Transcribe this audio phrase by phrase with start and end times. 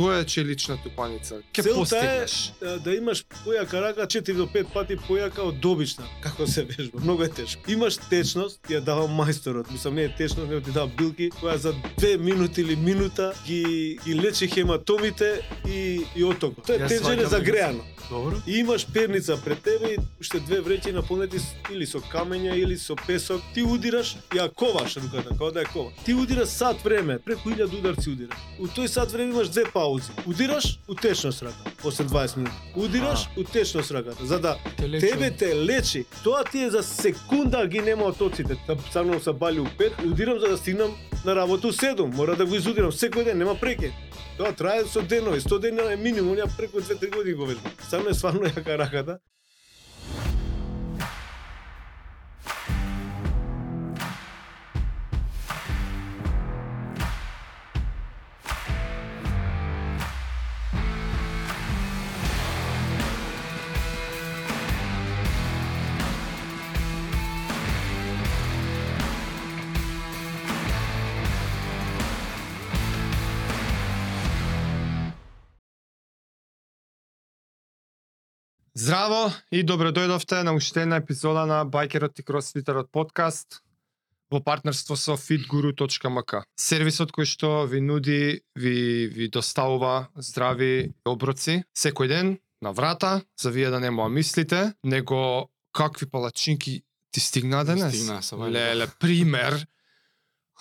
[0.00, 1.40] тоа е челична тупаница.
[1.52, 2.52] Ке Целта е постигнеш.
[2.62, 7.00] а, да имаш појака рака 4 до 5 пати појака од обична, како се вежба.
[7.00, 7.62] Многу е тешко.
[7.68, 9.70] Имаш течност, ја дава мајсторот.
[9.72, 13.98] Мислам не е течност, него ти дава билки која за 2 минути или минута ги
[14.04, 16.66] ги лечи хематомите и и отокот.
[16.66, 17.84] Тоа е сваќам загреано.
[18.10, 18.36] Добро.
[18.46, 21.38] И имаш перница пред тебе и уште две вреќи наполнети
[21.70, 23.40] или со камења или со песок.
[23.54, 25.92] Ти удираш, ја коваш руката, како да ја коваш.
[26.04, 28.38] Ти удираш сат време, преку 1000 ударци удираш.
[28.58, 29.89] У тој сат време имаш две паузи.
[30.26, 32.56] Удираш, утечност рака, после 20 минути.
[32.76, 35.06] Удираш, утечност раката, за да Те лечи.
[35.08, 36.04] тебе те лечи.
[36.24, 38.56] Тоа ти е за секунда ги нема отоците.
[38.66, 42.14] Та станувам са бали у 5, удирам за да стигнам на работа у 7.
[42.14, 43.92] Мора да го изудирам секој ден, нема прекин.
[44.38, 47.72] Тоа трае со денови, 100 дена е минимум, ја преку 2-3 години го вежбам.
[47.82, 49.18] Стварно е стварно јака раката.
[78.80, 83.58] Здраво и добро дојдовте на уште една епизода на Байкерот и Кросфитерот подкаст
[84.32, 86.40] во партнерство со fitguru.mk.
[86.56, 92.30] Сервисот кој што ви нуди, ви, ви доставува здрави оброци секој ден
[92.64, 97.92] на врата, за вие да нема мислите, него какви палачинки ти стигна денес?
[97.92, 98.36] Стигна, са.
[98.36, 99.66] Леле, пример,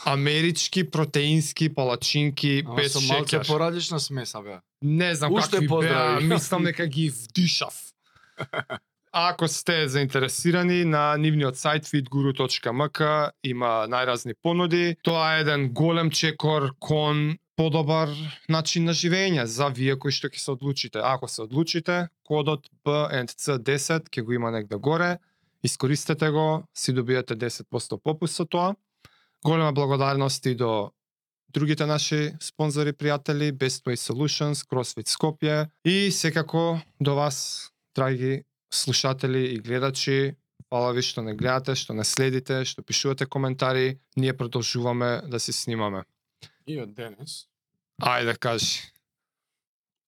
[0.05, 3.47] амерички протеински палачинки Ама без со малце шеќер.
[3.47, 4.59] поразлична смеса беа.
[4.81, 7.89] Не знам Уште какви беа, мислам дека ги вдишав.
[9.11, 14.95] Ако сте заинтересирани на нивниот сајт fitguru.mk има најразни понуди.
[15.03, 18.13] Тоа е еден голем чекор кон подобар
[18.49, 21.01] начин на живење за вие кои што ќе се одлучите.
[21.03, 25.17] Ако се одлучите, кодот BNC10 ќе го има негде горе.
[25.63, 28.75] Искористете го, си добиете 10% попуст со тоа.
[29.43, 30.91] Голема благодарност и до
[31.49, 39.53] другите наши спонзори пријатели Best Way Solutions, CrossFit Skopje и секако до вас, драги слушатели
[39.53, 40.35] и гледачи,
[40.69, 45.53] фала ви што не гледате, што не следите, што пишувате коментари, ние продолжуваме да си
[45.53, 46.03] снимаме.
[46.67, 47.47] И од денес.
[48.01, 48.85] Ајде кажи.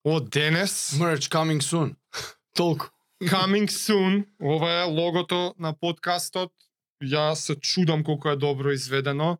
[0.05, 1.95] Од денес, Merch coming soon.
[2.57, 2.89] Толку.
[3.21, 6.51] coming soon, ова е логото на подкастот.
[7.01, 9.37] Ја се чудам колку е добро изведено.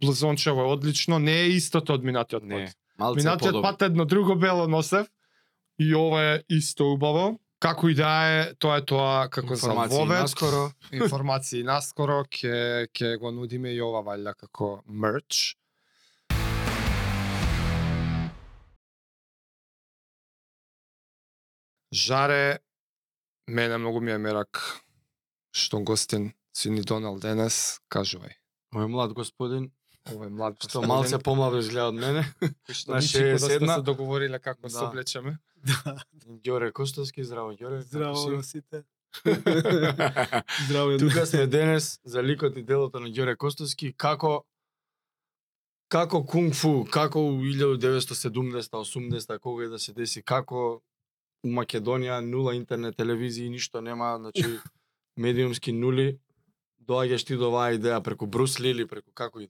[0.00, 2.48] Блузончево е одлично, не е истото од минатиот пат.
[2.48, 2.72] Не.
[2.98, 5.06] Малце Минатиот пат едно друго бело носев
[5.78, 7.38] и ова е исто убаво.
[7.58, 10.22] Како и да е, тоа е тоа како за вовет.
[10.22, 10.70] наскоро.
[11.00, 15.56] Информации наскоро ќе ќе го нудиме и ова валја како мерч.
[21.90, 22.58] Жаре,
[23.48, 24.62] мене многу ми е мерак
[25.50, 28.36] што гостин си ни донел денес, кажувај.
[28.76, 29.72] Мој млад господин,
[30.08, 32.22] Ова е млад што малце помладо изгледа од мене,
[32.88, 33.74] на личи кога сте 61.
[33.74, 34.88] се договориле како се Да.
[34.88, 35.38] облечеме.
[36.44, 37.80] Ѓоре Костовски, здраво Ѓоре.
[37.80, 38.50] Здраво на си?
[38.50, 38.82] сите.
[40.66, 44.44] Здраво Тука сме денес за ликот и делото на Ѓоре Костовски, како
[45.88, 50.82] како кунг фу, како у 1970-80 кога и да се деси, како
[51.44, 54.42] у Македонија нула интернет телевизија ништо нема, значи
[55.16, 56.18] медиумски нули,
[56.84, 59.48] доаѓаш ти до оваа идеја преку Брус Ли или преку како и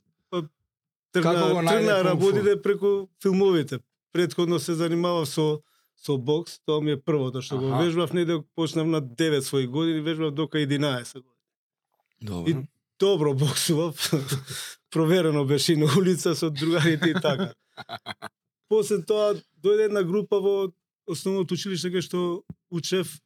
[1.13, 3.79] Тргна, Како го тргна работите преку филмовите.
[4.13, 5.61] Предходно се занимавав со
[5.97, 7.85] со бокс, тоа ми е првото што го Аха.
[7.85, 11.35] вежбав, не дека почнав на 9 своји години, вежбав дока 11 години.
[12.23, 12.51] Добро.
[12.51, 12.67] И-
[12.99, 14.11] Добро боксував.
[14.91, 17.53] Проверено беше и на улица со другарите и така.
[18.69, 20.73] После тоа дојде една група во
[21.07, 23.19] основното училиште кај што учев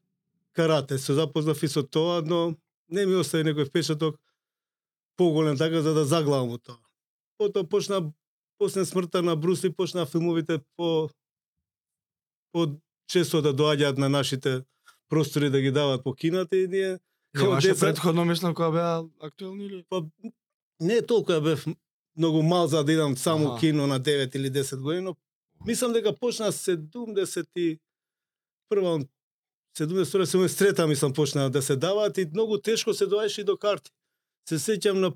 [0.53, 0.99] карате.
[0.99, 2.55] Се запознав и со тоа, но
[2.89, 4.17] не ми остави некој впечаток
[5.17, 6.77] поголем така за да заглавам тоа.
[7.43, 8.13] Потоа почна
[8.59, 11.11] после смртта на Брусли почна филмовите по
[12.53, 12.67] по
[13.09, 14.63] често да доаѓаат на нашите
[15.09, 16.99] простори да ги дават по кината и ние
[17.35, 19.85] како Немаше деца предходно мислам кога беа актуелни или?
[19.91, 20.05] па
[20.81, 21.67] не толку ја бев
[22.17, 23.61] многу мал за да идам само Аха.
[23.61, 25.17] кино на 9 или 10 години, но
[25.67, 27.81] мислам дека почна 70 и
[28.69, 29.01] прва
[29.79, 33.91] 72 73 мислам почна да се даваат и многу тешко се доаѓаше и до карти.
[34.49, 35.11] Се сеќам на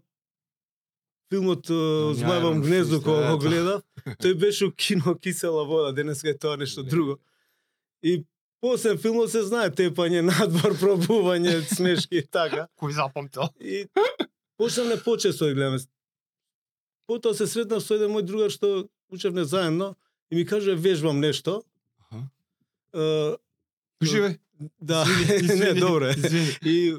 [1.30, 3.82] филмот Змајвам Њајрон гнездо кога го гледав.
[4.22, 7.18] Тој беше у кино Кисела вода, денеска е тоа нешто друго.
[8.02, 8.24] И
[8.60, 12.68] после филмот се знае тепање надвор, пробување, смешки и така.
[12.78, 13.50] Кој запамтил?
[13.60, 13.86] И
[14.56, 15.78] почнав не почесто да гледаме.
[17.06, 19.94] Потоа се сретнав со еден мој другар што учевме заедно
[20.30, 21.62] и ми каже вежбам нешто.
[22.10, 23.38] Аха.
[24.02, 24.38] Живе.
[24.80, 25.04] да,
[25.40, 26.14] Извини, не, добро е.
[26.16, 26.58] Извини.
[26.62, 26.96] И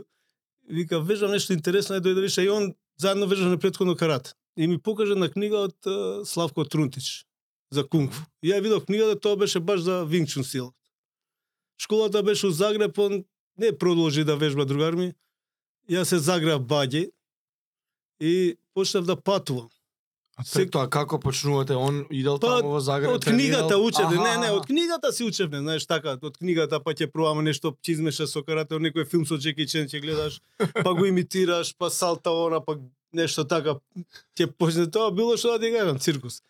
[0.70, 4.34] вика, вежам нешто интересно, е дојде више и он заедно вежаше претходно карате.
[4.58, 7.26] И ми покажа на книга од uh, Славко Трунтич
[7.72, 8.26] за кунг-фу.
[8.44, 10.72] И ја видов книгата, тоа беше баш за вингчун Чун.
[11.78, 13.26] Школата беше у Загреб, он
[13.58, 15.14] не продолжи да вежба другарми.
[15.90, 17.12] Ја Јас се загреб баѓе
[18.20, 19.70] и почнав да патувам.
[20.38, 21.74] А тоа како почнувате?
[21.74, 23.16] Он идел Па, таму во Загреб?
[23.16, 23.86] Од книгата тренирал?
[23.88, 27.74] учевме, не, не, од книгата си учевме, знаеш така, од книгата па ќе пробаме нешто,
[27.82, 30.42] ќе со карате, некој филм со Джеки Чен ќе гледаш,
[30.84, 32.78] па го имитираш, па салта она, па
[33.14, 33.80] нешто така,
[34.38, 36.44] ќе почне тоа било што да ти кажам, циркус.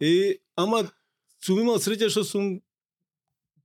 [0.00, 0.84] И ама
[1.42, 2.60] сум имал среќа што сум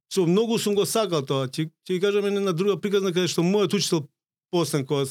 [0.09, 1.45] со многу сум го сакал тоа.
[1.45, 4.07] Ќе ќе кажам една друга приказна каде што мојот учител
[4.49, 5.05] после кога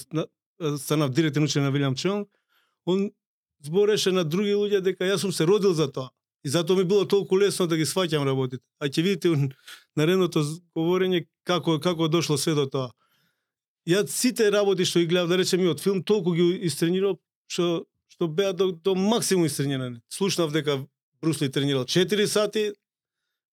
[0.82, 2.26] станав директен учен на Вилјам Чонг,
[2.84, 3.10] он
[3.64, 6.10] збореше на други луѓе дека јас сум се родил за тоа.
[6.44, 8.62] И затоа ми било толку лесно да ги сваќам работите.
[8.78, 9.50] А ќе видите
[9.96, 10.44] наредното
[10.76, 12.90] говорење како како дошло се до тоа.
[13.88, 17.18] Ја сите работи што ги гледав, да речеме и од филм, толку ги истренирав
[17.48, 20.00] што што беа до, до максимум истренирани.
[20.10, 20.84] Слушнав дека
[21.22, 22.72] Брусли тренирал 4 сати,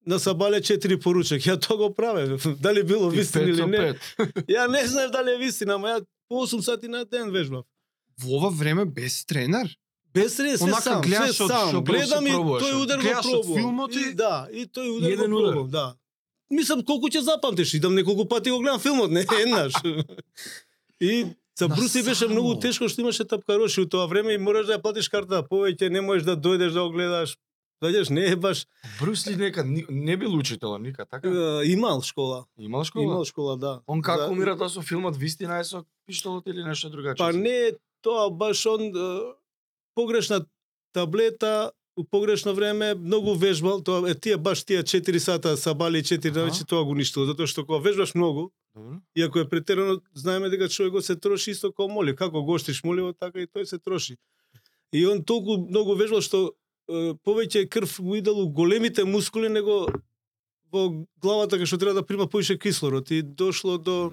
[0.06, 1.42] на Сабале 4 поручек.
[1.42, 2.46] Ја тоа го правев.
[2.62, 3.78] Дали било Ти вистина или не.
[4.56, 7.66] Ја не знаев дали е вистина, ама ја по 8 сати на ден вежбав.
[8.22, 9.68] Во ова време без тренер?
[10.16, 11.84] Без све Онака сам, све од сам.
[11.84, 13.58] Гледам и тој удар го пробувам.
[13.58, 15.96] филмот и- да, и тој удар Еден го пробувам, да.
[16.50, 19.74] Мислам колку ќе запамтиш, идам неколку пати го гледам филмот, не еднаш.
[21.02, 21.26] и
[21.56, 24.74] за Да, Бруси беше многу тешко што имаше тапкароши у тоа време и мораш да
[24.74, 27.38] ја платиш карта повеќе, не можеш да дојдеш да го гледаш.
[27.84, 28.66] Заѓаш, не е баш
[29.00, 31.28] Брусли нека не бил учител ника, така?
[31.28, 32.46] е, имал школа.
[32.58, 33.04] Имал школа?
[33.04, 33.82] Имал школа, да.
[33.88, 37.18] Он како За- умира тоа со филмот вистина е со пиштолот или нешто другаче?
[37.18, 37.72] Па не
[38.02, 39.20] тоа баш он е,
[39.96, 40.46] погрешна
[40.94, 46.30] таблета у погрешно време многу вежбал, тоа е тие баш тие 4 сата сабали 4
[46.30, 46.40] Аха.
[46.40, 49.00] навече тоа го уништило, затоа што кога вежбаш многу, Добро.
[49.16, 53.40] иако е претерано, знаеме дека човекот се троши исто како моли, како гоштиш моливо, така
[53.40, 54.18] и тој се троши.
[54.92, 56.52] И он толку многу вежбал што
[56.90, 59.88] е, повеќе крв му идел у големите мускули него
[60.72, 64.12] во главата кај што треба да прима поише кислород и дошло до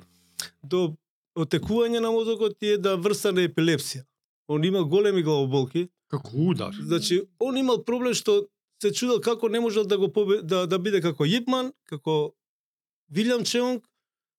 [0.63, 0.95] до
[1.35, 4.07] отекување на мозокот и една врста на епилепсија.
[4.49, 6.75] Он имал големи главоболки, Како удар.
[6.81, 8.47] значи он имал проблем што
[8.83, 12.35] се чудел како не можел да го побе, да да биде како Јипман, како
[13.13, 13.85] Вилјам Чеонг,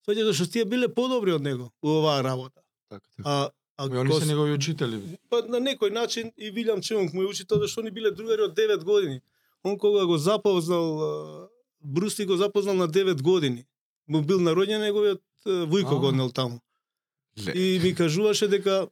[0.08, 2.62] сваќаш зашто тие биле подобри од него у оваа работа.
[2.90, 3.24] Така, така.
[3.26, 5.18] А а И они се негови учители.
[5.30, 8.56] па на некој начин и Вилјам Чеонг му е учител зашто они биле другари од
[8.56, 9.22] 9 години.
[9.64, 11.48] Он кога го запознал а,
[11.82, 13.66] Брусти го запознал на 9 години.
[14.08, 16.60] Му бил народен неговиот вујко го однел таму.
[17.46, 17.52] Ле.
[17.52, 18.88] И ми кажуваше дека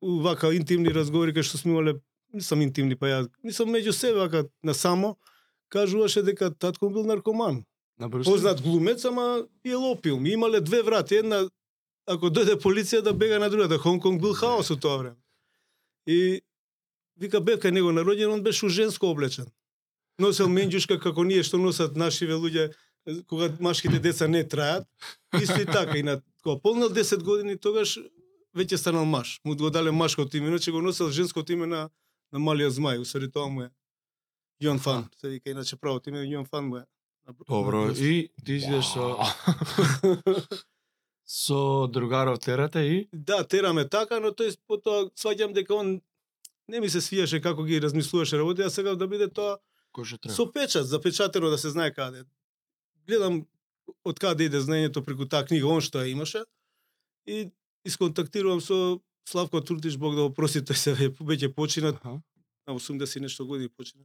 [0.00, 1.94] вака интимни разговори кај што сме имале,
[2.32, 5.16] не сум интимни, па ја, не сум меѓу себе вака на само,
[5.68, 7.64] кажуваше дека татко бил наркоман.
[7.98, 8.32] На Брусли?
[8.32, 10.26] Познат глумец, ама пиел опиум.
[10.26, 11.48] И имале две врати, една
[12.06, 13.78] ако дојде полиција да бега на другата.
[13.78, 15.16] Хонг бил хаос у тоа време.
[16.06, 16.40] И
[17.16, 19.46] вика бев кај него народен, он беше женско облечен.
[20.18, 22.72] Носел менџушка како ние што носат нашиве луѓе
[23.28, 24.88] кога машките деца не траат.
[25.40, 27.98] Исто и така и на кога полнал 10 години тогаш
[28.56, 29.40] веќе станал маж.
[29.44, 31.90] Му го дале машкото име, иначе го носел женското име на
[32.32, 33.70] на малиот змај, усари тоа му е
[34.62, 35.08] Јон Фан.
[35.20, 36.84] Се вика иначе правото име Јон Фан му е.
[37.48, 39.16] Добро, и ти изидеш со
[41.26, 46.00] со другаров терате и Да, тераме така, но тој потоа сваќам дека он
[46.68, 49.58] не ми се свијаше како ги размислуваше работи, а сега да биде тоа
[50.30, 52.24] со печат, запечатено да се знае каде.
[53.06, 53.46] Гледам
[54.04, 56.44] од каде иде знаењето преку таа книга, он што ја имаше
[57.26, 57.50] и
[57.84, 62.20] исконтактирувам со Славко Туртиш, Бог да го прости, тој се ве- веќе почина, Аха.
[62.66, 64.04] на 80 и нешто години почина.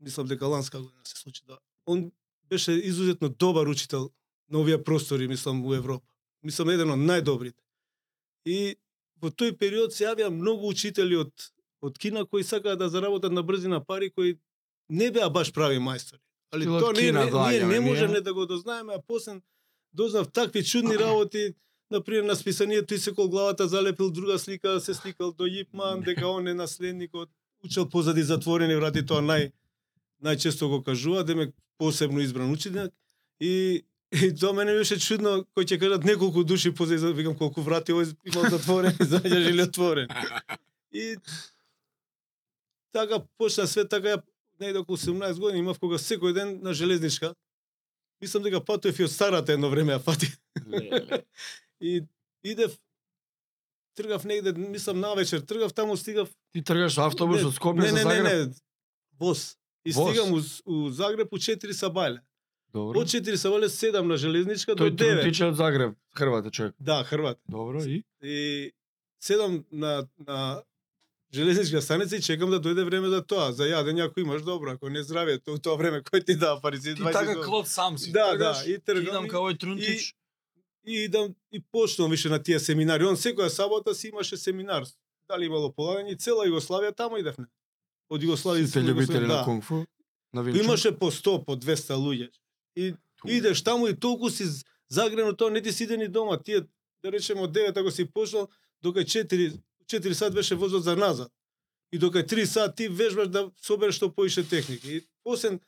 [0.00, 1.58] Мислам дека ланска година се случи да.
[1.86, 2.12] Он
[2.44, 4.10] беше изузетно добар учител
[4.50, 6.06] на овие простори, мислам, у Европа.
[6.42, 7.60] Мислам, еден од најдобрите.
[8.46, 8.76] И
[9.16, 11.32] во тој период се јавија многу учители од
[11.82, 14.38] од Кина кои сакаат да заработат на брзина пари кои
[14.88, 16.20] не беа баш прави мајстори.
[16.52, 19.40] Али тоа ние, ние не можеме да го дознаеме, а после
[19.92, 21.54] дознав такви чудни работи,
[21.90, 26.28] например на списанието тој се кол главата залепил друга слика, се сликал до Јипман, дека
[26.28, 27.28] он е наследникот,
[27.64, 29.52] учел позади затворени врати, тоа нај
[30.22, 32.92] најчесто го кажува, демек посебно избран ученик
[33.40, 37.60] и И тоа мене беше чудно кој ќе кажат неколку души позади, за- викам колку
[37.60, 40.08] врати овој имал затворени, заѓаш или отворен.
[40.92, 41.16] И
[42.92, 44.22] така почна све така ја
[44.60, 47.34] негде околу 17 години имав кога секој ден на железничка.
[48.22, 50.30] Мислам дека патував и од старата едно време ја пати.
[51.80, 52.04] И
[52.42, 52.78] идев
[53.94, 57.94] тргав негде, мислам навечер, тргав таму стигав Ти тргаш автобус Не, од Скопје не, за
[57.94, 58.48] не, не, Загреб?
[58.48, 58.54] не,
[59.18, 59.56] воз.
[59.84, 60.10] И Воз.
[60.10, 62.20] стигам у, у Загреб у 4 сабајле.
[62.72, 63.00] Добро.
[63.00, 65.22] Од 4 сабајле 7 на железничка до Тој 9.
[65.22, 66.74] трутиче од Загреб, Хрвата човек.
[66.78, 67.38] Да, Хрват.
[67.48, 68.04] Добро, и?
[68.22, 68.72] И
[69.20, 70.62] седам на на
[71.34, 73.52] железничка станица и чекам да дојде време за тоа.
[73.52, 76.76] За јаде някој имаш добро, ако не здравје, тоа тоа време кој ти дава пари
[76.76, 77.46] си Ти 20 така долари.
[77.48, 78.12] клод сам си.
[78.12, 80.10] Да, тргаш, да, и тргам Ти идам као овој трунтич.
[80.10, 80.14] и
[80.86, 83.04] идам и почнувам више на тие семинари.
[83.04, 84.84] Он секоја сабота си имаше семинар.
[85.28, 87.48] Дали имало полагање, и цела Југославија таму идевме.
[88.08, 89.44] Од Југославија до љубители на да.
[89.44, 89.86] кунг-фу.
[90.32, 90.44] На.
[90.50, 92.30] Имаше по 100, по 200 луѓе.
[92.76, 92.94] И
[93.26, 94.44] идеш таму и толку си
[94.88, 96.38] загрено тоа, не ти сиде ни дома.
[96.38, 96.62] Тие,
[97.02, 98.48] да речеме, од 9 ако си почнал,
[98.82, 101.32] дока 4, 4 сат беше возот за назад.
[101.92, 104.86] И дока 3 сат ти вежбаш да собереш што поише техника.
[104.88, 105.58] И после,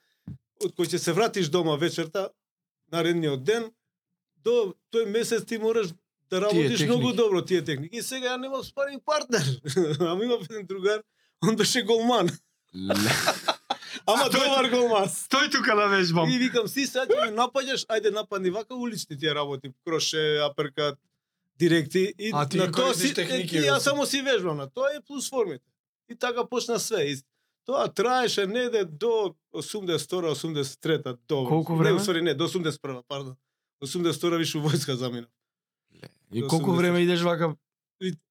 [0.63, 2.31] од кој ќе се вратиш дома вечерта,
[2.93, 3.71] наредниот ден,
[4.49, 4.57] до
[4.93, 5.93] тој месец ти мораш
[6.31, 7.97] да работиш многу добро тие техники.
[7.97, 9.45] И сега ја немам спаринг партнер.
[10.03, 11.03] Ама имав еден другар,
[11.43, 12.29] он беше голман.
[14.07, 15.09] Ама добар голман.
[15.09, 16.29] Стој тука да вежбам.
[16.29, 20.99] И викам, си сега ќе ме напаѓаш, ајде нападни вака улични тие работи, кроше, аперкат,
[21.59, 23.71] директи и А, ти на тоа си техники, си.
[23.81, 25.65] само си вежбам на тоа и плюс формите.
[26.09, 27.03] И така почна све.
[27.03, 27.17] И
[27.67, 31.97] тоа траеше неде до 82 83 до Колку Не, време?
[31.97, 33.37] усвари не, до 81 пардон.
[33.81, 35.31] 82 више у војска заминав.
[36.31, 36.77] И До колку 80.
[36.77, 37.57] време идеш вака?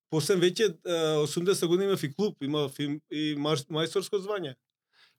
[0.10, 4.56] После веќе е, 80 години имав и клуб, имав и, и мајсторско звање.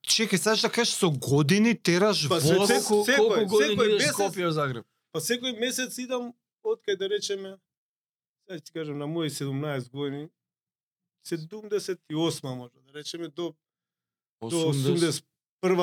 [0.03, 2.45] Чекај, сакаш да кажеш со години тераш Па, воз?
[2.45, 4.85] се- Колку, секој- колку години секој идеш месец- Скопје Загреб?
[5.13, 6.33] Па секој месец идам
[6.65, 7.57] од кај да речеме,
[8.41, 10.29] сега ќе ти кажам на мои 17 години,
[11.25, 13.55] 78 може да речеме до
[14.41, 15.23] до 81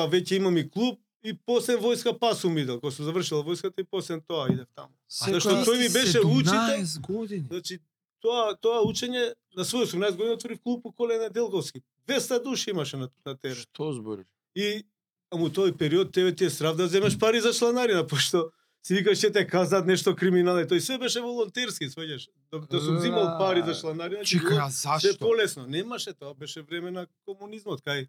[0.09, 3.83] веќе имам и клуб и после војска па сум идел, кога сум завршил војската и
[3.83, 4.93] после тоа идев таму.
[5.09, 6.77] Зашто тој ми беше учител.
[6.85, 7.47] 17 години.
[7.49, 7.79] Значи
[8.21, 11.81] тоа тоа учење на свој 18 години отворив клуб у Коле Неделковски.
[12.07, 13.57] 200 души имаше на, на терен.
[13.57, 14.27] Што збориш?
[14.55, 14.85] И
[15.33, 18.51] а му тој период тебе ти е срав да земеш пари за чланарина, пошто
[18.85, 20.61] си викаш ќе те казат нешто криминално.
[20.69, 22.29] Тој све беше волонтерски, сваѓаш.
[22.53, 24.21] Да, да сум зимал пари за чланарина.
[24.21, 25.25] ќе Чекај, било а Се зашто?
[25.25, 25.65] полесно.
[25.67, 28.05] Немаше тоа, беше време на комунизмот, кај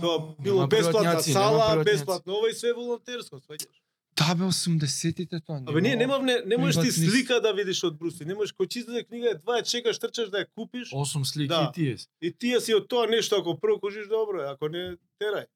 [0.00, 3.80] Тоа било бесплатна сала, бесплатно ова и све волонтерско, сваѓаш.
[4.16, 5.62] Да бе 80-тите тоа.
[5.66, 8.76] Абе не, немав не, не можеш ти слика да видиш од Бруси, не можеш кој
[8.76, 10.92] издаде книга е два, чекаш, трчаш да ја купиш.
[10.92, 11.70] Осум слики Да.
[11.70, 11.96] и тие.
[12.20, 15.46] И тие си од тоа нешто, ако прво кожиш добро, е, ако не, терај.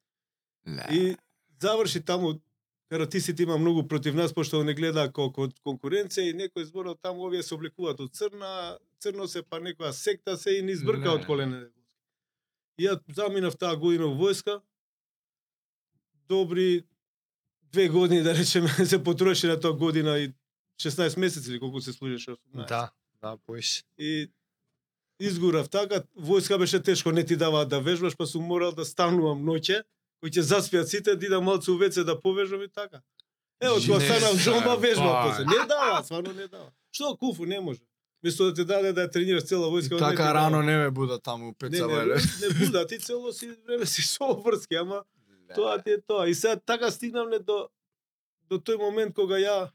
[0.91, 1.17] И
[1.63, 2.41] заврши таму
[2.91, 7.43] каратистите има многу против нас пошто не гледа колку конкуренција и некој зборал таму овие
[7.43, 11.15] се облекуваат од црна, црно се па некоја секта се и ни избрка Не.
[11.15, 11.67] од колене.
[12.79, 14.61] Ја заминав таа година во војска.
[16.29, 16.85] Добри
[17.73, 20.33] две години да речеме се потроши на тоа година и
[20.83, 22.69] 16 месеци или колку се служеше 18.
[22.69, 22.91] Да,
[23.23, 23.85] да, поиш.
[23.99, 24.31] И
[25.21, 29.43] изгорав така, војска беше тешко, не ти даваат да вежбаш, па сум морал да станувам
[29.43, 29.83] ноќе,
[30.23, 33.03] кој ќе заспиат сите, да идам малку у веце да повежбам и така.
[33.61, 35.23] Ево, кога Не, станав джомба, вежбам па.
[35.27, 35.45] после.
[35.45, 36.71] Не дава, стварно не дава.
[36.93, 37.81] Што куфу не може.
[38.23, 40.35] Место да те даде да ја тренираш цела војска, не ти Така дава.
[40.35, 44.03] рано не ме буда таму пет Не, не, не буда, ти цело си време си
[44.03, 45.05] со врски, ама
[45.55, 46.29] тоа ти е тоа.
[46.29, 47.69] И сега така стигнавме до
[48.51, 49.71] до тој момент кога ја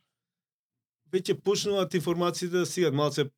[1.13, 2.93] веќе почнуваат информациите да стигат.
[2.93, 3.29] Малце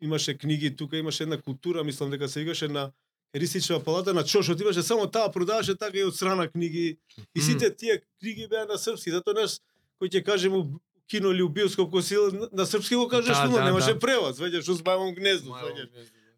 [0.00, 2.92] имаше книги, тука имаше една култура, мислам дека се викаше на
[3.34, 6.98] Ристичева палата на Чошот, имаше само таа продаваше така и од страна книги.
[7.34, 9.58] И сите тие книги беа на српски, затоа наш
[10.00, 10.62] кој ќе кажем у
[11.06, 12.16] кино или у биоскоп кој си
[12.52, 13.98] на- српски го кажеш, Да, да, да, немаше да.
[13.98, 15.88] превод, сваѓаш, узбавам гнездо, сваѓаш.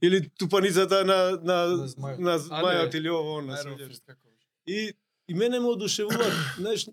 [0.03, 2.19] Или тупаницата на на На змајот.
[2.19, 3.57] на змајот или ово, она.
[4.67, 4.93] И
[5.29, 6.87] и мене ме одушевуваат, знаеш,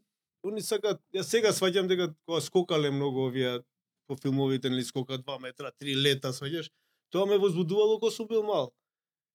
[0.44, 3.62] они сакаат, ја сега сваѓам дека кога скокале многу овие
[4.08, 6.70] по филмовите, нели скока 2 метра, 3 лета, сваѓаш,
[7.10, 8.74] тоа ме возбудувало кога сум бил мал.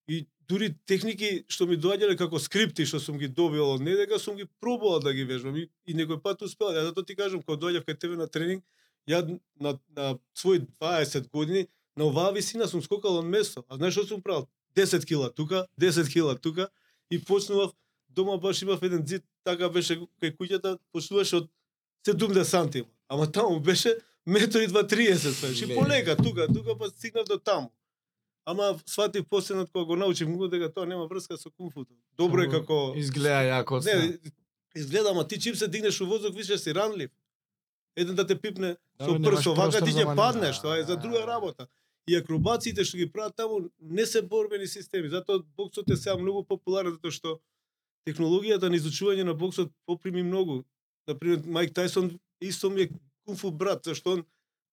[0.09, 4.19] И дури техники што ми доаѓале како скрипти што сум ги добил од не дека
[4.19, 6.73] сум ги пробувал да ги вежбам и, и некој пат успеал.
[6.73, 8.65] Ја затоа ти кажам кога доаѓав кај тебе на тренинг,
[9.09, 9.25] ја
[9.61, 13.65] на, на свој 20 години на оваа висина сум скокал од место.
[13.69, 14.49] А знаеш што сум правил?
[14.77, 16.69] 10 кила тука, 10 кила тука
[17.11, 17.73] и почнував
[18.09, 21.51] дома баш имав еден зид, така беше кај куќата, почнуваше од
[22.07, 22.89] 70 сантима.
[23.09, 25.63] Ама таму беше метро и 2,30 свеш.
[25.63, 27.73] И полека, тука, тука па стигнав до таму.
[28.49, 31.93] Ама сватив последнот кога го научив многу дека тоа нема врска со кунфуто.
[32.17, 34.19] Добро е како Изгледа јако не,
[34.75, 37.11] изгледа, ама ти чим се дигнеш у воздух, више си ранлив.
[37.97, 41.27] Еден да те пипне Да, со прсо, вака ти ќе паднеш, тоа е за друга
[41.27, 41.67] работа.
[42.09, 46.41] И акробациите што ги прават таму не се борбени системи, затоа боксот е сега многу
[46.49, 47.35] популарен затоа што
[48.09, 50.65] технологијата на изучување на боксот поприми многу.
[51.05, 52.91] Например, Майк Тајсон исто ми е
[53.27, 54.25] кунфу брат, зашто он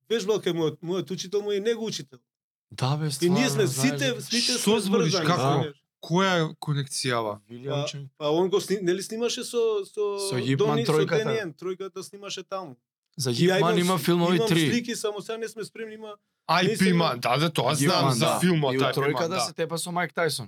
[0.08, 2.24] вежбал кај мојот, мојот учител му е него учител.
[2.72, 3.34] Да бе, И стварно.
[3.34, 5.26] ние сме сите сите Што сме збориш, како?
[5.32, 5.76] знаеш.
[6.02, 7.40] која е конекцијава?
[7.86, 8.10] Чен.
[8.18, 11.18] Па он го сни, нели снимаше со со Со Јипман Дони- тројката.
[11.18, 12.76] Со Дениен, тројката снимаше таму.
[13.18, 14.70] За Ја Јипман имам има филмови имам три.
[14.70, 16.16] слики, само сега не сме спремни, има
[16.50, 18.40] IP Нисам- има, да, да, тоа знам за да.
[18.40, 19.40] филмот, И IP од тројката да.
[19.40, 20.48] се тепа со Майк Тајсон.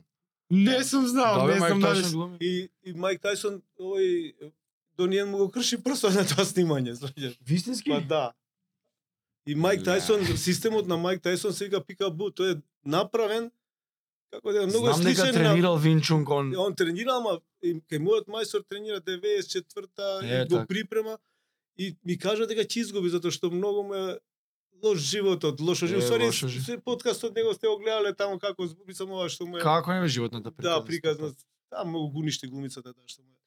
[0.51, 2.38] Не сум знал, Да, не знам дали глуми.
[2.39, 4.33] и и Майк Тајсон овој
[4.97, 7.38] Дониен му го крши прсот на тоа снимање, знаеш.
[7.41, 7.89] Вистински?
[7.89, 8.31] Па да.
[9.48, 9.82] И Майк.
[9.82, 13.50] Тајсон, системот на Майк Тајсон се вика Пикабу, тој е направен
[14.32, 17.16] како да е многу е Знам дека сличен на тренирал Вин Чунг, он он тренира,
[17.16, 20.66] ама кај мојот мајстор тренира 94-та Е, и го така.
[20.68, 21.18] припрема
[21.77, 24.20] и ми кажа дека ќе изгуби затоа што многу му е
[24.84, 26.04] лош животот, лошо Е, живот.
[26.04, 29.96] Сори, се подкастот него сте го гледале таму како мислам ова што му е како
[29.96, 30.80] бе животната приказна?
[30.80, 31.32] Да, приказна.
[31.72, 33.38] Да, многу го уништи глумицата таа што му е.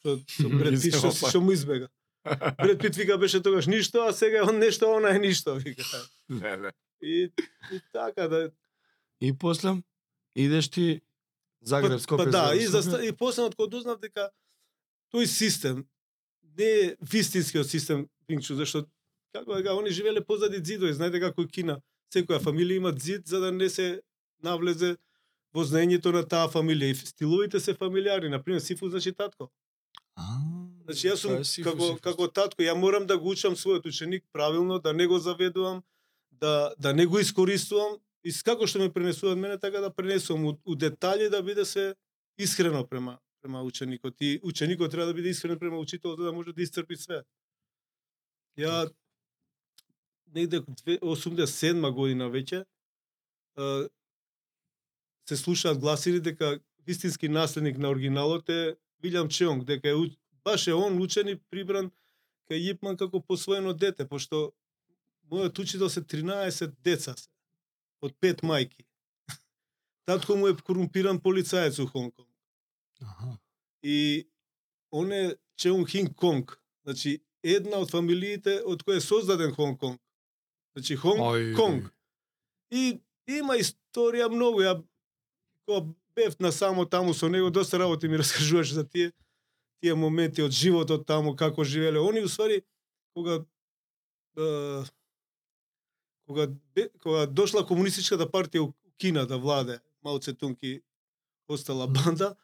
[0.00, 1.92] Со, со Бред Ги Пит што, што му избега.
[2.62, 5.82] Бред Пит вика беше тогаш ништо, а сега он нешто, а она е ништо, вика.
[6.30, 6.72] Леле.
[7.02, 7.32] И,
[7.72, 8.50] и така да
[9.20, 9.82] И после
[10.36, 11.00] идеш ти
[11.62, 12.24] Загреб, Скопје.
[12.24, 14.30] Па, да, и, за, и после од кога дознав дека
[15.12, 15.84] тој систем
[16.56, 18.86] не е вистинскиот систем Вингчу, зашто
[19.34, 21.80] како дека они живеле позади ѕидови, знаете како Кина,
[22.14, 24.00] секоја фамилија има ѕид за да не се
[24.42, 24.96] навлезе
[25.52, 29.50] во знаењето на таа фамилија и стиловите се фамилиарни, на пример Сифу значи татко.
[30.16, 30.24] А,
[30.90, 32.00] Значи јас сум сифу, како сифу.
[32.02, 35.82] како татко, ја морам да го учам својот ученик правилно, да не го заведувам,
[36.30, 40.56] да да не го искористувам и како што ме пренесуваат мене така да пренесувам у,
[40.66, 41.94] у детали да биде се
[42.38, 46.52] искрено према према ученикот и ученикот треба да биде искрен према учителот за да може
[46.52, 47.22] да исцрпи све.
[48.58, 48.90] Ја
[50.34, 52.64] негде две- 87 година веќе
[55.28, 59.94] се слушаат гласини дека вистински наследник на оригиналот е Вилјам Чеонг, дека е
[60.44, 61.90] баш е он учен и прибран
[62.50, 64.50] кај Јипман како посвоено дете, пошто
[65.30, 67.28] мојот учител се 13 деца се,
[68.02, 68.82] од пет мајки.
[70.06, 72.28] Татко му е корумпиран полицаец у Хонг Конг.
[73.02, 73.38] Аха.
[73.82, 74.28] И
[74.90, 76.58] он е Чеун Хинг Конг.
[76.84, 80.00] Значи, една од фамилиите од која е создаден Хонг Конг.
[80.74, 81.22] Значи, Хонг.
[81.56, 81.92] Конг.
[82.70, 84.64] И има историја многу.
[84.66, 84.80] Ја
[85.66, 85.86] кога
[86.16, 89.12] бев на само таму со него, доста работи ми раскажуваше за тие
[89.80, 92.00] тие моменти од животот таму, како живеле.
[92.00, 92.62] Они, усвари,
[93.14, 93.44] кога
[94.36, 94.82] е,
[96.26, 96.48] кога,
[97.02, 100.82] кога дошла комунистичката партија у Кина да владе, Мао Цетунг и
[101.48, 102.36] остала банда,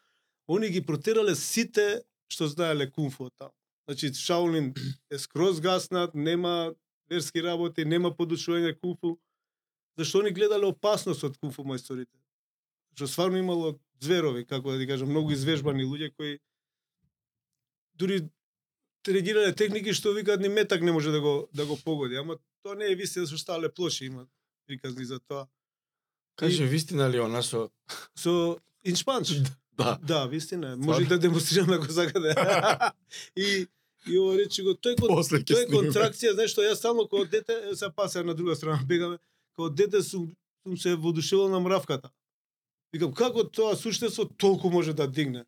[0.47, 3.53] они ги протерале сите што знаеле кунфу таму.
[3.87, 4.73] Значи, Шаолин
[5.11, 6.73] е скроз гаснат, нема
[7.09, 9.17] верски работи, нема подучување кунфу,
[9.97, 12.11] зашто они гледале опасност од кунфу мајсторите.
[12.97, 16.39] Што стварно имало зверови, како да ти кажам, многу извежбани луѓе кои
[17.97, 18.21] дури
[19.03, 22.75] тренирале техники што викаат ни метак не може да го да го погоди, ама тоа
[22.75, 24.27] не е вистина што стале плоши има
[24.67, 25.47] приказни за тоа.
[26.35, 27.69] Каже, И- вистина ли она со...
[28.15, 29.33] Со иншпанч.
[29.77, 29.99] Да.
[30.01, 30.75] Да, вистина е.
[30.75, 32.33] Може да демонстрираме ако сакате.
[33.35, 33.67] и
[34.07, 37.75] и ова речи го тој кон, После тој контракција, знаеш што јас само кога дете
[37.75, 39.19] се паса на друга страна бегаме,
[39.53, 40.31] кога дете сум
[40.63, 42.09] сум се водушевал на мравката.
[42.93, 45.45] Викам како тоа суштество толку може да дигне.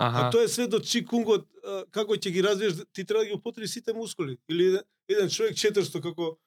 [0.00, 0.26] Аха.
[0.26, 1.44] А тоа е све до чикунгот,
[1.92, 4.38] како ќе ги развиеш, ти треба да ги употреби сите мускули.
[4.48, 6.38] Или еден, еден човек 400 како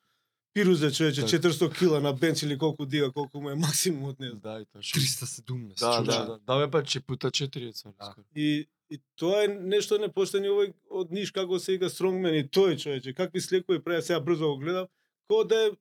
[0.54, 1.50] пирузе човече, Така.
[1.50, 4.40] 400 кила на бенч или колку дига, колку му е максимумот, не знам.
[4.40, 5.02] Да, и точно.
[5.02, 5.80] 317.
[5.80, 6.40] Да, да, да.
[6.48, 7.92] Да, бе, па, че пута 4 е цар.
[8.00, 8.16] Да.
[8.36, 12.78] И, и тоа е нешто непоштено овој од Ниш како се вика стронгмен и тој
[12.78, 14.90] човече, какви слекови прави сега брзо го гледав,
[15.30, 15.72] како да е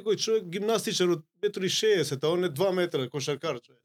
[0.00, 3.84] некој човек гимнастичар од 1,60 а он е 2 метра кошаркар човече.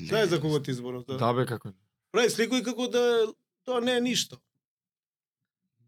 [0.00, 1.04] Знаеш за кого ти зборам?
[1.06, 1.16] Да.
[1.16, 1.70] Да, бе, како.
[2.14, 3.02] Прави слекови како да
[3.64, 4.38] тоа не е ништо.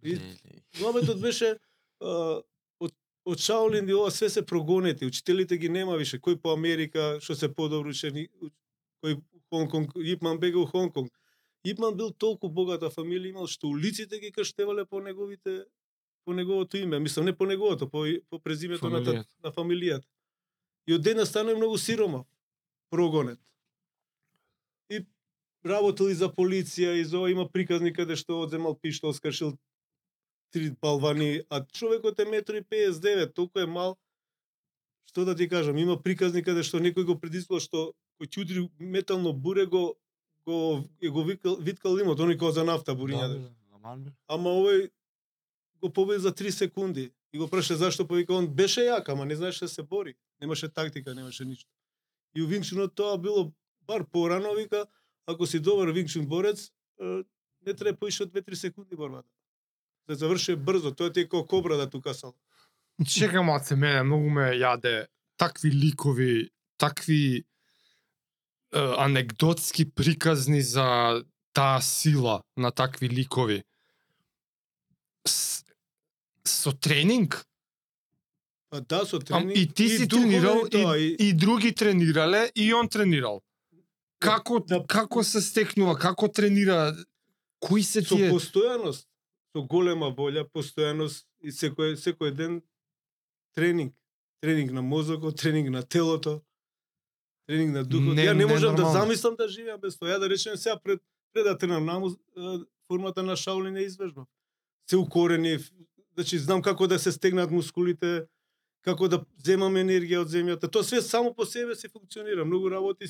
[0.02, 0.34] И- Леле.
[0.80, 1.52] Мометот беше
[2.00, 2.40] а,
[2.80, 2.92] од
[3.24, 7.34] од Шаолин и ова све се прогонети, учителите ги нема више, кој по Америка, што
[7.34, 8.26] се подобро учени,
[9.02, 11.12] кој Хонг Конг, Ипман бега у Хонг Конг.
[11.64, 15.64] Ипман бил толку богата фамилија имал што улиците ги крштевале по неговите
[16.24, 19.26] по неговото име, мислам не по неговото, по по презимето на, та- Фамилијата.
[19.44, 20.06] на фамилијата.
[20.86, 22.26] И од дена стана многу сиромав,
[22.90, 23.38] прогонет.
[25.66, 29.56] И работел и за полиција, и за има приказни каде што одземал пиштол, скршил
[30.54, 33.96] три балвани, а човекот е 1,59 толку е мал.
[35.10, 38.68] Што да ти кажам, има приказни каде што некој го предизвикал што кој ќе удри
[38.78, 39.96] метално буре го
[40.46, 43.50] го го викал виткал имот, оној кој за нафта буриња.
[44.28, 44.90] Ама овој
[45.82, 47.10] го победи за 3 секунди.
[47.32, 50.14] И го праша зашто повика он беше јак, ама не знаеше да се бори.
[50.40, 51.68] Немаше тактика, немаше ништо.
[52.36, 53.52] И у Вингчунот тоа било
[53.82, 54.86] бар порано вика,
[55.26, 57.22] ако си добар Вингчун борец, е,
[57.66, 59.28] не треба поише од 2-3 секунди борбата.
[60.08, 62.34] Да заврши брзо, тоа ти е како кобра да ту касал.
[63.06, 67.44] Чекам маце мене, многу ме јаде такви ликови, такви
[68.72, 73.64] анекдотски приказни за таа сила на такви ликови.
[75.26, 75.64] С,
[76.44, 77.44] со тренинг?
[78.70, 79.56] Па да, со Ам, тренинг.
[79.56, 83.42] и ти си духовен тренирал, тоа, и, и други тренирале, и он тренирал.
[84.18, 84.84] Како, Да.
[84.84, 86.94] како се стекнува, како тренира,
[87.60, 88.30] кои се со тие?
[88.30, 89.06] постојаност,
[89.52, 92.62] со голема волја, постојаност и секој секој ден
[93.54, 93.94] тренинг,
[94.40, 96.40] тренинг на мозокот, тренинг на телото,
[97.46, 98.14] тренинг на духот.
[98.14, 99.00] Не- Ја не не можам да нормално.
[99.00, 100.08] замислам да живеам без тоа.
[100.08, 101.00] Ја да речем сега пред
[101.34, 104.26] пред да тренам наму е, формата на Шаолин е извежбав.
[104.86, 105.70] Се укоренив,
[106.14, 108.24] значи знам како да се стегнат мускулите,
[108.82, 110.70] како да земам енергија од земјата.
[110.70, 112.44] Тоа све само по себе се функционира.
[112.44, 113.04] Многу работи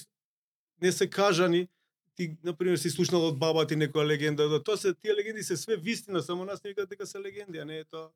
[0.82, 1.68] не се кажани,
[2.16, 5.42] ти на пример си слушнал од баба ти некоја легенда, да тоа се тие легенди
[5.42, 8.08] се све вистина, само нас не викаат дека се легенди, а не е тоа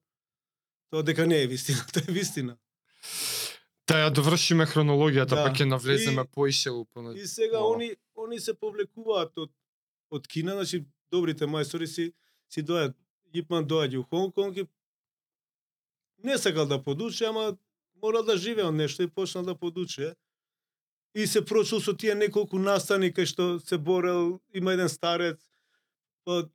[0.91, 2.57] тоа дека не е вистина, тоа е вистина.
[3.89, 5.45] Да ја довршиме хронологијата, Да.
[5.45, 7.17] па ќе навлеземе поише у понад...
[7.17, 7.75] И сега Мало.
[7.75, 9.51] они они се повлекуваат од
[10.11, 12.13] од Кина, значи добрите мајстори си
[12.49, 12.95] си доаѓаат
[13.35, 14.67] Ипман доаѓа у Хонг Конг и
[16.25, 17.57] не сакал да подучи, ама
[18.03, 20.15] морал да живее од нешто и почнал да подучи.
[21.15, 25.41] И се прочул со тие неколку настани кај што се борел, има еден старец,
[26.25, 26.47] па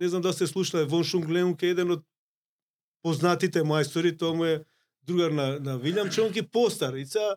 [0.00, 2.04] не знам да се слушале, Вон Шунг е еден од
[3.02, 4.64] познатите мајстори, тоа му е
[5.06, 6.94] другар на, на Вилјам Чонки постар.
[6.94, 7.36] И сега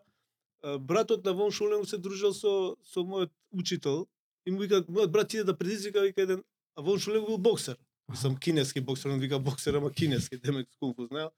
[0.78, 4.06] братот на Вон Шунг се дружел со, со мојот учител
[4.46, 6.44] и му вика, мојот брат иде да предизвика, вика еден,
[6.76, 7.76] а Вон Шунг бил боксер.
[8.08, 11.30] Мислам, кинески боксер, он вика боксер, ама кинески, демек скунфу знаел.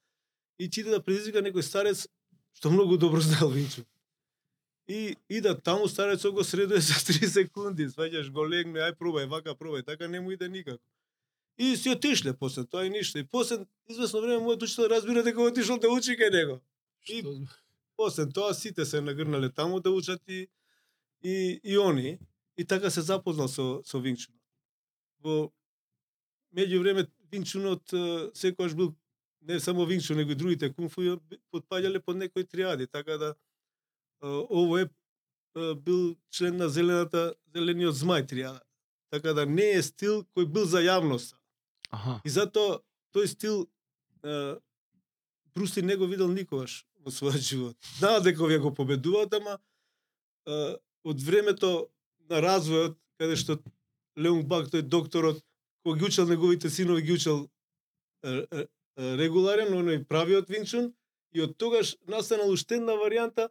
[0.59, 2.09] И ти иде да предизвика некој старец,
[2.53, 3.87] што многу добро знаел Винчу.
[4.89, 9.53] И ида таму старецот го средува за 3 секунди, сваќаш го легне, ај пробај, вака
[9.55, 10.83] пробај, така не му иде никако.
[11.59, 13.19] И си отишле после тоа и ништо.
[13.19, 16.61] И после извесно време мојот учител разбира дека отишол да учи кај него.
[17.09, 17.23] И
[17.97, 20.49] после тоа сите се нагрнале таму да учат и
[21.23, 22.19] и, и они
[22.57, 24.41] и така се запознал со со Винчунот.
[25.21, 25.53] Во
[26.55, 27.91] меѓувреме Винчунот
[28.35, 28.95] секогаш бил
[29.41, 31.21] не само Винчун, него и другите кунфу
[31.53, 33.35] потпаѓале под некои триади, така да
[34.23, 34.89] ово е
[35.85, 38.61] бил член на зелената зелениот змај триада.
[39.11, 41.39] Така да не е стил кој бил за јавноста.
[41.91, 42.21] Аха.
[42.25, 42.81] И затоа
[43.15, 43.67] тој стил
[44.25, 44.57] е,
[45.55, 47.77] Брусли не го видел никогаш во својот живот.
[47.99, 49.59] Знаат дека овие го победуваат, ама
[50.47, 51.89] е, од времето
[52.29, 53.59] на развојот, каде што
[54.19, 55.41] Леон Бак, тој докторот,
[55.87, 57.49] кој ги учел неговите синови, ги учел
[58.23, 58.67] е, е,
[58.99, 60.93] е, регуларен, оној правиот Винчун,
[61.33, 63.49] и од тогаш настанал уште една варијанта,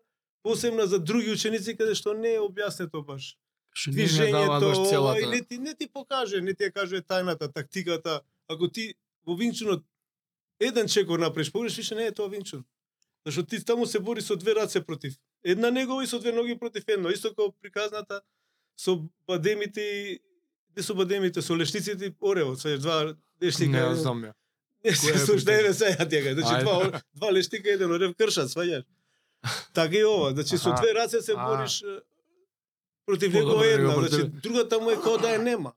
[0.48, 3.36] посебна за други ученици, каде што не е објаснето баш
[3.76, 5.30] Што не движењето, и целата.
[5.30, 8.22] не ти, не ти покаже, не ти ја каже тајната, тактиката.
[8.48, 8.96] Ако ти
[9.28, 9.84] во Винчунот
[10.60, 12.64] еден чекор направиш, погреш више не е тоа Винчун.
[13.26, 15.14] Зашто ти таму се бори со две раце против.
[15.44, 17.10] Една негова и со две ноги против едно.
[17.10, 18.22] Исто како приказната
[18.78, 20.20] со бадемите и
[20.78, 23.90] не со бадемите, со лештиците и оревот, се два лештика.
[23.90, 24.34] Не знам ја.
[24.86, 25.60] Не се е слушна, приказна?
[25.60, 26.42] еве сега ти ја кажа.
[26.42, 28.84] Значи два, два лештика, еден орев кршат, сваѓаш.
[29.74, 32.00] Така и ова, значи со две раце се бориш е,
[33.06, 35.74] против него една, него значи другата му е како да ја нема.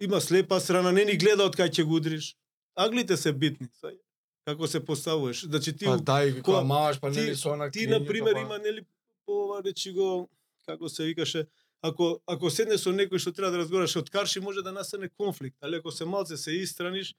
[0.00, 2.36] Има слепа страна, не ни гледа од кај ќе го удриш.
[2.76, 4.00] Аглите се битни, сваѓаш.
[4.44, 5.44] Како се поставуваш.
[5.44, 8.40] Значи ти Па дај, кога- маваш, па ти- нели со она ти на пример па-
[8.40, 8.84] има нели
[9.26, 10.28] по ова речи го
[10.66, 11.46] како се викаше
[11.82, 15.56] ако ако седне со некој што треба да разговараш од карши може да настане конфликт,
[15.60, 17.14] али ако се малце се истраниш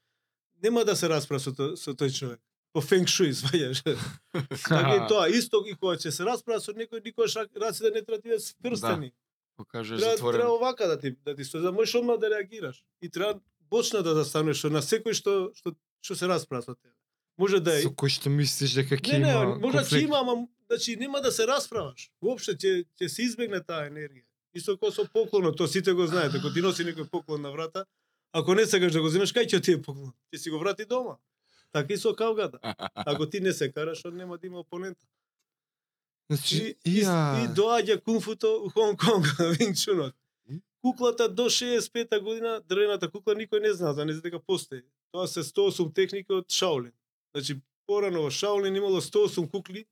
[0.63, 2.39] нема да се расправа со, со тој човек.
[2.75, 3.79] По фенг шуи, сваѓаш.
[4.67, 8.19] така и тоа, исто и кога ќе се расправа со некој, рак- раците не треба
[8.19, 9.13] да бидат скрстени.
[9.55, 10.39] Покажеш Треба, затворено.
[10.39, 12.83] треба овака да ти да ти стои, да можеш одма да реагираш.
[13.01, 16.91] И треба бочна да застанеш на секој што што што се расправа со тебе.
[17.37, 20.03] Може да е Со кој што мислиш дека ќе Не, не, има може ќе конфликт?
[20.03, 22.11] има, ама значи нема да се расправаш.
[22.21, 24.27] Воопште ќе ќе се избегне таа енергија.
[24.51, 27.85] Исто како со поклонот, тоа сите го знаете, кога ти носи некој поклон на врата,
[28.35, 30.11] ако не сакаш да го земеш, кај ќе ти е поклон?
[30.35, 31.15] Ќе си го врати дома.
[31.71, 32.59] Така и со кавгата.
[32.95, 35.05] Ако ти не се караш, он нема да има опонента.
[36.29, 37.45] Значи, И, и, ја...
[37.45, 39.25] и доаѓа кунфуто у Хонг Конг,
[39.59, 40.15] Винг Чунот.
[40.81, 44.81] Куклата до 65 година, дрвената кукла никој не знаа, за не знае дека постои.
[45.11, 46.91] Тоа се 108 техники од Шаолин.
[47.35, 49.85] Значи, порано во Шаолин имало 108 кукли,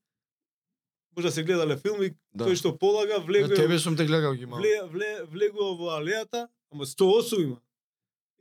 [1.15, 2.45] може да се гледале филми, Да.
[2.45, 6.85] тој што полага, влегува, тебе сум те гледал ги вле, вле, влегува во алејата, ама
[6.85, 7.57] 108 има.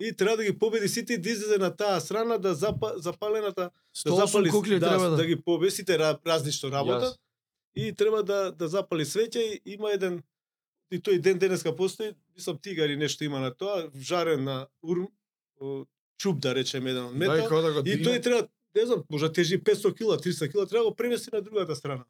[0.03, 3.71] И треба да ги победи сите и да излезе на таа страна да запа, запалената
[4.05, 5.27] да 108 запали кукли да, треба да да.
[5.27, 7.19] ги победи сите ра- разни што работат Јас.
[7.77, 10.23] и треба да да запали свеќе и има еден
[10.91, 15.07] и тој ден денеска постои, мислам тигар и нешто има на тоа, жарен на урм,
[16.19, 17.49] чуп да речеме еден од метал.
[17.73, 18.05] да И дигне.
[18.05, 21.31] тој треба, не знам, може да тежи 500 кила, 300 кила, треба да го премести
[21.33, 22.05] на другата страна.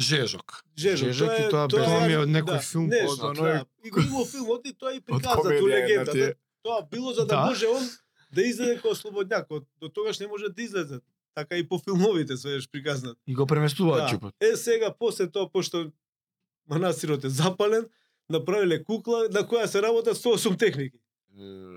[0.00, 0.64] Жежок.
[0.78, 3.06] Жежо, Жежок тоа и е тоа тоа Тоа ми е од некој да, филм нешто,
[3.06, 3.36] познат.
[3.36, 3.64] да.
[3.84, 6.34] И го има филмот и тоа и приказа ту легенда.
[6.62, 7.46] Тоа било за да, Да.
[7.46, 7.82] може он
[8.32, 11.00] да излезе како слободњак, од до тогаш не може да излезе.
[11.34, 13.18] Така и по филмовите свееш приказнат.
[13.26, 14.16] И го преместуваат Да.
[14.16, 14.32] ќупот.
[14.40, 15.90] Е сега после тоа пошто
[16.68, 17.88] манастирот е запален,
[18.30, 20.98] направиле кукла на која се работа 108 техники.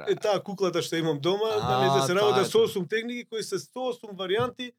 [0.08, 2.68] Е таа куклата што имам дома, А, да се работа тоа.
[2.68, 4.72] 108 техники кои се 108 варијанти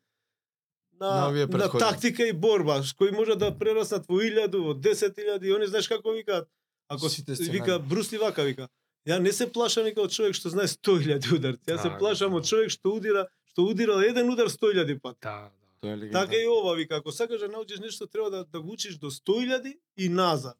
[1.01, 5.53] На на, на, тактика и борба, кои може да прераснат во 1000, во 10000 и
[5.53, 6.49] они знаеш како викаат.
[6.89, 8.69] Ако Сите вика Брусли вака вика.
[9.07, 11.65] Ја не се плашам вика од човек што знае 100.000 ударци.
[11.65, 12.37] Ја се Да, плашам да.
[12.37, 15.17] од човек што удира, што удирал еден удар 100.000 пат.
[15.23, 15.51] Да, да.
[15.81, 16.21] Тоа е легенда.
[16.21, 19.11] Така и ова вика, ако сакаш да научиш нешто треба да да го учиш до
[19.11, 20.57] 100.000 и назад.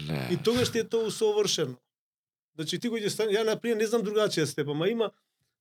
[0.00, 0.28] Не.
[0.32, 1.76] И тогаш ти е тоа усовршено.
[2.54, 5.10] Значи ти го ќе стане, ја например не знам другачија степ, ама има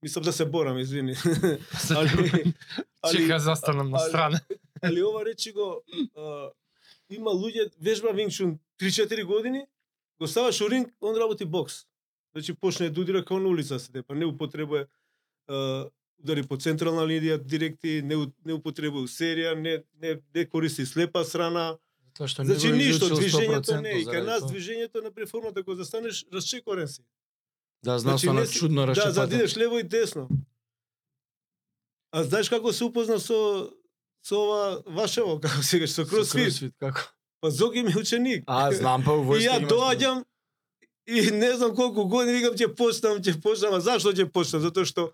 [0.03, 1.15] мислам да се борам, извини.
[1.91, 2.43] али,
[3.01, 4.39] али, Чека застанам на али- страна.
[4.81, 5.83] али ова речи го
[6.15, 6.49] а,
[7.09, 9.65] има луѓе вежба Вингчун 3-4 години,
[10.23, 11.83] го ставаш у ринг, он работи бокс.
[12.33, 14.87] Значи почне да удира како на улица се па не употребува
[16.23, 21.75] удари по централна линија директи, не, не употребува серија, не, не, не користи слепа страна.
[22.13, 23.99] Тоа што Значи го ништо, движењето не.
[23.99, 27.01] И 100% кај нас движењето на преформата кога застанеш, расчекорен си.
[27.83, 29.13] Да, знам Значи, со не на чудно Да, расчепата.
[29.13, 30.29] за да лево и десно.
[32.11, 33.69] А знаеш како се упозна со
[34.23, 36.43] со ова вашево, како се кажеш, со Со кросфит?
[36.45, 37.01] кросфит, како?
[37.43, 38.43] Па Зоки ми ученик.
[38.47, 40.23] А, знам па војска ја доаѓам
[41.07, 44.61] и не знам колку години викам ќе почнам, ќе почнам, а зашто ќе почнам?
[44.63, 45.09] Затоа што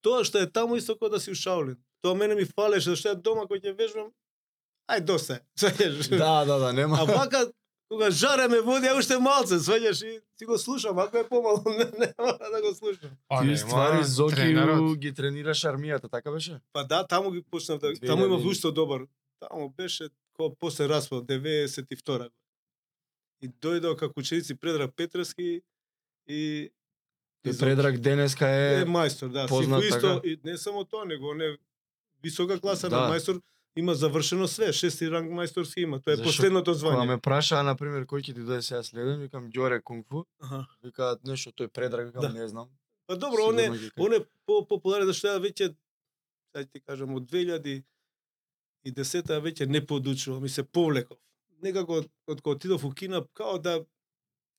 [0.00, 1.76] тоа што е таму исто како да си у.
[2.00, 4.08] Тоа мене ми фалеше, зашто ја дома кој ќе вежбам,
[4.88, 5.34] ај доста.
[5.34, 6.08] е, Сваќаш?
[6.16, 6.96] Да, да, да, нема.
[7.00, 7.52] А вака
[7.88, 11.60] кога жара ме води, а уште малце, сваќаш и си го слушам, ако е помало,
[11.78, 13.10] не, не мора да го слушам.
[13.28, 14.98] А, Ти нема, ствари Зоки тренерот.
[14.98, 16.60] ги тренираш армијата, така беше?
[16.72, 18.50] Па да, таму ги почнав да, таму има илјади.
[18.50, 19.04] уште добар.
[19.40, 22.30] Таму беше ко после распад 92
[23.40, 25.62] И дојдоа како ученици Предраг Петровски
[26.26, 26.70] и
[27.44, 30.28] и Предраг денеска е, е мајстор, да, познат Сифо исто така.
[30.28, 31.56] и не само тоа, него не
[32.22, 33.00] висока класа Да.
[33.00, 33.42] на мајстор
[33.76, 36.00] има завршено све, шести ранг мајсторски има.
[36.00, 37.06] Тоа е Зашо последното кога звање.
[37.06, 40.24] ме прашаа на пример кој ќе ти дојде сега следен, викам Ѓоре Кунг-фу,
[40.82, 42.28] викаат нешто тој Предраг, викам Да.
[42.32, 42.68] не знам.
[43.06, 43.68] Па добро, он е
[43.98, 45.74] он е по популарен зашто ја веќе
[46.46, 47.28] сега ти кажам од
[48.84, 51.18] 2010 веќе не подучувам, ми се повлеков.
[51.62, 53.84] Некако од кога отидов у Кина, као да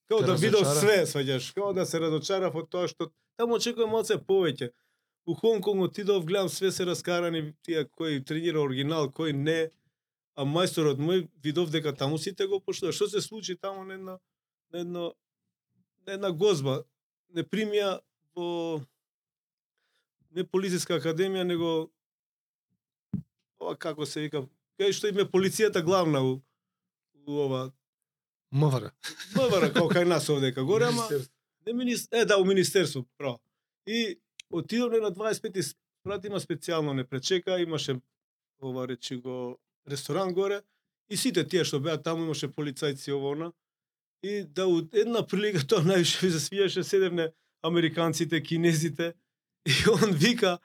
[0.09, 3.93] као Те да видов све, сваѓаш, као да се разочарав од тоа што таму очекувам
[3.97, 4.71] малце повеќе.
[5.25, 9.71] У Хонг Конг отидов, гледам све се раскарани, тие кој тренира оригинал, кој не.
[10.35, 12.91] А мајсторот мој видов дека таму сите го поштува.
[12.91, 14.17] Што се случи таму на една
[14.73, 15.13] на едно
[16.05, 16.83] на една гозба
[17.33, 17.99] не примија
[18.35, 18.81] во
[20.35, 21.89] не полициска академија, него
[23.73, 24.43] како се вика,
[24.77, 26.37] кај што им е полицијата главна у,
[27.25, 27.71] у ова
[28.51, 28.91] МВР.
[29.35, 31.07] МВР, како кај нас овдека горе, ама
[31.65, 32.07] не минис...
[32.11, 33.39] е да у министерство, право.
[33.87, 37.99] И отидовме на 25 спрат има специјално не пречека, имаше
[38.61, 39.57] ова речи го
[39.89, 40.61] ресторан горе
[41.09, 43.51] и сите тие што беа таму имаше полицајци ово она.
[44.23, 49.13] И да у една прилика тоа највише ми се свијаше седевне американците, кинезите
[49.65, 50.59] и он вика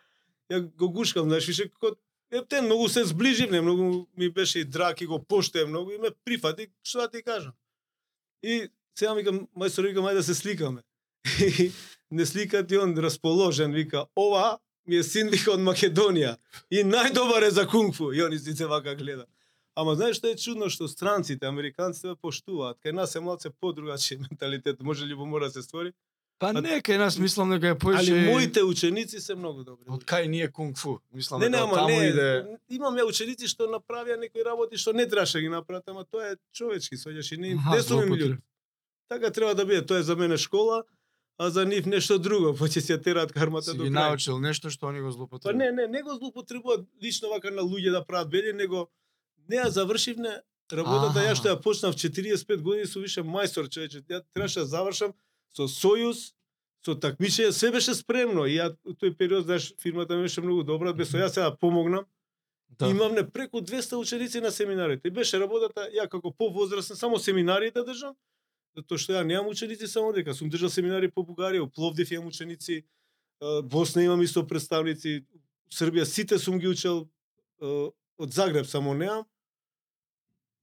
[0.51, 1.97] ја го гушкам, знаеш, више како
[2.31, 6.11] Ептен, многу се зближивме, многу ми беше и драг и го поштеа многу и ме
[6.25, 7.53] прифати, што да ти кажам.
[8.43, 10.83] И сега викам, мајстор вика, мај да се сликаме.
[11.41, 11.73] И
[12.11, 16.37] не сликат и он расположен, вика, ова ми е син вика од Македонија
[16.71, 18.13] и најдобар е за кунг-фу.
[18.15, 19.27] И он истице вака гледа.
[19.75, 22.81] Ама знаеш што е чудно што странците, американците ве поштуваат.
[22.83, 25.93] Кај нас е малце подругачи менталитет, може ли да се створи.
[26.41, 28.13] Па не, кај нас мислам дека е поише...
[28.15, 29.85] Али моите ученици се многу добри.
[29.93, 30.99] Од кај ние кунг-фу?
[31.13, 32.29] Мислам Не, не, дека таму не, иде...
[32.73, 36.33] имам ја ученици што направија некои работи што не требаше да ги направат, ама тоа
[36.33, 38.39] е човечки, сваѓаш и не, Аха, не сум им људ.
[39.09, 40.85] Така треба да биде, тоа е за мене школа,
[41.39, 43.93] а за нив нешто друго, па ќе си ја терат кармата Си до крај.
[43.93, 45.57] научил нешто што они го Па злоупотребуваат.
[45.61, 48.89] не, не, не го злоупотребуваат лично вака на луѓе да прават бели, него
[49.49, 50.41] не ја завршивне
[50.73, 51.29] работата Аха.
[51.29, 54.01] ја што ја почнав 45 години сум више мајстор човече.
[54.09, 55.13] Ја требаше да завршам
[55.57, 56.33] со сојуз,
[56.85, 60.93] со такмичење, се беше спремно и ја тој период знаеш фирмата ми беше многу добра,
[60.93, 62.05] без ја сега помогнам.
[62.05, 62.87] Да.
[62.87, 62.91] Да.
[62.91, 65.09] Имавме преку 200 ученици на семинарите.
[65.09, 68.15] И беше работата, ја како повозрастен, само семинарите држам,
[68.77, 72.85] затоа што ја немам ученици само дека сум држал семинари по Бугарија, Пловдив имам ученици,
[73.65, 75.25] Босна имам исто представници,
[75.71, 77.09] Србија сите сум ги учел
[77.61, 79.27] од Загреб само немам.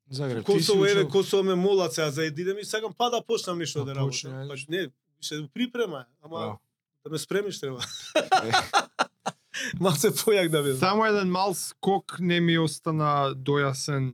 [0.10, 1.08] Загреб, Косово еве.
[1.08, 4.48] Косово ме молат сега за да идем и сакам па да почнам нешто да работам.
[4.48, 4.88] Па не,
[5.22, 6.58] се припрема, ама
[7.06, 7.84] да ме спремиш треба.
[8.16, 8.52] Е.
[9.80, 10.80] Малце појак да бидам.
[10.80, 14.14] Само еден мал скок не ми остана дојасен.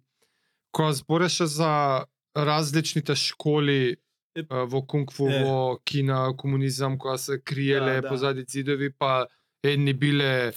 [0.72, 2.06] Кога збореше за
[2.38, 3.98] различните школи
[4.36, 5.44] Е, а, во кунг-фу, е.
[5.46, 8.10] во Кина, комунизам, која се криеле Да, да.
[8.10, 9.28] позади зидови, па
[9.64, 10.54] едни биле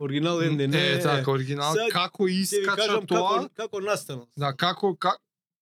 [0.00, 0.86] Оригинал едне не.
[0.88, 1.72] е, така, оригинал.
[1.72, 3.28] Сега како искача тоа?
[3.30, 4.26] како како настано.
[4.36, 5.16] Да, како, ка,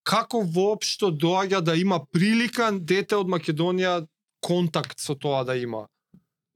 [0.04, 4.06] како воопшто доаѓа да има прилика дете од Македонија
[4.40, 5.88] контакт со тоа да има?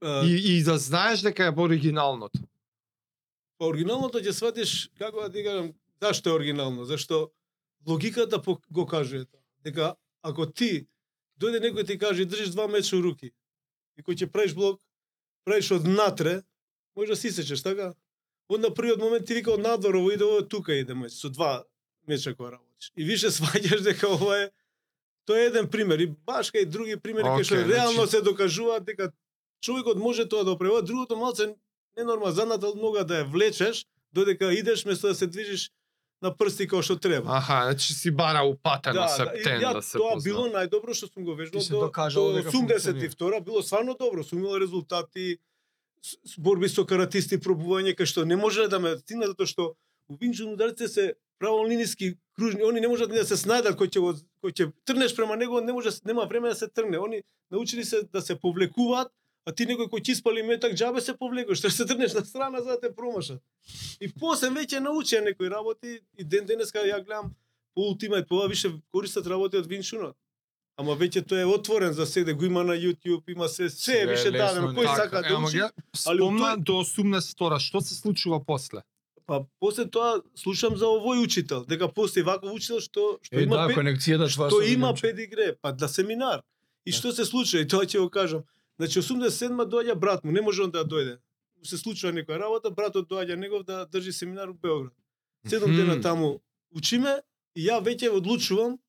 [0.01, 2.39] А, И, и да знаеш дека е во оригиналното.
[3.57, 7.31] Па оригиналното ќе сватиш како да ти кажам зашто е оригинално, зашто
[7.87, 9.39] логиката по- го кажува тоа.
[9.59, 10.87] Дека ако ти
[11.39, 13.31] дојде некој ти каже држиш два меча у руки
[13.97, 14.79] и кој ќе правиш блок,
[15.45, 16.41] правиш од натре,
[16.95, 17.93] може да си сечеш, така?
[18.49, 21.63] Онда првиот момент ти вика од надвор ово иде, ово тука иде меч, со два
[22.07, 22.91] меча кои работиш.
[22.97, 24.51] И више сваќаш дека ова е
[25.25, 28.21] Тоа е еден пример и баш кај други примери okay, кај што реално значи- се
[28.21, 29.11] докажуваат дека
[29.63, 31.55] човекот може тоа да оправува, другото малце
[31.97, 35.71] ненормално занатал нога да ја влечеш додека идеш место да се движиш
[36.21, 37.31] на прсти како што треба.
[37.37, 40.27] Аха, значи си бара упатено да, септен ја да се тоа позна.
[40.27, 44.39] било најдобро што сум го вежбал се до, до дека 82 било стварно добро, сум
[44.39, 45.37] имал резултати,
[46.37, 49.67] борби со каратисти, пробување кај што не може да ме стигнат затоа што
[50.09, 53.99] у винчун ударците се праволиниски кружни, они не можат ни да се снајдат кој ќе
[53.99, 54.13] го
[54.43, 56.99] кој ќе трнеш према него, не може нема време да се трне.
[56.99, 59.11] Они научили се да се повлекуваат,
[59.45, 62.61] а ти некој кој ќе испали метак џабе се повлекуваш, што се трнеш на страна
[62.61, 63.41] за да те промашат.
[63.99, 67.33] И после веќе научија некои работи и ден денеска ја гледам
[67.75, 70.15] по ултимат, по више користат работи од Винчунот.
[70.77, 74.05] Ама веќе тој е отворен за седе, го има на YouTube, има се, се е
[74.07, 75.61] више дадено, кој така, сака да ама учи.
[75.61, 78.81] у спомна до 82 што се случува после?
[79.25, 83.55] Па после тоа слушам за овој учител, дека постои ваков учител што што Е, има
[83.55, 86.41] да, пе- конекцијата тоа што има педигре, па на семинар.
[86.85, 86.97] И Да.
[86.97, 87.61] што се случува?
[87.61, 88.41] И тоа ќе го кажам.
[88.79, 91.17] Значи 87 доаѓа брат му, не може он да дојде.
[91.55, 94.93] Му се случува некоја работа, братот доаѓа негов да држи семинар во Београд.
[95.45, 95.77] Седум Мгм.
[95.77, 97.21] дена таму учиме
[97.55, 98.79] и ја веќе одлучувам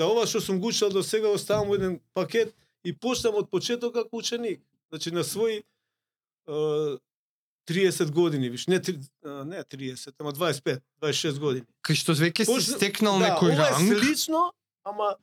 [0.00, 3.50] да ова што сум го учел до сега оставам во еден пакет и почнам од
[3.52, 4.62] почеток како ученик.
[4.88, 6.96] Значи на своји е,
[7.68, 8.80] 30 години, виш, не,
[9.44, 11.66] не 30, ама 25, 26 години.
[11.84, 14.40] Кај што веќе си стекнал да, некој ова е ранг, слично,
[14.84, 15.14] ама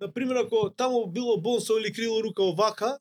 [0.00, 2.98] на пример ако таму било бонсо или крило рука овака,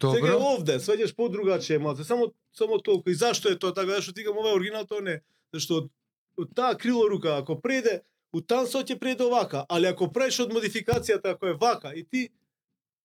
[0.00, 0.54] сега е добро.
[0.54, 3.10] овде, сваѓаш по другаче малце, само само толку.
[3.10, 3.98] И зашто е тоа така?
[3.98, 5.18] Зашто ти ова е оригинал, тоа не.
[5.18, 5.22] е.
[5.52, 5.90] Зашто од,
[6.38, 8.00] од таа крило рука ако преде
[8.32, 12.28] у тансо ќе преде овака, али ако правиш од модификацијата ако е вака и ти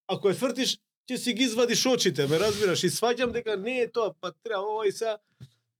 [0.08, 0.78] ако ја твртиш
[1.10, 4.62] ќе си ги извадиш очите, ме разбираш, и сваќам дека не е тоа, па треба
[4.62, 5.18] ова и сега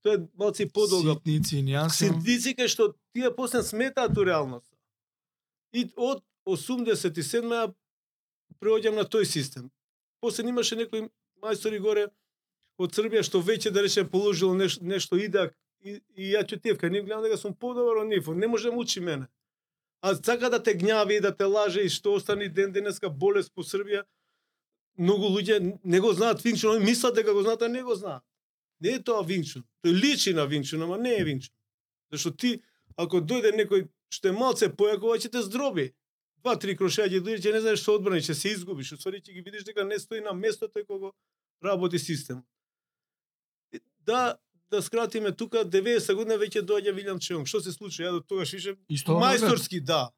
[0.02, 2.10] тоа е малци подолга Ситници, нијанси.
[2.10, 4.76] синдици кај што тие после сметаат у реалноста.
[5.74, 7.74] И од 87 ја
[8.62, 9.72] преоѓам на тој систем.
[10.22, 11.10] После имаше некои
[11.42, 12.08] мајстори горе
[12.78, 17.02] од Србија што веќе да рече положило нешто, нешто идак и, и ја чутевка, ние
[17.02, 19.28] гледам дека сум подобар од нив, не може да му учи мене.
[20.02, 23.54] А сака да те гњави и да те лаже и што остани ден денеска болест
[23.56, 24.04] по Србија,
[24.98, 28.24] многу луѓе не го знаат Винчун, они мислат дека го знаат, а не го знаат.
[28.80, 29.64] Не е тоа Винчун.
[29.84, 31.56] Тој личи на Винчун, ама не е Винчун.
[32.12, 32.62] Зашто ти,
[32.96, 35.92] ако дојде некој што е малце појакова, ќе те здроби.
[36.44, 38.94] Два-три крошеја ќе дојде, ќе не знаеш што одбрани, ќе се изгубиш.
[38.96, 41.12] Усвари ќе ги видиш дека не стои на местото и кога
[41.64, 42.44] работи систем.
[44.06, 44.38] Да,
[44.76, 47.48] да скратиме тука 90 година веќе доаѓа Вилјам Чеонг.
[47.48, 48.04] Што се случи?
[48.04, 48.76] Ја до тогаш више
[49.08, 50.10] мајсторски, да.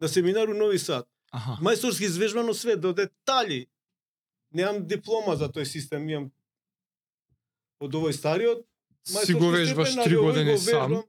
[0.00, 1.08] На семинар у Нови Сад.
[1.32, 1.58] Аха.
[1.62, 3.66] Мајсторски извежбано све до детали.
[4.52, 6.30] Немам диплома за тој систем, имам
[7.80, 8.64] од овој стариот.
[9.06, 11.02] Си го вежбаш степен, три али овој години го сам.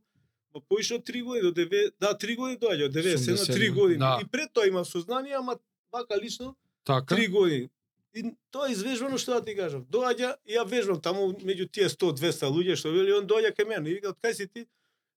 [0.53, 3.69] Па поише од 3 години до 9, да, 3 години доаѓа, од 90 на 3
[3.69, 3.99] 87, години.
[3.99, 4.19] да.
[4.21, 5.57] И пред тоа имав сознание, ама
[5.91, 7.15] вака лично Така?
[7.15, 7.69] 3 години.
[8.17, 9.83] И тоа е извежбано што да ти кажам.
[9.93, 13.91] Доаѓа и ја вежбам таму меѓу тие 100-200 луѓе што вели он доаѓа кај мене
[13.91, 14.65] и вика од кај си ти?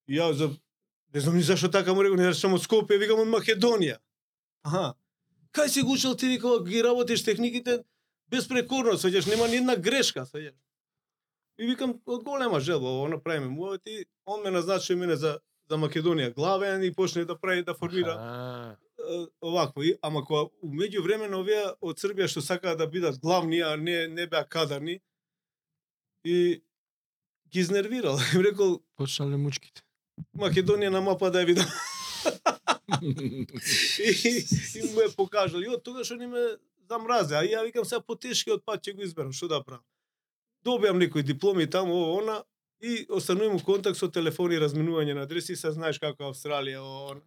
[0.07, 0.51] И ја за
[1.15, 3.97] не знам ни зашто така му реков, не знам од Скопје, викам од Македонија.
[4.63, 4.95] Аха.
[5.57, 7.81] Кај си го учил ти вика ги работиш техниките
[8.29, 10.59] безпрекорно, сеќаш нема ни една грешка, сеќаш.
[11.59, 15.39] И викам од голема желба ово направиме му ти он ме назначи мене за
[15.71, 18.77] за Македонија главен и почне да прави да формира Аха
[19.43, 23.61] овакво, и- ама кога меѓу време на овие од Србија што сакаат да бидат главни,
[23.61, 25.01] а не не беа кадарни,
[26.25, 26.63] и
[27.53, 28.19] ги изнервирал.
[28.35, 29.83] Им рекол, Почнале мучките.
[30.37, 31.67] Македонија на мапа да ја видам.
[33.03, 34.45] и,
[34.79, 35.61] и му е покажал.
[35.61, 36.57] И од тогаш они ме
[36.89, 39.85] замразе, а ја викам сега потешкиот пат ќе го изберам, што да правам.
[40.65, 42.43] Добиам некои дипломи таму, ово, она,
[42.81, 47.23] и останувам у контакт со телефони, разменување на адреси, се знаеш како Австралија, ово, она.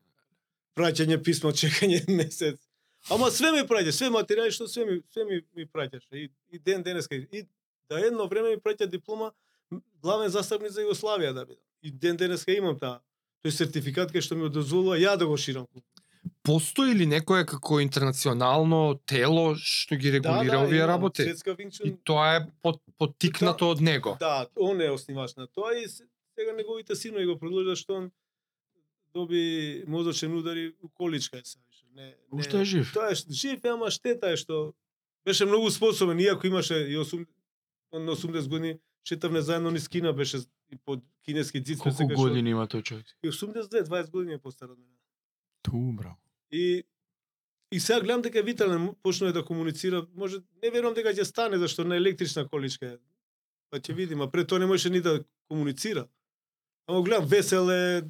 [0.76, 2.60] Праќање писмо, чекање месец.
[3.12, 6.60] Ама све ми праќа, све материјали што све ми све ми, ми праќаше и, и
[6.60, 7.46] ден денеска и
[7.90, 9.32] да едно време ми праќа диплома
[10.02, 11.64] главен застапник за Југославија да бидам.
[11.82, 13.02] И ден денеска имам таа
[13.44, 15.68] тој сертификат кај што ми дозволува ја да го ширам.
[16.44, 21.24] Постои ли некое како интернационално тело што ги регулира овие има работи?
[21.24, 24.18] Светска И тоа е под, поттикнато од него.
[24.20, 28.12] Да, он е основач на тоа и се- сега неговите синови го продолжа што он
[29.14, 31.86] доби мозочен удари у количка е више.
[31.95, 32.93] Не, не, Уште е жив.
[32.93, 34.74] Тоа е жив, ама штета е што
[35.26, 37.26] беше многу способен, иако имаше и 8,
[37.91, 40.38] он на 80 години шетавне заедно низ Кина, беше
[40.72, 41.82] и под кинески дзици.
[41.82, 43.05] Колку години има тој човек?
[43.24, 44.97] И 82, 20 години е постар од мене.
[45.61, 46.18] Ту, браво.
[46.51, 46.84] И
[47.74, 51.57] и сега гледам дека е витален, почнува да комуницира, може не верувам дека ќе стане
[51.57, 52.97] зашто на електрична количка е.
[53.72, 56.07] Па ќе видиме, пред тоа не можеше ни да комуницира.
[56.88, 58.03] Ама гледам весел е,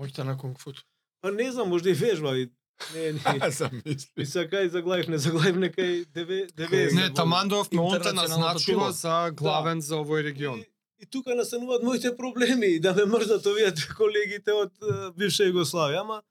[0.00, 0.82] Моќта на кунг-фут.
[1.20, 2.48] па не знам, можда и вежба и
[2.94, 3.50] не, не.
[3.58, 4.08] Замисли.
[4.16, 6.94] И сега кај заглавив, не заглавив некај 90.
[6.96, 10.60] Не, Тамандов ме он те Интернационалното назначува за главен за овој регион.
[10.60, 15.44] И, и тука настануваат моите проблеми и да ме мрзат овие колегите од е, бивша
[15.44, 16.22] Југославија, ама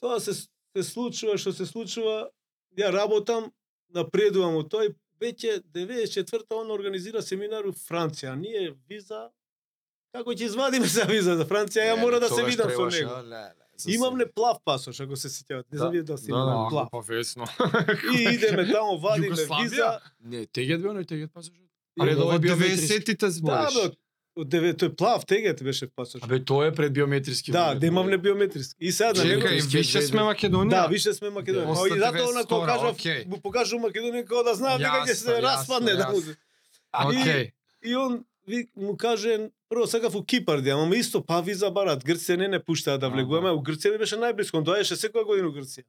[0.00, 0.32] тоа се
[0.74, 2.28] се случува што се случува.
[2.74, 3.52] Ја работам,
[3.94, 8.34] напредувам од тој веќе 94-та он организира семинар у Франција.
[8.34, 9.28] Ние виза
[10.14, 11.88] како ќе извадиме за виза за Франција?
[11.88, 13.18] Ја мора да се видам со него.
[13.88, 15.66] Имам не плав пасош, ако се сеќавате.
[15.72, 16.68] Не знам Да, вие да си да, имам да.
[16.70, 16.88] плав.
[16.92, 17.44] па весно.
[18.14, 19.98] И идеме таму, вадиме виза.
[20.22, 21.30] Не, тегет бе, оној тегет.
[21.96, 22.86] И Пред Ова овој од биометриски.
[22.88, 23.74] 90-тите Да, збориш.
[23.74, 23.98] бе, од-
[24.36, 26.22] од деве тој плав тегет беше пасош.
[26.22, 27.50] Абе, тоа е пред биометриски.
[27.50, 28.74] Да, да имам не биометриски.
[28.80, 30.70] И сега на него Чекај, више сме Македонија.
[30.70, 31.66] Да, више сме Македонија.
[31.66, 31.82] Да.
[31.82, 35.14] Да, и затоа она кога 92, кажав, му покажав Македонија како да знаам дека ќе
[35.14, 36.18] се распадне да му.
[36.94, 37.52] Океј.
[37.82, 42.04] И он ви, му каже прво сакав у Кипар да, ама исто па виза барат.
[42.04, 44.58] Грција не не пуштаа да влегуваме, у Грција ми беше најблиско.
[44.58, 45.84] Он доаѓаше секоја година у Грција.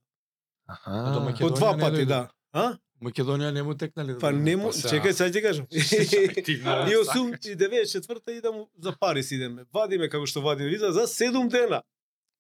[0.68, 1.36] Аха.
[1.40, 2.30] По два пати, да.
[2.54, 2.78] А?
[3.04, 5.66] Македонија не му текнали да Па не му, чекај сега ќе кажам.
[5.72, 9.66] И 8 и 94-та идам за Париз идеме.
[9.74, 11.82] Вадиме како што вадиме виза за 7 дена.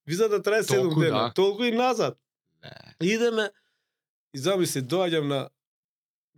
[0.08, 1.20] Визата трае 7 Толку, дена.
[1.20, 1.34] да.
[1.34, 2.18] Толку и назад.
[2.64, 3.14] Не.
[3.14, 3.50] Идеме
[4.34, 5.50] и замисли доаѓам на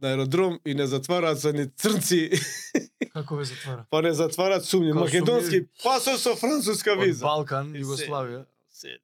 [0.02, 2.30] на аеродром и не затвараат се ни црнци,
[3.14, 3.86] Како ве затвара?
[3.90, 4.92] па не затвараат сумњи.
[4.94, 5.84] Како Македонски сумњи?
[5.84, 7.26] пасош со француска Од виза.
[7.26, 8.46] Балкан, И Југославија.
[8.70, 9.02] Седи.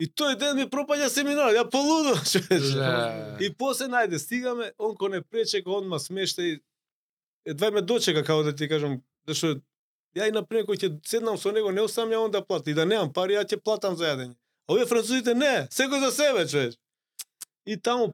[0.00, 2.88] И тој ден ми пропаѓа семинар, ја полудо, човече.
[3.40, 6.60] И после најде стигаме, он ко не пречека, он ма смешта и
[7.46, 9.54] едва ме дочека како да ти кажам, зашто
[10.16, 12.74] ја и например кој ќе седнам со него, не оставам ја он да плати, и
[12.74, 14.34] да немам пари, ја ќе платам за јадење.
[14.66, 16.76] А овие французите не, секој за себе, човеч.
[17.66, 18.12] И таму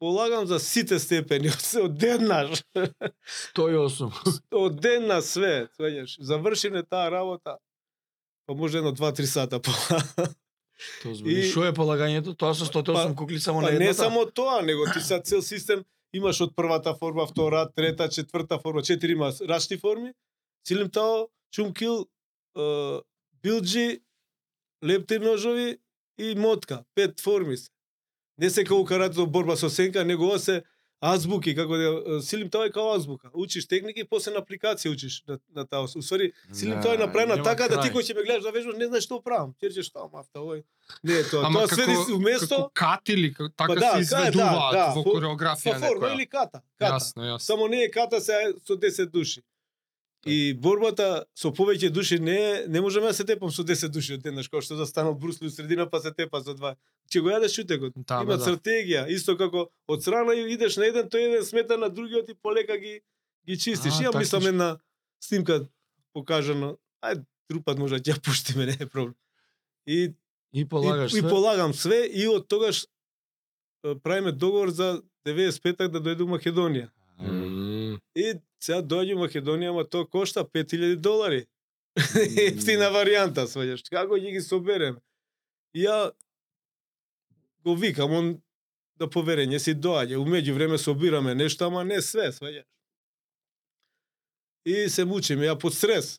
[0.00, 4.10] полагам за сите степени, од, од деннаш, 108.
[4.52, 6.16] од ден на све, свеѓаш.
[6.20, 7.58] Завршиме таа работа,
[8.46, 9.70] па може едно 2-3 сата по.
[11.02, 11.34] Тоа збори.
[11.36, 12.32] И- Шо е полагањето?
[12.34, 13.94] Тоа со 108 Па- кукли само Па на не едната?
[14.00, 18.82] само тоа, него ти са цел систем имаш од првата форма, втора, трета, четврта форма,
[18.82, 20.12] четири има рачни форми.
[20.64, 22.06] Силимтао, чумкил,
[22.56, 22.98] е,
[23.38, 24.00] билџи,
[24.82, 25.78] лепти ножови
[26.18, 26.84] и мотка.
[26.94, 27.70] Пет форми се.
[28.40, 30.62] Не се како каратето борба со сенка, него ова се
[31.02, 33.30] азбуки, како да Силимтао е како азбука.
[33.34, 35.84] Учиш техники, после на апликација учиш на, на таа.
[35.96, 38.76] Усвари, Силимтао е Не, направена нема така да ти кој ќе ме гледаш да вежбаш,
[38.76, 39.54] не знаеш што правам.
[39.60, 40.62] Ти речеш што мафта овој.
[41.04, 41.46] Не е тоа.
[41.46, 44.72] Ама тоа све како, ди уместо како катили, како, така Па да, се да, изведуваат
[44.72, 46.14] да, во фо- кореографија Со форма некоја.
[46.14, 46.60] или ката.
[46.78, 46.92] ката.
[46.94, 47.38] Јасно, јасно.
[47.40, 48.32] Само не е ката се
[48.66, 49.40] со 10 души.
[50.26, 54.14] И борбата со повеќе души не е, не можеме да се тепам со 10 души
[54.18, 56.74] од еднаш, како што застанал Брусли у средина па се тепа со два.
[57.08, 57.92] Ќе го јадеш шутекот.
[57.96, 58.44] Да, Има да, да.
[58.44, 62.34] стратегија, исто како од страна и идеш на еден, тој еден смета на другиот и
[62.34, 63.00] полека ги
[63.48, 63.96] ги чистиш.
[63.96, 64.68] А, Ја така мислам една
[65.24, 65.64] снимка
[66.12, 66.76] покажано.
[67.00, 69.14] Ајде, друг пат може да ќе ја пуштиме, не е проблем.
[69.86, 70.12] И
[70.52, 71.30] И полагаш и, и све.
[71.30, 72.84] полагам све и од тогаш
[74.02, 76.90] правиме договор за 95-так да дојде у Македонија.
[77.20, 77.98] Мм.
[78.14, 81.46] И сега у Македонија, ама тоа кошта 5000 долари.
[82.48, 83.88] Ефтина варијанта, сваѓаш.
[83.90, 85.00] Како ќе ги соберем?
[85.74, 86.12] И ја
[87.64, 88.42] го викам, он
[89.00, 90.20] да поверење си доаѓа.
[90.20, 92.66] Умеѓу време собираме нешто, ама не све, сваѓаш.
[94.64, 96.18] И се мучиме, ја под стрес.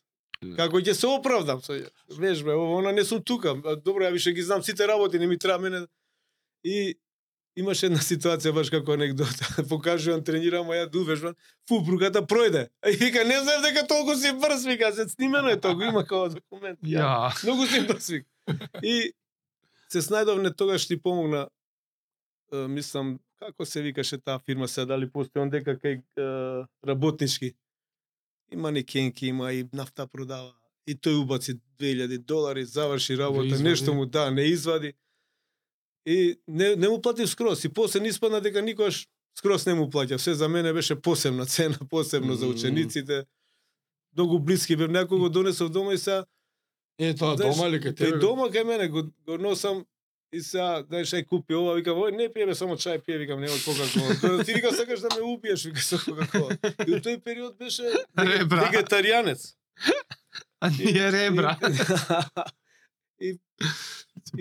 [0.58, 1.92] Како ќе се оправдам, сваѓаш.
[2.18, 3.54] Вежбе, ово, она не сум тука.
[3.84, 5.86] Добро, ја више ги знам сите работи, не ми треба мене.
[6.64, 6.98] И
[7.56, 9.48] имаше една ситуација баш како анекдота.
[9.70, 11.34] Покажувам, тренирам, а ја дувежбам.
[11.68, 12.68] Фу, бругата пројде.
[12.92, 16.28] И вика, не знаев дека толку си брз, вика, се снимено е тоа, има како
[16.28, 16.78] документ.
[16.94, 17.32] Ја.
[17.44, 18.28] Многу си брз, вика.
[18.82, 19.12] И
[19.92, 21.48] се снајдов не тогаш ти помогна,
[22.52, 27.54] е, мислам, како се викаше таа фирма, се дали постои он дека кај е, работнички.
[28.52, 30.52] Има никенки, има и нафта продава.
[30.86, 33.62] И тој убаци 2000 долари, заврши работа, извади.
[33.62, 34.92] нешто му да, не извади.
[36.06, 37.64] И не, не му платив скроз.
[37.64, 39.06] И после не испадна дека никош
[39.38, 40.16] скроз не му плаќа.
[40.16, 42.54] Се за мене беше посебна цена, посебно за Мм.
[42.54, 43.24] учениците.
[44.12, 46.24] Многу блиски бев, некој го донесов дома и сега
[46.98, 48.18] Е, тоа Знаеш, дома ли кај И тебе?
[48.18, 49.84] дома кај мене го, го носам
[50.32, 53.56] и сега, знаеш, ај купи ова, викам, ој, не пиеме само чај, пие, викам, нема
[53.58, 54.44] кока-кола.
[54.44, 56.56] Ти вика сакаш да ме убиеш, вика со кока-кола.
[56.86, 57.82] И у тој период беше
[58.18, 58.64] Ребра.
[58.64, 59.54] вегетаријанец.
[60.60, 61.58] А ние ребра.
[63.20, 63.38] И, и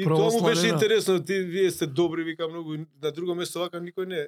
[0.04, 3.82] тоа му беше интересно, ти вие сте добри, вика многу, и на друго место вака
[3.82, 4.28] никој не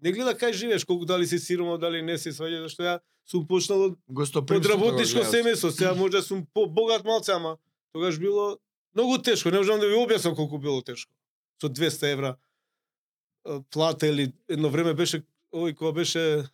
[0.00, 3.46] не гледа кај живееш, колку дали си сирома, дали не си сваѓа, зашто ја сум
[3.46, 7.56] почнал од работничко семејство, сега може сум по богат малце, ама
[7.92, 8.58] тогаш било
[8.94, 11.12] многу тешко, не можам да ви објаснам колку било тешко.
[11.60, 12.36] Со 200 евра
[13.70, 15.22] плата или едно време беше
[15.52, 16.48] овој кога беше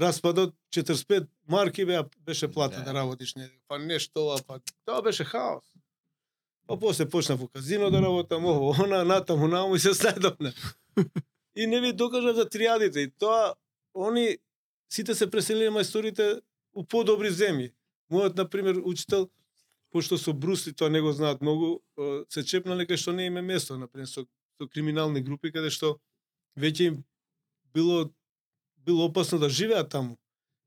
[0.00, 2.84] распадот 45 марки беа беше плата Да.
[2.84, 5.64] да, работиш не па нешто ова па тоа беше хаос.
[6.68, 10.52] Па после почна во казино да работам, ово, она, натаму, наму и се следовне.
[11.54, 13.00] и не ви докажа за триадите.
[13.00, 13.54] И тоа,
[13.94, 14.36] они,
[14.92, 16.42] сите се преселиле мајсторите
[16.76, 17.72] у подобри земји.
[18.12, 19.30] Мојот, например, учител,
[19.90, 21.80] пошто со Брусли, тоа не го знаат многу,
[22.28, 24.26] се чепнале кај што не име место, например, со,
[24.60, 25.96] со криминални групи, каде што
[26.56, 27.04] веќе им
[27.72, 28.10] било,
[28.76, 30.18] било опасно да живеат таму.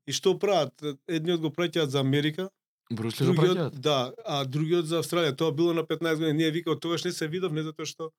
[0.06, 0.74] И што прават?
[1.06, 2.50] Едниот го праќаат за Америка,
[2.90, 5.36] Брусли го другиот, да, а другиот за Австралија.
[5.36, 6.32] Тоа било на 15 години.
[6.34, 8.10] Ние вика, од тогаш не се видов, не затоа што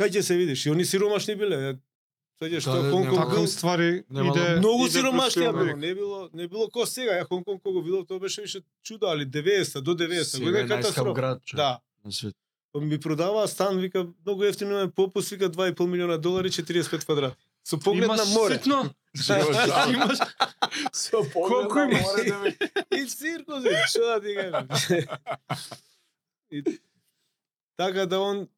[0.00, 0.66] кај ќе се видиш?
[0.66, 1.78] И они сиромашни биле.
[2.42, 5.76] Сеќаш што Да, да, Хонконг нема- бил ствари Нема иде да- многу иде сиромашни било.
[5.76, 7.12] Не било, не било ко сега.
[7.12, 10.64] Ја Хонконг кога го видов, тоа беше више чудо, али 90 до 90 Сега година
[10.64, 11.12] е катастрофа.
[11.12, 11.80] град, човек, Да.
[12.76, 17.36] ми продаваа стан, вика, многу ефтино имаме попус, вика 2,5 милиона долари, 45 квадрати.
[17.64, 18.54] Со поглед Имаш на море.
[18.54, 18.90] ситно?
[19.28, 19.86] Да.
[19.92, 20.18] Имаш
[20.92, 21.98] Со Колку има?
[22.96, 24.68] И циркузи, што да ти кажам.
[26.50, 26.64] и,
[27.76, 28.48] така да он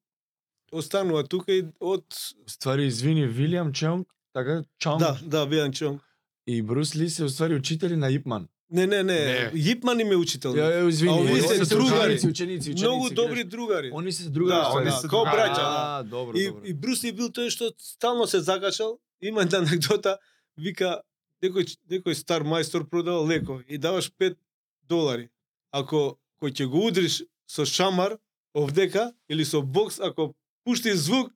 [0.72, 2.04] останува тука и од
[2.46, 6.02] Ствари, извини, Вилиам Чонг, така, Чонг да, да, Биан Чонг.
[6.46, 8.48] и Брус Ли се уствари учители на Ипман.
[8.70, 9.50] Не, не, не, Не.
[9.54, 10.52] Јипман им е учител.
[10.52, 12.14] Ја, ја, извини, А они се се другари.
[12.14, 12.84] ученици, ученици, ученици.
[12.84, 13.90] Многу добри другари.
[13.94, 14.56] Они се другари.
[14.56, 15.98] Да, они да, се као браќа, да.
[15.98, 16.60] А, добро, И, добро.
[16.64, 18.98] и Брус Ли бил тој што стално се закачал.
[19.22, 20.18] Има една анекдота,
[20.58, 21.00] вика,
[21.42, 24.36] некој, некој стар мајстор продава леко и даваш 5
[24.82, 25.28] долари.
[25.70, 28.16] Ако кој ќе го удриш со шамар,
[28.54, 30.34] овдека, или со бокс, ако
[30.64, 31.30] пушти звук,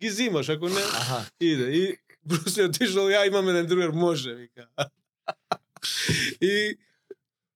[0.00, 1.24] ги зимаш, ако не, Аха.
[1.40, 1.70] иде.
[1.72, 4.66] И Брус Ли отишол, ја имам еден другар, може, вика.
[6.40, 6.76] И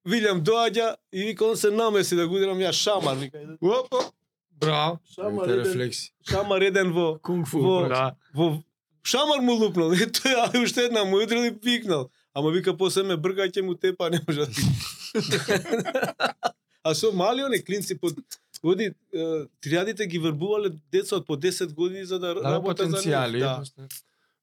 [0.07, 3.39] Вилјам доаѓа и вика, он се намеси да го ја шамар, вика.
[3.61, 4.11] Опа.
[4.51, 4.99] Браво.
[5.15, 6.13] Шамар еден, рефлекси.
[6.31, 7.59] шамар еден во Кунг фу.
[7.61, 8.15] Во- Да.
[8.35, 8.63] во
[9.05, 9.93] шамар му лупнал.
[9.93, 12.11] И тој уште една му удрил и пикнал.
[12.35, 14.53] Ама вика после ме брга ќе му тепа не може да
[16.85, 18.15] а со мали они клинци под
[18.63, 19.25] Оди, е,
[19.61, 23.33] триадите ги вербувале деца од по 10 години за да, Да, работат за потенцијали.
[23.33, 23.41] нив.
[23.41, 23.89] Да.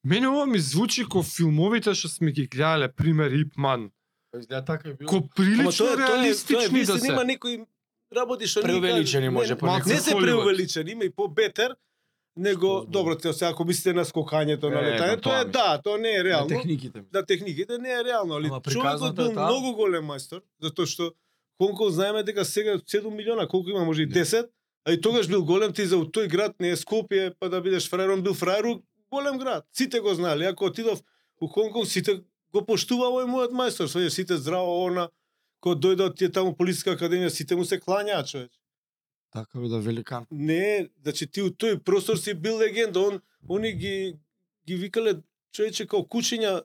[0.05, 3.89] Мене ова ми звучи ко филмовите што сме ги гледале, пример Ипман.
[4.33, 5.07] Изгледа така и било.
[5.07, 7.07] Ко Ама прилично тоа е- тоа е- реалистични тоа е, да се.
[7.07, 7.59] Има некои
[8.11, 9.87] работи што Преувеличени може не, понекогаш.
[9.87, 11.75] Не се преувеличени, има и по-бетер,
[12.37, 15.45] него Што, добро, те сега ако мислите на скокањето на Е, летање, на тоа е
[15.47, 16.47] да, тоа не е На реално.
[16.49, 16.99] техниките.
[16.99, 17.05] ми.
[17.11, 19.45] да техниките не е реално, али Ама човекот е бил таа.
[19.45, 21.11] многу голем мајстор, затоа што
[21.59, 24.13] Хонконг знаеме дека сега 7 милиона, колку има, може и Да.
[24.15, 24.47] 10,
[24.85, 27.61] а и тогаш бил голем ти за у тој град не е Скопје, па да
[27.61, 28.81] бидеш фраер, он бил фраер у
[29.13, 29.67] голем град.
[29.73, 31.03] Сите го знаеле, ако отидов
[31.41, 32.19] у Хонконг, сите
[32.53, 35.07] го почтува овој мојот мајстор, сваѓа сите здраво она,
[35.61, 38.51] кога дојде од тие таму полициска академија, сите му се клањаат човек.
[39.33, 40.25] Така бе да великан.
[40.29, 44.19] Не, значи ти у тој простор си бил легенда, он они ги
[44.67, 46.61] ги викале човече као кучиња,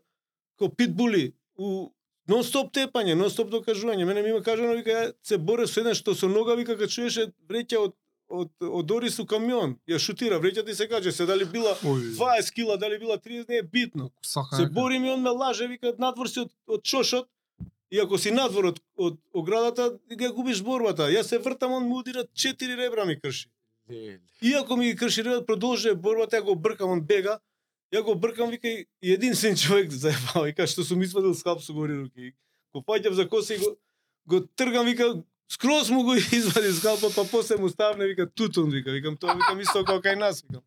[0.59, 1.91] као питбули у
[2.29, 4.05] нон-стоп тепање, нон-стоп докажување.
[4.05, 7.33] Мене ми има кажано вика се боре со еден што со нога вика кога чуеше
[7.49, 7.97] вреќа од
[8.29, 9.77] од од Орис у камион.
[9.89, 13.49] Ја шутира, вреќа ти се каже, се дали била Ој, 20 кила, дали била 30,
[13.49, 14.11] не е битно.
[14.23, 17.29] сака Се бори ми он ме лаже, вика надвор си од, од чошот.
[17.91, 21.09] И ако си надвор од, од оградата, ја губиш борбата.
[21.09, 23.49] Јас се вртам, он му удира 4 ребра ми крши.
[24.43, 27.39] Иако ми ги крши ребра, продолжува борбата, ја го бркам, он бега.
[27.93, 31.97] Ја го бркам, вика, и единствен човек заебава, вика, што сум извадил скалп со гори
[31.97, 32.35] руки.
[32.75, 33.77] Го фаќам за коса и го,
[34.29, 35.15] го тргам, вика,
[35.49, 39.61] скроз му го извади скалпот, па после му ставне, вика, тутун, вика, викам, тоа, викам,
[39.61, 40.63] исто како кај нас, викам.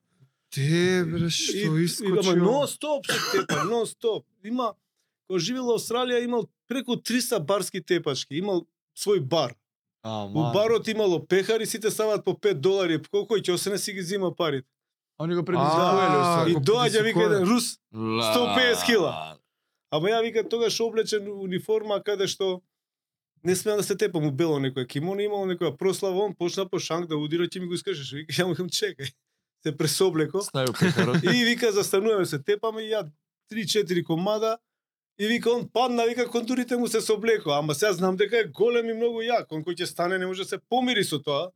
[0.51, 2.11] Те бре што искочи.
[2.19, 4.25] Ама нон стоп се тепа, нон стоп.
[4.43, 4.73] Има
[5.27, 8.67] кога живел во Австралија имал преку 300 барски тепачки, имал
[8.97, 9.55] свој бар.
[10.03, 14.01] А, У барот имало пехари, сите ставаат по 5 долари, колку ќе осене си ги
[14.01, 14.67] зима парите.
[15.19, 19.07] Они го А, предизвикувале И доаѓа вика еден рус, 150 кила.
[19.07, 19.37] Ла.
[19.91, 22.61] ама ја вика тогаш облечен униформа каде што
[23.43, 26.79] не смеа да се тепам у бело некоја кимоно, имало некоја прослава, он почна по
[26.79, 28.11] шанк да удира, ќе ми го искажеш.
[28.13, 29.13] Вика, ја му викам, чекај.
[29.63, 30.41] Се пресоблеко.
[31.23, 33.09] И вика застануваме се тепаме и ја
[33.51, 34.57] 3-4 комада
[35.19, 38.89] И вика он падна, вика контурите му се соблеко, ама сега знам дека е голем
[38.89, 41.51] и многу јак, он кој ќе стане не може да се помири со тоа.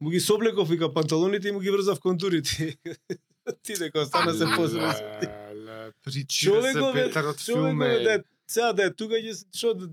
[0.00, 2.76] Му ги соблеков вика панталоните и му ги врзав контурите.
[3.62, 4.92] Ти дека стана се посебно.
[5.22, 7.98] Леле, Причи Човеков се филме.
[7.98, 9.88] да е- сега да е тука ќе се- што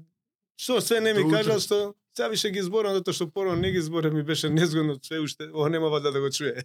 [0.63, 1.79] што све не ми Да кажа што
[2.13, 5.49] сега више ги зборам затоа што порано не ги зборам ми беше незгодно све уште
[5.51, 6.63] ова нема да го чуе.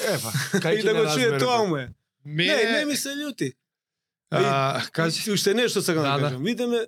[0.00, 1.88] Ева, кај И да го чуе тоа му е.
[2.24, 3.52] Ме, Не, не ми се љути.
[4.30, 6.22] а, Кажи уште нешто сакам да, Да, да.
[6.24, 6.44] кажам.
[6.44, 6.86] Видиме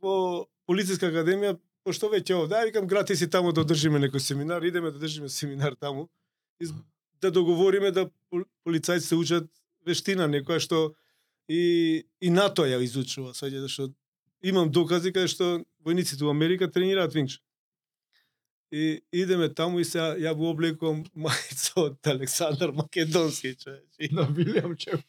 [0.00, 4.62] во полициска академија пошто веќе овде, ај викам гратис и таму да одржиме некој семинар,
[4.62, 6.08] идеме да држиме семинар таму.
[6.60, 6.66] И
[7.20, 9.44] да договориме да пол- полицајците учат
[9.86, 10.94] вештина некоја што
[11.48, 13.90] и и НАТО ја изучува, сваѓа зашто
[14.46, 15.48] имам докази каде што
[15.86, 17.40] војниците во Америка тренираат винч.
[18.72, 24.12] И идеме таму и се ја го облекувам мајца од Александар Македонски, човече.
[24.12, 25.00] на Вилијам Чеп.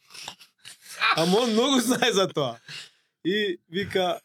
[1.15, 2.57] Ама он многу знае за тоа.
[3.23, 4.19] И вика,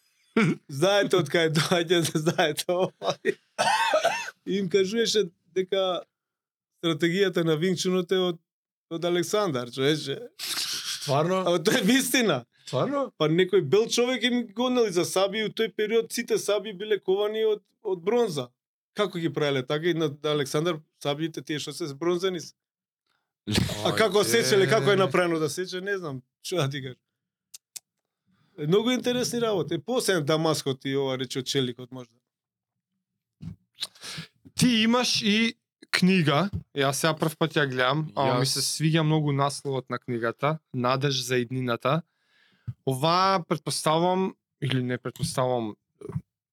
[0.69, 3.17] знаете од кај доаѓа, знаете ова.
[3.25, 6.05] И им кажуваше дека
[6.83, 8.41] стратегијата на Винчунот е од
[8.93, 10.19] од Александар, човече.
[10.39, 11.43] Стварно?
[11.47, 12.45] Ама тоа е вистина.
[12.67, 13.11] Стварно?
[13.19, 16.99] Па некој бел човек им гонели за саби и у тој период сите саби биле
[16.99, 18.49] ковани од од бронза.
[18.95, 22.41] Како ги правеле така и на, на Александар сабите тие што се бронзени.
[22.41, 22.55] се.
[23.85, 26.23] А како сечеле, како е направено да сече, не знам.
[26.43, 27.01] Што да ти кажам.
[28.59, 29.79] Е, Многу интересни работи.
[29.79, 32.15] Посебен Дамаскот и ова рече од Челикот можда.
[34.55, 35.55] ти имаш и
[35.91, 40.59] книга, јас сега прв пат ја гледам, ама ми се свиѓа многу насловот на книгата,
[40.75, 42.03] Надеж за иднината.
[42.87, 45.75] Ова предпоставам или не предпоставам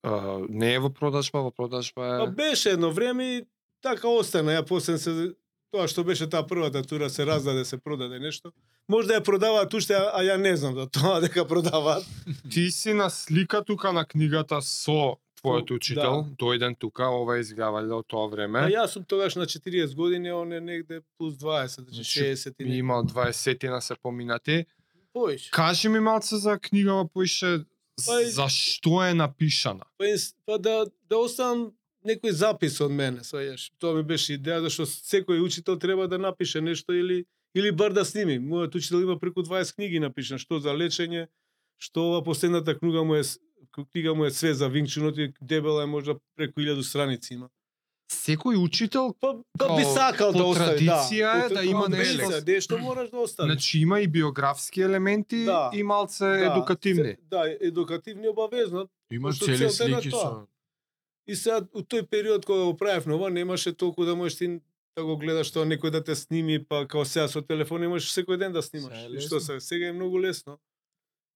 [0.03, 2.31] а, не е во продажба, во продажба Па е...
[2.31, 3.45] беше едно време и
[3.81, 4.51] така остана.
[4.51, 5.33] Ја после се
[5.71, 8.51] тоа што беше таа првата тура се раздаде, се продаде нешто.
[8.89, 12.05] Можда ја продаваат уште, а ја не знам за тоа дека продаваат.
[12.51, 15.73] Ти си на слика тука на книгата со твојот Да.
[15.73, 18.59] учител, дојден тука, ова е изгледале од тоа време.
[18.59, 22.55] А јас сум тогаш на 40 години, он е негде плюс 20, значи Значи, 60
[22.59, 22.75] и Ми не.
[22.77, 24.65] има 20 на се поминати.
[25.13, 25.49] Поиш.
[25.49, 27.59] Кажи ми малце за книгава поише
[28.05, 29.83] Па зашто е напишана.
[29.97, 30.05] Па,
[30.45, 31.71] па да, да оставам
[32.05, 33.69] некој запис од мене, сваѓаш.
[33.79, 38.05] Тоа ми беше идеја, зашто секој учител треба да напише нешто или или бар да
[38.05, 38.39] сними.
[38.39, 41.27] Мојот учител има преку 20 книги напишан, што за лечење,
[41.77, 43.23] што ова последната книга му е
[43.91, 47.49] книга му е све за винчунот и дебела е можда преку 1000 страници има.
[48.09, 51.85] Секој учител Па, па би сакал по да остави, традиција е По- да по има
[51.85, 53.51] традиција, нешто- Нешто мораш да оставиш.
[53.51, 55.69] Значи има и биографски елементи Да.
[55.73, 57.03] и малце едукативни.
[57.05, 58.89] се- Да, едукативни обавезно.
[59.11, 60.47] Има Пошто цели слики со...
[61.27, 64.59] И сега, у тој период кога го правев ова, немаше толку да можеш ти
[64.97, 68.37] да го гледаш тоа некој да те сними, па као сега со телефон можеш секој
[68.37, 68.89] ден да снимаш.
[68.89, 69.27] Сега е И лесно.
[69.29, 70.57] што сега, сега е многу лесно.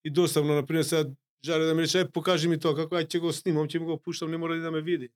[0.05, 1.09] И доставно, на пример, сега
[1.45, 4.31] жаре да ми рече, покажи ми тоа, како ќе го снимам, ќе му го пуштам,
[4.31, 5.09] не мора да ме види.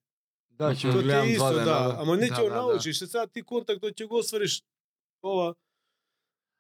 [0.58, 1.66] Да, ќе Тоа го ти гледам е два исто, дена.
[1.68, 1.96] да.
[2.00, 2.62] Ама не Да, ќе го да, да.
[2.64, 4.62] научиш, сега ти контактот ќе го освариш
[5.24, 5.54] ова.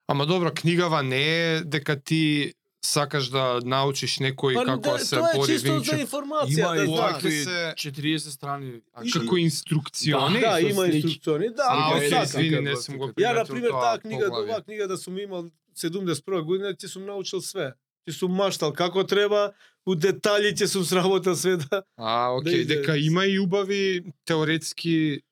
[0.07, 5.15] Ама добро, книгава не е дека ти сакаш да научиш некој Па, како да, се
[5.15, 7.43] тоа е бори чисто за информација, Има да и знаеш.
[7.43, 8.71] се- 40 страни.
[8.93, 10.39] а Како инструкциони.
[10.39, 12.21] Да, со има инструкциони, да, А, слики.
[12.23, 15.17] извини, не сум го Ја, на приметил пример, тоа таа книга, оваа книга да сум
[15.17, 15.45] имал
[15.75, 17.73] 71 година, ќе сум научил све.
[18.07, 19.51] Ќе сум маштал како треба,
[19.87, 21.83] у детали ќе сум сработил све да.
[21.95, 25.23] А, окей, Да дека има и убави теоретски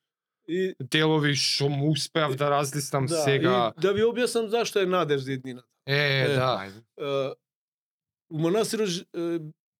[0.47, 3.73] И делови што му успеав да разлистам да, сега.
[3.77, 5.67] и да ви објаснам зашто е надеж за еднината.
[5.85, 6.69] Е, Е, да.
[6.97, 7.33] Е,
[8.29, 9.39] у е,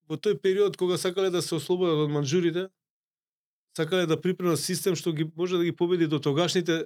[0.10, 2.70] во тој период кога сакале да се ослободат од манџурите,
[3.78, 6.86] сакале да припремат систем што ги може да ги победи до тогашните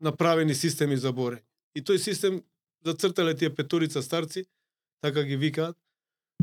[0.00, 1.42] направени системи за борење.
[1.74, 2.42] И тој систем
[2.84, 4.46] зацртале тие петорица старци,
[5.02, 5.76] така ги викаат,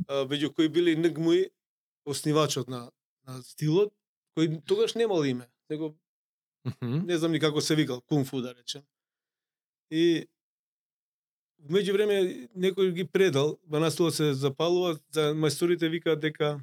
[0.08, 1.50] меѓу кои били Нгмуи,
[2.06, 2.91] основачот на,
[3.28, 3.94] на стилот,
[4.38, 5.96] кој тогаш немал име, него
[6.66, 7.06] Мгм.
[7.06, 8.84] не знам ни како се викал, кунг-фу да речем.
[9.91, 10.28] И
[11.70, 12.16] меѓу време
[12.56, 16.60] некој ги предал, манастирот се запалува, за мајсторите викаат дека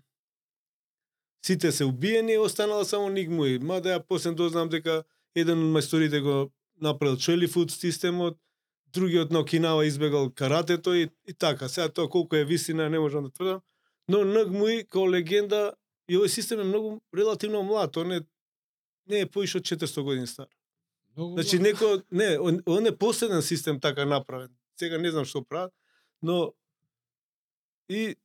[1.45, 3.59] сите се убиени, останала само Нигмуи.
[3.59, 5.05] Мада ја после дознам дека
[5.35, 6.51] еден од мајсторите го
[6.81, 8.39] направил Челифуд системот,
[8.93, 11.69] другиот на Окинава избегал каратето и, и така.
[11.69, 13.61] Сега тоа колку е вистина не можам да тврдам,
[14.09, 15.73] но Нигмуи као легенда
[16.09, 18.21] и овој систем е многу релативно млад, он е
[19.07, 20.47] не е поише од 400 години стар.
[21.17, 24.51] Значи некој не, он, он е последен систем така направен.
[24.79, 25.73] Сега не знам што прават,
[26.23, 26.55] но
[27.89, 28.17] и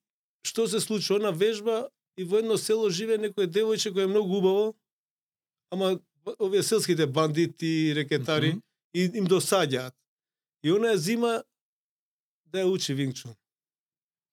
[0.46, 4.38] што се случи она вежба и во едно село живее некој девојче кој е многу
[4.38, 4.76] убаво,
[5.70, 6.00] ама
[6.40, 8.62] овие селските бандити, рекетари Мгм.
[8.94, 9.94] и им досаѓаат.
[10.66, 11.32] И она ја зима
[12.50, 13.36] да ја учи Вингчун.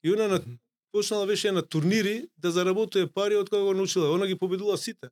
[0.02, 0.40] И она на
[0.92, 4.14] почнала беше на турнири да заработува пари од кога го научила.
[4.14, 5.10] Она ги победила сите.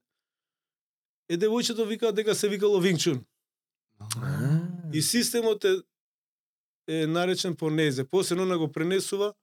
[1.28, 3.24] Е девојчето вика дека се викало Вингчун.
[4.92, 5.82] И системот е,
[6.88, 8.04] е наречен по незе.
[8.04, 9.34] После она го пренесува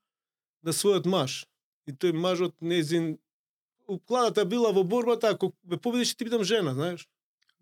[0.63, 1.45] на својот маж.
[1.87, 3.19] И тој мажот незин
[3.87, 7.07] укладата била во борбата, ако ме победиш ти бидам жена, знаеш.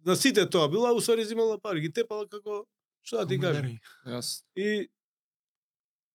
[0.05, 2.65] На сите тоа била, усвари зимала пари, ги тепала како
[3.05, 3.69] што да ти кажам.
[4.09, 4.41] Јас.
[4.57, 4.89] И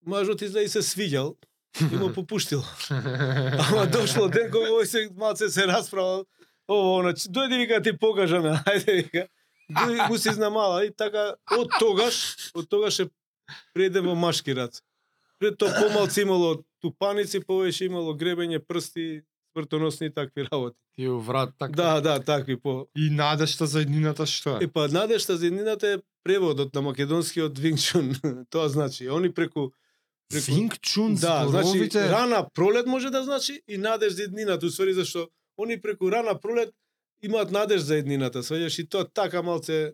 [0.06, 1.36] мажот изда и се свиѓал
[1.80, 2.62] и му попуштил.
[2.90, 6.24] Ама дошло ден кога овој се малце се расправа.
[6.70, 9.26] Ово, она, дојди вика ти покажаме, ајде вика.
[9.70, 13.10] Дојди му се изнамала и така од тогаш, од тогаш е
[13.74, 14.82] преде во машки раце.
[15.38, 19.22] Пред тоа помалци имало тупаници, повеќе имало гребење прсти,
[19.52, 20.76] смртоносни и такви работи.
[20.94, 21.72] Ти врат така.
[21.72, 22.86] Да, да, такви по.
[22.96, 24.68] И надежта за еднината што Е е?
[24.68, 28.14] па надежта за еднината е преводот на македонскиот Вингчун.
[28.50, 29.70] Тоа значи, они преку
[30.30, 32.10] преку Винг Чун Да, значи зборовите...
[32.10, 35.28] рана пролет може да значи и надеж за еднината, усвари зашто
[35.58, 36.74] они преку рана пролет
[37.22, 39.92] имаат надеж за еднината, сваѓаш и тоа така малце.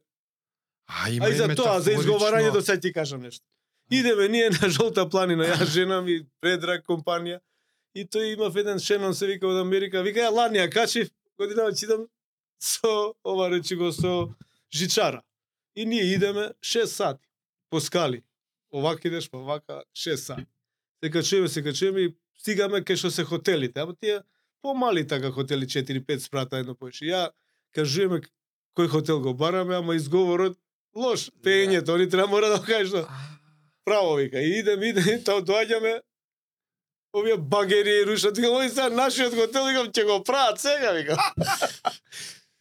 [0.87, 3.45] А, има А и за тоа, за изговарањето сега ти кажам нешто.
[3.91, 7.41] Идеме ние на жолта планина, ја жена ми предраг компанија
[7.97, 11.09] и тој имав еден шенон се вика од Америка, вика ја ланија качив,
[11.41, 12.05] годинава читам
[12.61, 14.29] со ова речи го со
[14.73, 15.23] жичара.
[15.77, 17.25] И ние идеме 6 сати
[17.71, 18.23] по скали.
[18.73, 20.47] Овака идеш, па вака 6 сати.
[21.05, 23.81] Се качуваме, се качуваме и стигаме кај што се хотелите.
[23.81, 24.21] Ама тие
[24.63, 27.05] помали така хотели 4-5 спрата едно поише.
[27.05, 27.31] Ја
[27.73, 28.21] кажуваме
[28.77, 30.59] кој хотел го бараме, ама изговорот
[30.95, 31.31] лош.
[31.43, 33.09] Пењето, они треба мора да што
[33.85, 34.41] право вика.
[34.41, 36.01] И идеме, идеме, тоа доаѓаме
[37.17, 41.17] овие багери рушат, вика, ој сега нашиот хотел, викам, ќе го прават сега, вика.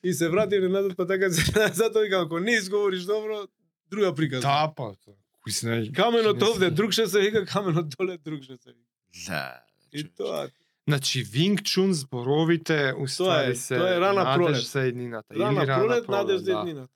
[0.03, 1.41] и се вратиме назад, па така се
[1.74, 3.47] затоа викам, ако не изговориш добро,
[3.89, 4.41] друга приказна.
[4.41, 4.95] Да, па.
[5.41, 5.91] Кој знае?
[5.91, 8.89] Каменот Не овде, друг ше се вика, каменот доле, друг ше се вика.
[9.28, 9.62] Да.
[9.93, 10.49] И тоа,
[10.88, 14.64] Значи, Винг Чун зборовите уствари е- се тоа е рана надеж пролет.
[14.64, 15.34] за еднината.
[15.34, 16.60] Или рана пролет, надеж за да.
[16.60, 16.93] еднината.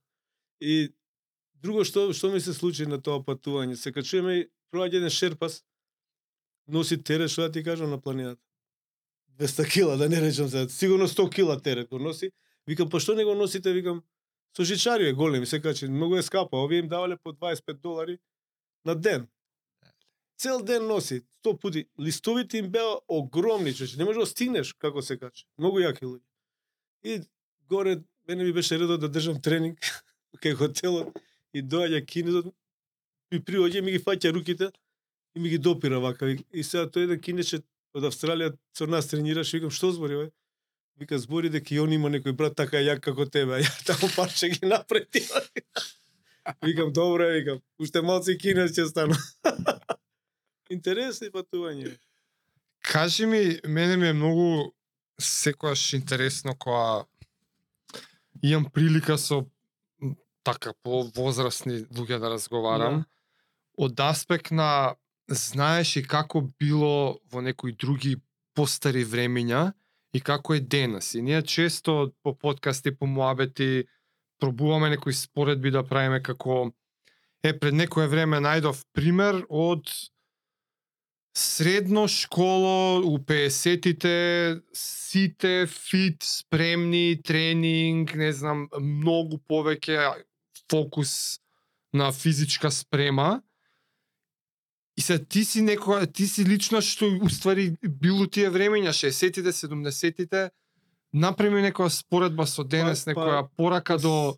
[0.62, 0.94] И
[1.56, 5.64] друго што што ми се случи на тоа патување, се качуваме и проаѓа еден шерпас,
[6.70, 8.42] носи терет, што да ти кажам, на планината.
[9.40, 12.32] 200 кила, да не речам се, сигурно 100 кила терет го носи.
[12.68, 14.04] Викам, па што не го носите, викам,
[14.56, 18.20] со жичари е голем, се качи, многу е скапа, овие им давале по 25 долари
[18.86, 19.28] на ден.
[20.38, 21.86] Цел ден носи, 100 пути.
[22.00, 25.46] Листовите им беа огромни, че не може да стигнеш како се качи.
[25.58, 26.24] Многу јаки луѓе.
[27.04, 27.22] И
[27.70, 29.80] горе, мене ми беше редо да држам тренинг
[30.44, 31.16] кај хотелот
[31.54, 32.54] и доаѓа кинезот
[33.32, 34.72] и приоѓа ми ги фаќа руките
[35.40, 36.36] и ми ги допира вака.
[36.52, 37.62] И- сега тој еден кинече
[37.96, 40.26] од Австралија со нас тренираше, викам што збори бе?
[41.00, 44.12] Вика збори дека и он има некој брат така јак како тебе, а ја таму
[44.16, 45.24] парче ги напрети.
[46.68, 49.16] викам добро, е, викам, уште малци кинес ќе стану.
[50.76, 51.96] Интересни патување.
[52.84, 54.74] Кажи ми, мене ми е многу
[55.20, 57.06] секојаш интересно кога
[58.44, 59.46] имам прилика со
[60.44, 63.06] така по возрастни луѓе да разговарам.
[63.80, 64.96] Од аспект на
[65.30, 68.18] знаеш и како било во некои други
[68.56, 69.72] постари времења
[70.14, 71.14] и како е денес.
[71.16, 73.86] И ние често по подкасти, по муабети,
[74.40, 76.72] пробуваме некои споредби да правиме како
[77.44, 79.88] е пред некое време најдов пример од
[81.38, 90.26] средно школо у 50-тите сите фит, спремни, тренинг, не знам, многу повеќе
[90.70, 91.40] фокус
[91.94, 93.42] на физичка спрема.
[95.00, 100.50] И се ти си некоја, ти си лично што уствари било тие времења 60-тите, 70-тите,
[101.14, 104.36] направи некоја споредба со денес, Па- па- некоја порака до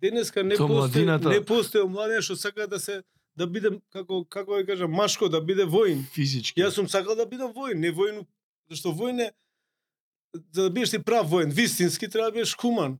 [0.00, 3.02] Денеска не постои, не постои младен што сака да се
[3.36, 6.04] да биде како како да кажам машко да биде воин.
[6.12, 6.60] Физички.
[6.60, 8.26] Јас сум сакал да бидам воин, не воин,
[8.70, 9.32] зашто воин е
[10.52, 12.98] за да бидеш ти прав воин, вистински треба да бидеш хуман.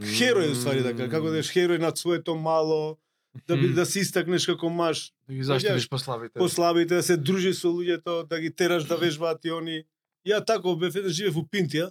[0.00, 2.98] Херој уствари да кажам, како да бидеш херој над своето мало,
[3.46, 6.38] да би, да се истакнеш како маж, Да ги заштитиш послабите.
[6.38, 9.84] послабите, да се дружиш со луѓето, да ги тераш да вежбаат и они.
[10.26, 11.90] Ја тако бев еден живеев у Пинтија.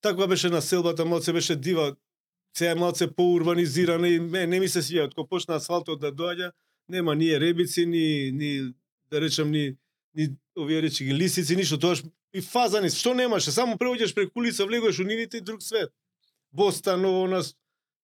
[0.00, 1.96] Таква беше населбата, малце беше дива.
[2.56, 5.14] Сега е малце поурбанизирана и ме, не ми се свија.
[5.14, 6.52] Кога почна асфалтот да доаѓа,
[6.88, 8.72] нема ни ребици, ни, ни
[9.10, 9.76] да речем, ни,
[10.14, 11.78] ни овие речи ги лисици, ништо.
[11.78, 11.96] Тоа
[12.34, 15.90] и фазани, што немаше, само преоѓаш преку улица, влегуваш у нивите и друг свет.
[16.52, 17.54] Бостан, ново нас.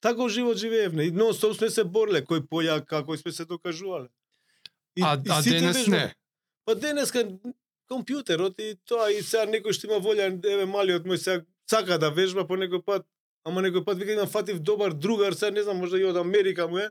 [0.00, 1.04] Тако живот живеевме.
[1.04, 4.08] И нон стоп сме се борле, кој појак, како сме се докажувале.
[4.96, 6.14] И, а, и а денес не.
[6.64, 7.24] Па денеска
[7.90, 12.10] компјутерот и тоа и сега некој што има волја, еве малиот мој сега сака да
[12.10, 13.06] вежба по некој пат,
[13.44, 16.68] ама некој пат вика имам фатив добар другар, сега не знам, можда и од Америка
[16.68, 16.88] му е,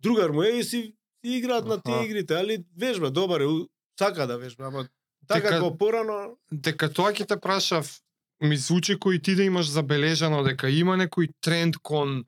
[0.00, 0.94] другар му е и си
[1.24, 4.88] и играат на тие игрите, али вежба добар е, у- сака да вежба, ама
[5.28, 8.00] Така дека- како порано, дека тоа ќе те прашав,
[8.40, 12.24] ми звучи кој ти да имаш забележано дека има некој тренд кон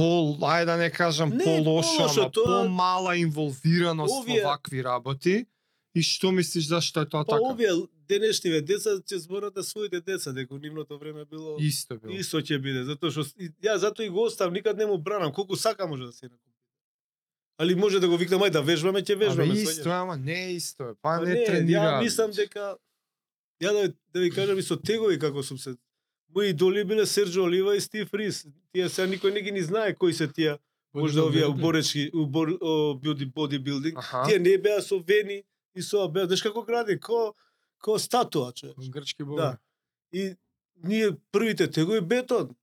[0.00, 5.46] пол, ајде да не кажам Не, полошо, ама тоа- помала инволвираност Овие- во вакви работи.
[5.92, 7.42] И што мислиш зашто е тоа па така?
[7.44, 7.72] овие
[8.08, 12.14] денешниве деца ќе зборат на своите деца дека нивното време било Исто било.
[12.14, 13.22] исто ќе биде, затоа што
[13.60, 16.30] ја затоа и го остав, никад не му бранам, колку сака може да се на
[16.32, 16.70] компјутер.
[17.58, 19.54] Али може да го викнам ај да вежбаме, ќе Абе, вежбаме.
[19.56, 20.94] исто е, ама не е исто е.
[20.96, 21.80] Па Па не, не, тренира.
[21.80, 22.76] ја мислам дека
[23.60, 25.74] ја да, да ви кажам и со тегови како сум се
[26.34, 28.46] Мои идоли биле Серджо Олива и Стив Рис.
[28.72, 30.58] Тие сега никој не ги ни знае кои се тие,
[30.94, 33.98] можда овие уборечки, убор, о, боди, бодибилдинг.
[34.26, 35.42] Тие не беа со вени
[35.74, 37.34] и со беа, знаеш како гради, ко
[37.80, 38.90] ко статуа, човече.
[38.90, 39.36] Грчки бог.
[39.36, 39.58] Да.
[40.12, 40.36] И
[40.84, 42.54] ние првите тегови бетон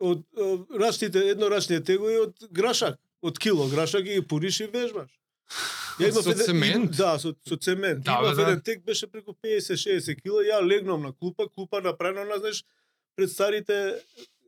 [0.00, 5.10] од о, рачните еднорачните тегови од грашак, од кило грашак и ги пуриш и вежбаш.
[6.00, 6.96] Ја имав Со цемент?
[6.96, 8.04] Да, со, со цемент.
[8.04, 8.42] Да, имав да.
[8.42, 12.64] еден тек беше преку 50-60 кило, ја легнам на клупа, клупа направена на знаеш
[13.20, 13.76] пред старите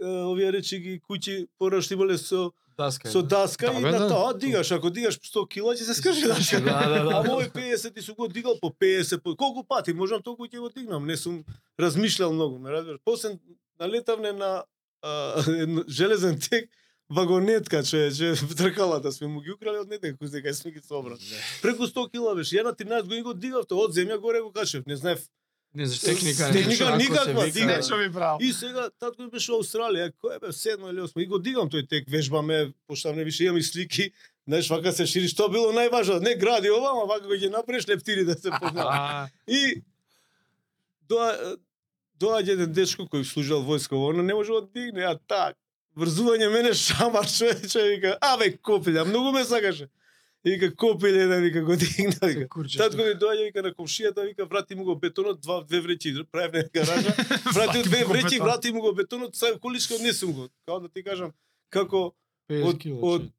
[0.03, 3.11] овие речи ги куќи пораш имале со Даска.
[3.11, 4.09] со даска Да, и на да.
[4.09, 6.61] тоа дигаш, ако дигаш 100 кила ќе се скрши даска.
[6.61, 7.11] Да, да, да.
[7.19, 10.59] А мој 50 и сум го дигал по 50, по колку пати можам толку ќе
[10.59, 11.45] го дигнам, не сум
[11.79, 13.01] размишлял многу, ме разбираш.
[13.05, 13.37] После
[13.81, 14.65] налетавне на
[15.03, 15.43] а,
[15.89, 16.71] железен тек
[17.11, 21.21] вагонетка, че че тркалата сме му ги украли од некаде кој дека сме ги собрали.
[21.63, 22.57] Преку 100 кила беше.
[22.57, 24.87] Ја на 13 години го дигав, тоа од земја горе го качев.
[24.87, 25.29] Не знаев.
[25.75, 26.47] Не знаеш техника.
[26.47, 27.53] не Техника никаква, се вика.
[27.53, 27.67] дига.
[27.67, 28.37] Нешто ми прав.
[28.41, 31.71] И сега татко ми беше во Австралија, кој бе седмо или осмо и го дигам
[31.71, 34.13] тој тек, вежбаме, пошто не више имам и слики.
[34.49, 37.89] Знаеш, вака се шири, што било најважно, не гради ова, ама вака го ќе направиш
[37.89, 38.91] лептири да се познаат.
[38.91, 39.83] А, И
[41.09, 41.57] доа
[42.21, 45.57] доаѓа еден дечко кој служел војска, оно не може да дигне, а так.
[45.97, 49.89] Врзување мене шамар човече, вика, абе копилја, многу ме сакаше.
[50.45, 52.49] И вика копилја да вика го дигна, вика.
[52.79, 56.65] Татко ми доаѓа вика на комшијата, вика врати му го бетонот, два две вреќи, правевме
[56.75, 57.15] гаража,
[57.55, 60.49] врати две вреќи, врати му го бетонот, сам количка однесум го.
[60.67, 61.31] Као да ти кажам,
[61.71, 62.13] како
[62.51, 63.31] 50 од- од-.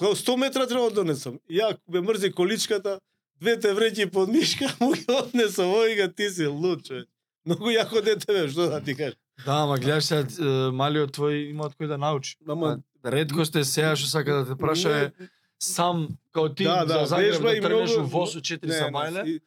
[0.00, 1.38] Као 100 метра треба да донесам.
[1.50, 3.00] Ја ме мрзи количката,
[3.40, 5.68] двете вреќи под мишка, му ги однесам.
[5.68, 7.08] Овој ти си луд, човек.
[7.44, 9.20] Многу јако дете бе, што да ти кажам.
[9.44, 10.24] Да, ама гледаш се
[10.72, 12.36] малиот твој има од кој да научи.
[12.48, 15.12] Ама А, Ретко сте сега што сака да те праша е
[15.60, 18.84] сам као ти Да, да, за Загреб да и многу- у ВОС 4 не, за
[18.84, 19.26] мајле.
[19.26, 19.40] и-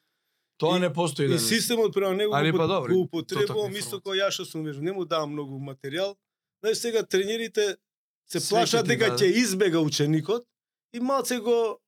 [0.58, 3.74] Тоа и- не постои И да системот према него Али го, па добри, го употребувам
[3.74, 4.84] исто кој ја што сум вежбал.
[4.84, 6.16] Не му давам многу материјал.
[6.62, 7.76] Знаеш сега тренерите
[8.28, 9.26] се плашат дека даде.
[9.26, 10.46] ќе избега ученикот
[10.94, 11.80] и малце го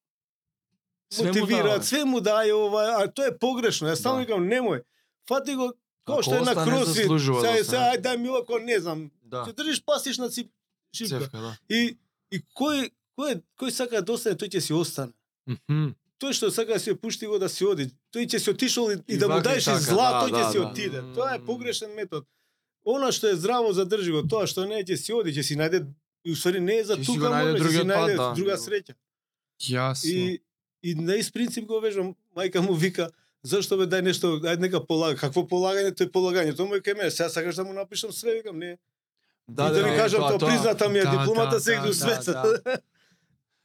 [1.13, 3.87] мотивираат, све му дај ова, а тоа е погрешно.
[3.87, 4.21] Јас само Да.
[4.21, 4.81] викам немој.
[5.29, 5.73] Фати го
[6.07, 9.11] Кој што е на кросфит, заслужува да сега, сега, ај дај ми око, не знам,
[9.23, 9.45] Да.
[9.45, 10.51] ќе држиш пасиш на цип,
[10.93, 11.19] шипка.
[11.19, 11.57] Цевка, да.
[11.69, 11.97] И,
[12.31, 15.13] и кој, кој, кој сака да остане, тој ќе си остане.
[15.47, 15.93] мгм.
[16.19, 18.95] Тој што сака да ја пушти го да си оди, тој ќе си отишол и,
[19.07, 20.67] и И да му даеш и така, зла, да, тој ќе да, си да.
[20.67, 21.01] отиде.
[21.15, 22.25] Тоа е погрешен метод.
[22.85, 25.85] Она што е здраво задржи го, тоа што не ќе си оди, ќе си најде
[26.23, 28.31] и усвари не е за Ќе тука, најде може, ќе си другиот пат, најде да.
[28.37, 28.95] друга среќа.
[29.59, 30.09] Јасно.
[30.09, 30.41] И
[30.85, 33.09] и на ист принцип го вежбам, мајка му вика,
[33.43, 36.97] зашто бе дај нешто, ајде нека полага, какво полагање, тој полагање, тоа му е кај
[36.99, 38.77] мене, сега сакаш да му напишам све, викам, не.
[39.47, 41.93] Да, и да ви кажам, тоа призната ми е Да, дипломата да, сега да, до
[41.93, 42.61] да, света.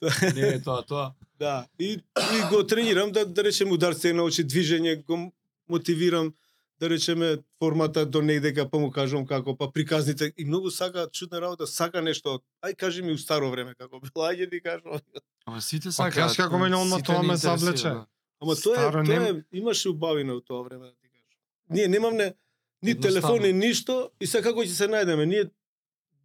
[0.34, 1.12] Не е тоа, тоа.
[1.38, 2.00] Да, и,
[2.34, 5.32] и го тренирам да, да речеме ударци да научи движење, го
[5.68, 6.34] мотивирам
[6.80, 11.40] да речеме формата до негдека па му кажувам како па приказните и многу сака чудна
[11.40, 12.40] работа, сака нешто.
[12.62, 15.00] Ај кажи ми у старо време како било, ајде ти кажувам.
[15.46, 16.14] Ама сите Па сакаат.
[16.14, 17.82] кажеш како мене одма тоа ме завлече.
[17.84, 18.06] да.
[18.40, 21.28] Ама тоа е, тоа нем- е, имаше убавина у тоа време да ти кажам.
[21.70, 22.34] Ние немавме
[22.82, 25.24] ни телефони, ништо и сега како ќе се најдеме?
[25.24, 25.44] Ние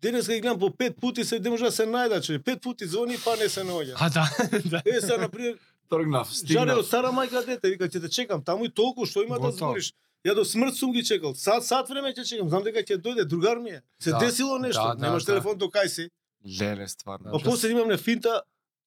[0.06, 2.86] денеска ги гледам по пет пути се не може да се најда, че пет пути
[2.86, 3.94] звони па не се наоѓа.
[3.98, 4.26] А да,
[4.66, 4.82] да.
[4.88, 5.58] Е, сега на пример,
[5.90, 6.78] Тргнав, Жаре стигнав.
[6.78, 9.72] од стара мајка дете, вика ќе те чекам таму и толку што има да Готово.
[9.72, 9.94] збориш.
[10.26, 11.36] Ја до смрт сум ги чекал.
[11.36, 13.82] Сат сат време ќе чекам, знам дека ќе дојде другар ми е.
[14.00, 15.28] Се Да, десило нешто, да, да, немаш да.
[15.28, 16.10] телефон до кај си.
[16.52, 17.32] Леле, стварно.
[17.32, 18.42] Па после имам финта,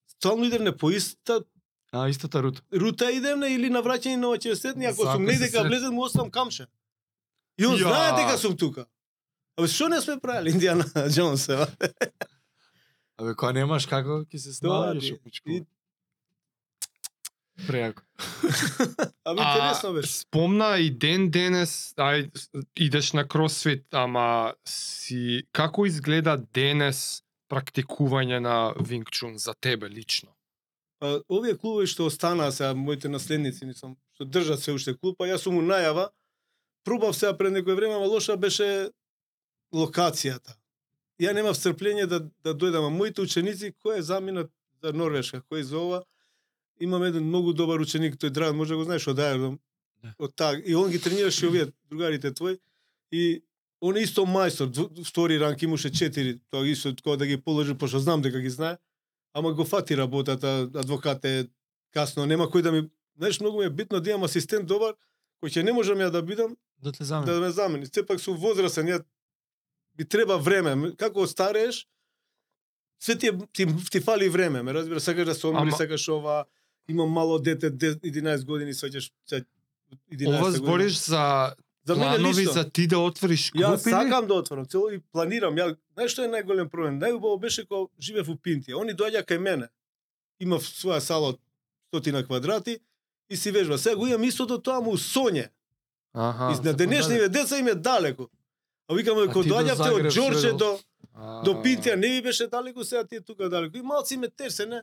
[0.08, 1.40] стално идем по иста
[1.92, 2.60] А, истата рута.
[2.74, 5.94] рута идем или на враќање на университет, и ако За сум се негде дека влезем
[5.94, 6.66] му оставам камше.
[7.58, 8.84] И он знае дека сум тука.
[9.58, 11.66] Абе што не сме правили Индиана Джонс ева?
[13.18, 15.50] Абе, кога немаш како ќе се ти- опичко.
[15.50, 15.64] и-
[17.66, 18.02] Преако.
[19.24, 20.12] Абе интересно беше.
[20.12, 22.30] Спомна и ден денес, ај
[22.78, 30.30] идеш на кросфит, ама си како изгледа денес практикување на Wing Chun за тебе лично?
[31.00, 35.26] Па, овие клубови што останаа сега, моите наследници, мислам, што држат се уште клуб, па
[35.26, 36.08] јас сум му најава,
[36.84, 38.90] пробав сега пред некој време, ама лоша беше
[39.72, 40.54] локацијата.
[41.20, 44.50] Ја немав стрпление да, да дојдам, а моите ученици, кој е заминат
[44.82, 46.02] за Норвешка, кој е за ова,
[46.80, 49.58] имам еден многу добар ученик, тој Драган, може да го знаеш од Аеродом,
[50.02, 50.14] Да.
[50.18, 52.58] Од так и он ги тренираше овие другарите твои
[53.10, 53.42] и
[53.80, 54.70] он е исто мајстор,
[55.04, 58.76] втори ранг имаше 4, тоа исто кога да ги положи, пошто знам дека ги знае,
[59.34, 61.48] ама го фати работата, адвокат е
[61.92, 64.94] касно, нема кој да ми, знаеш, многу ми е битно да имам асистент добар,
[65.42, 67.40] кој ќе не можам ја да бидам, Да те да замени.
[67.40, 67.86] ме замени.
[67.86, 69.02] Сепак сум возрастен, ја
[69.98, 70.96] би треба време.
[70.96, 71.86] Како старееш,
[73.00, 76.44] све ти, ти, ти фали време, ме разбира, сакаш да се одмори, Ама- сакаш ова,
[76.88, 79.44] имам мало дете, 10, 11 години, сваќаш, се
[80.10, 80.56] 11 Ова година.
[80.56, 82.52] збориш за за мене планови лично.
[82.52, 83.90] за ти да отвориш клуб Јас или?
[83.90, 85.54] сакам да отворам, цело и планирам.
[85.54, 87.00] Ја, знаеш што е најголем проблем?
[87.00, 88.76] Најубаво беше кога живеев у Пинтија.
[88.76, 89.68] Они доаѓа кај мене.
[90.40, 91.40] Има своја сала од
[91.88, 92.78] стотина квадрати
[93.30, 93.78] и си вежба.
[93.78, 95.48] Сега го имам истото тоа му Соње.
[96.12, 96.52] Аха.
[96.54, 98.28] И на денешниве деца им е далеко.
[98.88, 100.70] А викаме, кога до доаѓавте од Џорџе до,
[101.44, 103.76] до Пинтија, не ви беше далеко, сега ти е тука далеко.
[103.76, 104.80] И малци ме терсе, не?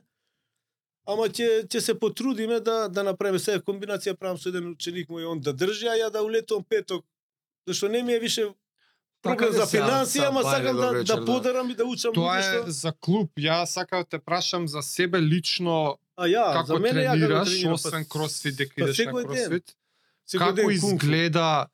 [1.06, 5.26] Ама ќе ќе се потрудиме да да направиме сега комбинација правам со еден ученик мој
[5.30, 7.04] он да држи, а ја да улетувам петок.
[7.66, 8.46] Зашто не ми е више
[9.22, 12.14] проблем Така за да се, финансија, ама сакам да, вечер, да подарам и да учам
[12.14, 13.30] Тоа е за клуб.
[13.38, 17.26] Ја сакам да те прашам за себе лично А ја, како за мене ја како
[17.26, 19.26] тренираш, тренирам, освен па, кросфит, дека па идеш на ден.
[19.26, 19.76] кросфит.
[20.38, 21.66] Како изгледа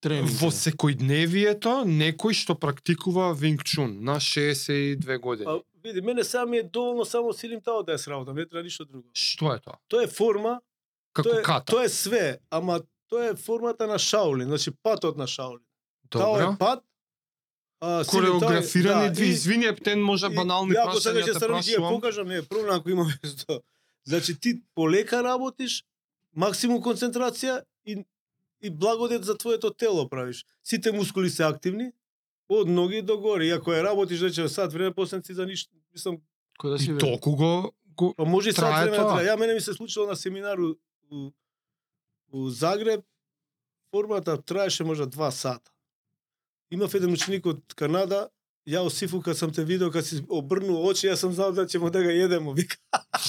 [0.00, 0.30] Тренинг.
[0.32, 5.44] во секојдневието некој што практикува Винг Чун на 62 години?
[5.44, 8.62] Па види, мене сега ми е доволно само силим тао да ја сработам, не треба
[8.62, 9.08] ништо друго.
[9.12, 9.76] Што е тоа?
[9.88, 10.60] Тоа е форма,
[11.12, 11.64] Како тоа е, ката?
[11.66, 15.64] тоа е све, ама тоа е формата на Шаолин, значи патот на Шаолин.
[16.10, 16.42] Тао Добро.
[16.44, 16.84] е пат,
[17.80, 21.26] а, силим тао е- Кореографирани да, две, извини, ептен може банални и Ако сакаш прашања
[21.28, 21.90] да ја прашувам.
[21.90, 23.60] покажам, не е проблем ако имаме што.
[24.04, 25.84] Значи ти полека работиш,
[26.34, 28.04] максимум концентрација и
[28.60, 30.44] и благодет за твоето тело правиш.
[30.64, 31.92] Сите мускули се активни,
[32.48, 33.46] од ноги до горе.
[33.46, 36.18] И ако ја работиш рече сат време, после си за ништо, мислам,
[36.58, 39.22] Кој да си И толку го, го па може и сат време да тоа.
[39.22, 40.74] Ја мене ми се случило на семинар у,
[41.12, 41.30] у,
[42.32, 43.04] у Загреб,
[43.90, 45.70] формата траеше можда два сата.
[46.70, 48.28] Имав еден ученик од Канада,
[48.68, 51.78] ја Осифу кад сам те видел, кад си обрнул очи, јас сам знал да ќе
[51.78, 52.76] му да го едемо, вика.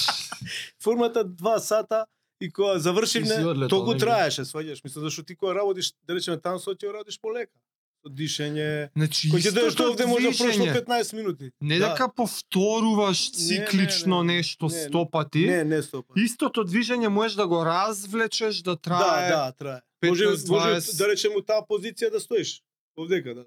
[0.84, 2.04] Формата два сата
[2.40, 4.06] и кога Ти завршивме, толку негде.
[4.06, 4.84] траеше, сваѓаш.
[4.84, 7.52] Мислам, зашто ти кога работиш, да речеме танцот, ќе работиш полека.
[8.00, 8.88] Со дишење.
[8.96, 10.86] Значи, Кој ќе дојдеш овде може да прошло движење.
[10.86, 11.50] 15 минути.
[11.60, 11.88] Не Да.
[11.88, 15.46] дека повторуваш Не, циклично не, не, нешто не, сто пати.
[15.46, 16.14] Не, не стопа.
[16.16, 19.28] Истото движење можеш да го развлечеш, да трае.
[19.28, 19.80] Да, да, трае.
[20.02, 20.98] 15, Може, може 20.
[20.98, 22.62] да речем у таа позиција да стоиш.
[22.96, 23.44] Овдека да.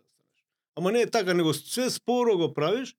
[0.75, 2.95] Ама не е така, него све споро го правиш,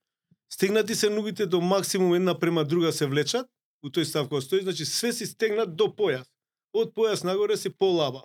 [0.51, 3.47] стегнати се ногите до максимум една према друга се влечат,
[3.85, 6.25] у тој став кога стоиш, значи све си стегнат до појас.
[6.73, 8.25] Од појас нагоре си полаба.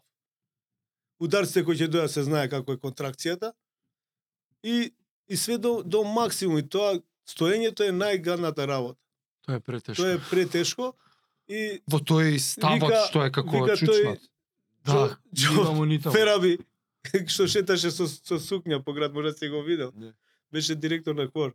[1.19, 3.51] Ударците кои ќе дојдат се знае како е контракцијата.
[4.63, 4.93] И
[5.27, 8.99] и све до до максимум и тоа стоењето е најгадната работа.
[9.41, 9.97] Тоа е претешко.
[9.97, 10.93] Тоа е претешко
[11.49, 14.19] и Во тој ставот Вика- што е како вика тој- чучнат.
[14.85, 16.11] Да, Џо- Џо- има монитор.
[16.11, 16.57] Фераби,
[17.27, 19.91] што шеташе со, со сукња по град, може да си го видел.
[19.95, 20.13] Не.
[20.51, 21.53] Беше директор на хор.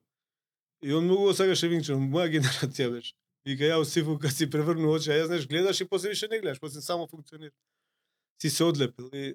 [0.82, 3.14] И он многу го сакаше Винчун, моја генерација беше.
[3.47, 6.40] Вика, ја Сифу, кад си преврну очи, а ја знаеш, гледаш и после више не
[6.40, 7.53] гледаш, после само функционира.
[8.42, 9.34] Си се одлепил и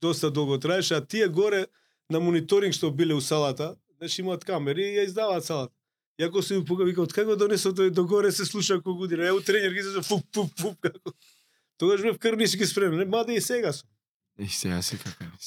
[0.00, 1.66] доста долго траеше, а тие горе
[2.10, 5.74] на мониторинг што биле у салата, знаеш, имаат камери и ја издаваат салата.
[6.18, 9.28] Јако се упуга, вика, од како донесо тој до горе се слуша како година.
[9.28, 11.14] Ја у тренер ги излезе фуп, фуп, фуп, како.
[11.78, 13.88] Тогаш бев крнишки спремен, не, мада и сега сум.
[14.38, 14.98] И сега не си.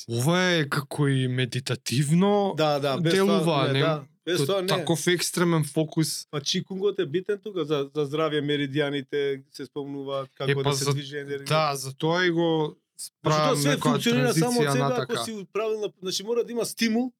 [0.07, 4.67] Ова е како и медитативно Да, да, без делува, не, да, без Тоа не.
[4.67, 6.28] таков екстремен фокус.
[6.30, 10.74] Па чикунгот е битен тука за за здравје меридијаните се спомнуваат како Е, да па
[10.74, 11.45] се за- движи енергија.
[11.45, 15.17] Да, за тоа и го Значи правам тоа се некоја функционира само од себе ако
[15.17, 17.11] си правилно, значи мора да има стимул.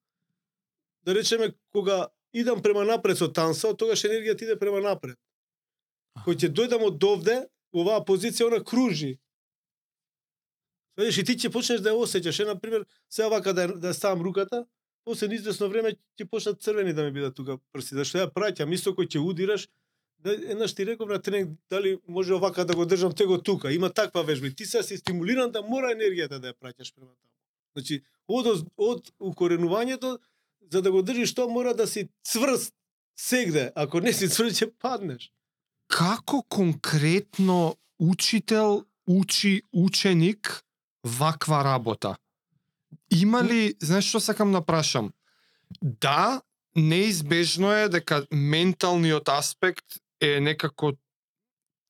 [1.06, 5.18] Да речеме кога идам према напред со танса, тогаш енергијата иде према напред.
[6.18, 7.38] Кој ќе дојдам од овде,
[7.74, 9.18] оваа позиција она кружи.
[10.97, 12.39] Видиш, и ти ќе почнеш да ја осеќаш.
[12.39, 14.66] Е, например, сега вака да, да ставам руката,
[15.06, 17.95] после известно време ќе почнат црвени да ми бидат тука прси.
[17.95, 19.68] Зашто ја праќам, исто кој ќе удираш,
[20.24, 23.74] да еднаш ти реков на тренинг дали може овака да го држам tego тука.
[23.74, 24.49] Има таква вежба.
[24.49, 27.34] Ти се си стимулиран да мора енергијата да ја праќаш према таму.
[27.74, 30.20] Значи, од, од од укоренувањето,
[30.72, 32.74] за да го држиш тоа мора да си цврст
[33.18, 33.72] сегде.
[33.76, 35.32] Ако не си цврст, ќе паднеш.
[35.88, 40.62] Како конкретно учител учи ученик
[41.04, 42.16] ваква работа?
[43.12, 45.12] Има ли, знаеш што сакам да прашам?
[45.82, 46.42] Да,
[46.76, 50.94] неизбежно е дека менталниот аспект е некако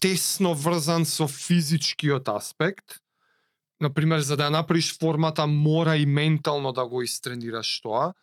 [0.01, 3.01] тесно врзан со физичкиот аспект.
[3.81, 8.13] Например, за да ја направиш формата, мора и ментално да го истренираш тоа.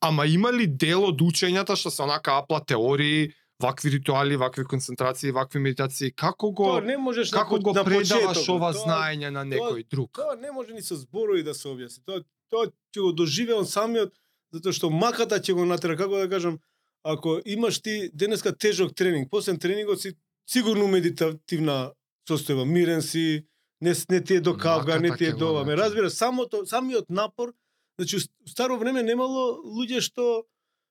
[0.00, 3.32] Ама има ли дел од учењата што се онака апла теории,
[3.62, 7.72] вакви ритуали, вакви концентрации, вакви медитации, како го Тоа не можеш на како поч- го
[7.72, 8.48] на предаваш почетокот.
[8.50, 10.10] ова Тоа- знаење на некој друг?
[10.14, 12.02] Тоа не може ни со зборови да се објасни.
[12.04, 14.12] Тоа тоа ќе го доживее он самиот
[14.52, 16.58] затоа што маката ќе го натера како да кажам
[17.04, 20.12] ако имаш ти денеска тежок тренинг, после тренингот си
[20.46, 21.92] сигурно медитативна
[22.28, 23.44] состојба, мирен си,
[23.80, 25.64] не не ти е до кавга, не ти е до ова.
[25.64, 27.52] Ме разбира, самото самиот напор,
[27.98, 30.44] значи у старо време немало луѓе што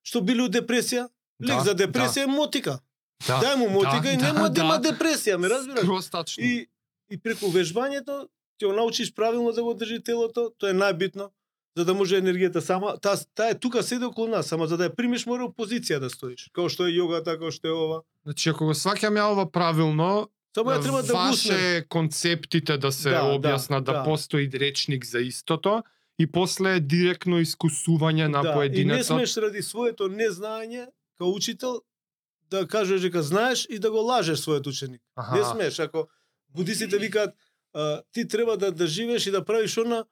[0.03, 1.07] што били у депресија.
[1.41, 2.79] Лек Да, за депресија е мотика.
[3.27, 4.91] Да, Дај му мотика да, и да, нема да има да.
[4.91, 5.83] депресија, ме разбираш?
[5.83, 6.43] Скроз тачно.
[6.43, 6.67] И
[7.11, 8.27] и преку вежбањето
[8.61, 11.29] ќе го научиш правилно да го држи телото, тоа е најбитно
[11.77, 14.89] за да може енергијата сама, таа таа е тука седи околу нас, само за да
[14.89, 18.01] ја примиш мора позиција да стоиш, како што е јогата, како што е ова.
[18.23, 23.09] Значи, ако го сваќам ја ова правилно, Само ја треба да ваше концептите да се
[23.09, 24.03] Да, објаснат, да, да, да.
[24.03, 25.83] постои речник за истото
[26.19, 29.17] и после директно искусување на да, и не поединецот.
[29.17, 30.87] смеш ради своето незнаење
[31.21, 31.81] као учител
[32.49, 35.01] да кажеш дека знаеш и да го лажеш својот ученик.
[35.15, 35.37] Аха.
[35.37, 36.07] Не смеш, ако
[36.49, 37.35] будисите викаат
[38.11, 40.03] ти треба да да живееш и да правиш она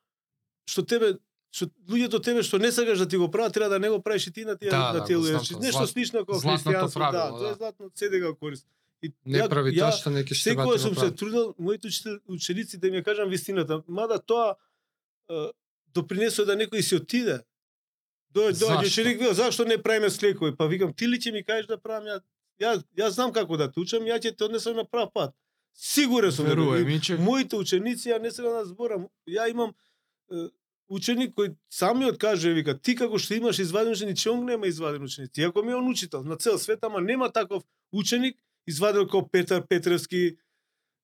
[0.70, 1.18] што тебе
[1.52, 4.28] што луѓето тебе што не сакаш да ти го прават, треба да не го правиш
[4.28, 5.60] и ти на тие Да, на да, тие го луѓе.
[5.60, 7.56] Нешто слично како христијанство, да, правило, тоа е да.
[7.56, 8.68] златно седи го корист.
[9.02, 12.92] И Не прави тоа што неки ще секогаш сум се трудел моите учители, ученици да
[12.94, 14.56] ми ја кажам вистината, мада тоа
[15.30, 15.52] е,
[15.94, 17.42] допринесува да некој си отиде.
[18.36, 18.66] Зашто?
[18.66, 20.56] дојде ученик вел зашто не правиме слекови?
[20.56, 22.22] Па викам ти ли ќе ми кажеш да правам ја
[22.60, 25.34] ја ја знам како да те учам, ја ќе те однесам на прав пат.
[25.74, 26.46] Сигурен сум.
[26.46, 27.18] Верувај, И Миче.
[27.18, 29.74] Моите ученици, ја не сега да зборам, ја имам
[30.32, 30.50] е,
[30.90, 35.38] ученик кој самиот каже, вика, ти како што имаш изваден ученик, чонг нема изваден ученик.
[35.38, 37.64] Иако ми е он учител на цел свет, ама нема таков
[37.94, 40.36] ученик изваден како Петар Петревски,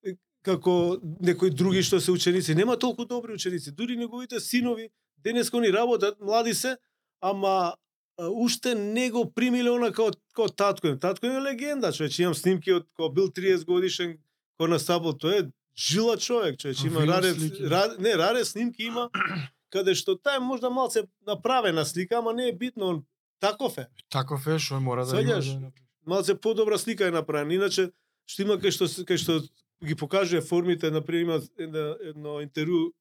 [0.03, 2.55] е, како некои други што се ученици.
[2.55, 3.71] Нема толку добри ученици.
[3.71, 6.77] Дури неговите синови, денеска они работат, млади се,
[7.21, 7.75] ама
[8.17, 10.99] уште не го примиле она како, како татко им.
[10.99, 12.23] Татко им е легенда, човече.
[12.23, 14.17] Имам снимки од кога бил 30 годишен,
[14.59, 16.87] кој настапал, тој е жила човек, човече.
[16.87, 17.63] Има раре, слики.
[17.63, 19.09] ра, не, раре снимки има,
[19.73, 23.03] каде што тај можда малце направена слика, ама не е битно, он
[23.39, 23.87] таков е.
[24.09, 25.41] Таков е, што мора да има.
[25.41, 25.71] Да
[26.05, 27.53] малце подобра слика е направена.
[27.53, 27.91] Иначе
[28.25, 29.41] што има кај што кај што
[29.83, 32.93] ги покажува формите, на пример има едно, едно интервју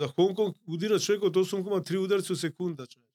[0.00, 2.86] за Хонконг, удира човекот 8,3 ударци у секунда.
[2.86, 3.09] човек.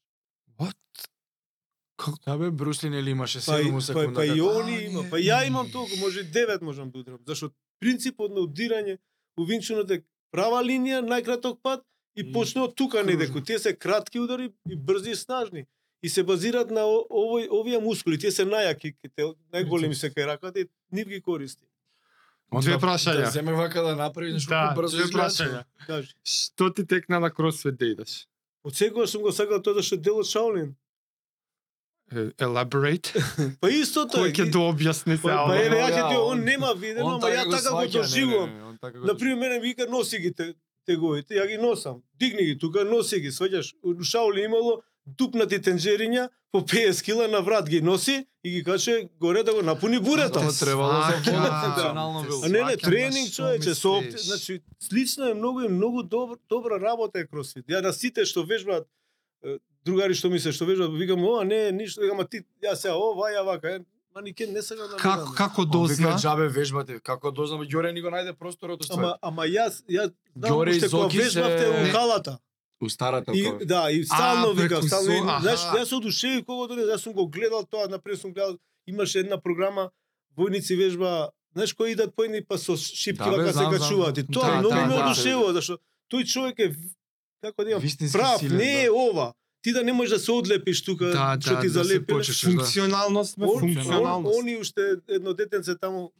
[2.26, 4.14] Да бе, Брусли нели имаше Па, и- 7 па, секунда.
[4.14, 6.99] па и како- они има, па и ја имам толку, може и 9 можам да
[6.99, 7.20] удрам.
[7.26, 7.49] Зашто
[7.80, 8.97] принципот на удирање
[9.38, 11.82] у винчунот е права линија, најкраток пат
[12.16, 15.66] и И почне од тука неде, кои тие се кратки удари и брзи и снажни.
[16.03, 20.60] И се базираат на овој овие мускули, тие се најаки, те- најголеми се кај раката
[20.60, 21.66] и нив ги користи.
[22.51, 23.24] Две прашања.
[23.24, 25.64] Да земе вака да направи нешто Да, побрзо две прашања.
[25.88, 26.14] Кажи.
[26.24, 28.28] Што ти текна на кросфит да идеш?
[28.66, 30.74] Од секогаш сум го сакал тоа зашто е дел од Шаолин.
[32.38, 33.13] Elaborate?
[33.61, 34.34] Па истото Кој е.
[34.34, 35.55] ќе и- да објасни Па, се па ова?
[35.57, 38.78] еве ја ќе Да, ти он нема видено, ама ја така го доживувам.
[38.82, 40.53] така го Например, мене ми вика носи ги те,
[40.86, 42.01] теговите, ја ги носам.
[42.16, 43.74] Дигни ги тука, носи ги, сваќаш.
[43.84, 49.10] У Шаоли имало дупнати тенџериња по 50 кила на врат ги носи и ги каче
[49.20, 50.39] горе да го напуни бурето.
[50.39, 52.41] Тоа требало за вода функционално било.
[52.43, 54.18] А не, не, тренинг, што човече, со опти...
[54.18, 57.68] значи слично е многу и многу добра, добра работа е кросфит.
[57.70, 58.88] Ја на сите што вежбаат
[59.86, 62.95] другари што ми се што вежбаат, викам, ова не е ништо, ама ти ја сега
[62.97, 63.80] ова ја вака, е,
[64.16, 65.95] ма нике не сакам да Како, како дозна?
[65.95, 70.58] вика джабе вежбате, како дозна, Ѓоре ни го најде просторот Ама ама јас ја знам
[70.58, 72.39] уште кога вежбавте у халата.
[72.82, 73.65] У старата И кога.
[73.65, 75.39] да, и стално А, викам, преку стално.
[75.41, 78.57] Знаеш, јас се одушевив кога дојде, јас сум го гледал тоа, например сум гледал,
[78.88, 79.89] имаше една програма
[80.38, 84.18] војници вежба, знаеш кои идат поедни па со шипки Да, вака се качуваат.
[84.18, 85.06] И тоа Да, многу да, ме да.
[85.06, 85.77] одушевува, зашто
[86.11, 86.76] тој човек е
[87.41, 87.80] како да
[88.11, 88.93] прав, силен, не е да.
[88.93, 89.34] ова.
[89.61, 92.34] Ти да не можеш да се одлепиш тука, Да, што да, ти да да.
[92.35, 94.39] Функционалност, Он, функционалност.
[94.39, 96.11] они уште едно детенце таму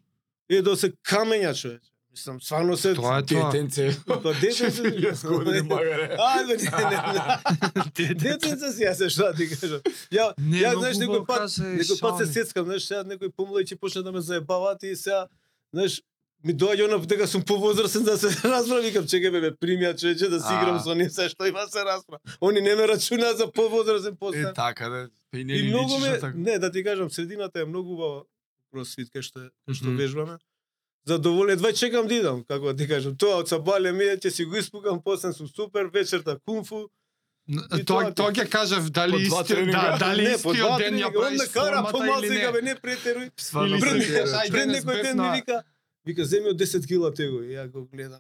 [0.50, 1.82] е до се камења човек.
[2.16, 3.52] Мислам, сварно се Тоа е тоа.
[3.52, 3.92] Детенце.
[4.08, 4.88] Па детенце.
[5.04, 6.16] Јас години магаре.
[6.16, 8.14] А, бе, не, не, не.
[8.16, 9.82] Детенце си, јас се што да ти кажам.
[10.16, 10.30] Ја,
[10.80, 14.24] знаеш некој пат, некој пат се сецкам, знаеш, сега некој помлади ќе почне да ме
[14.24, 15.26] заебаваат и сега,
[15.76, 16.00] знаеш,
[16.40, 20.32] ми доаѓа она дека сум повозрасен да се разбра, викам, чекај бе, ме примија човече
[20.32, 22.24] да си играм со нив, се што има се разбра.
[22.40, 24.54] Они не ме рачунаат за повозрасен Е, после.
[24.56, 25.10] така да.
[25.32, 26.34] Па и не И ни многу ме, така.
[26.38, 28.24] не, да ти кажам, средината е многу убава
[28.72, 30.40] кросфит кај што е, што вежбаме.
[31.06, 33.16] Задоволен, едва чекам да идам, како ти кажам.
[33.16, 36.90] Тоа од сабале ми ќе си го испукам, после сум супер, вечерта кунфу.
[37.86, 41.42] Тоа И тоа- ќе кажев дали два исти да, дали истиот два ден ја правиш
[41.54, 42.52] кара формата помалце, или вика, не.
[42.52, 43.28] бе, не претеруј.
[44.50, 45.64] Пред, некој ден ми вика,
[46.06, 47.44] вика, земи од 10 кила tego.
[47.44, 48.20] И ја го гледам.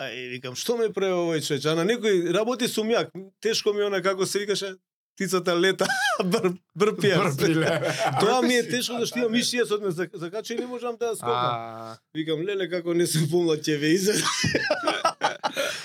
[0.00, 1.66] Ај, викам, што ме прави овој човеч?
[1.66, 3.14] А на некој работи сум јак.
[3.40, 4.74] Тешко ми е она како се викаше,
[5.20, 5.84] птицата лета,
[6.32, 7.18] бр, брпија.
[7.20, 7.68] Брпиле.
[8.20, 11.18] Тоа ми е тешко зашто имам мишија со мене, закача и не можам да ја
[11.20, 11.98] скокам.
[12.16, 14.24] Викам, леле, како не сум помлад, ќе ве изед.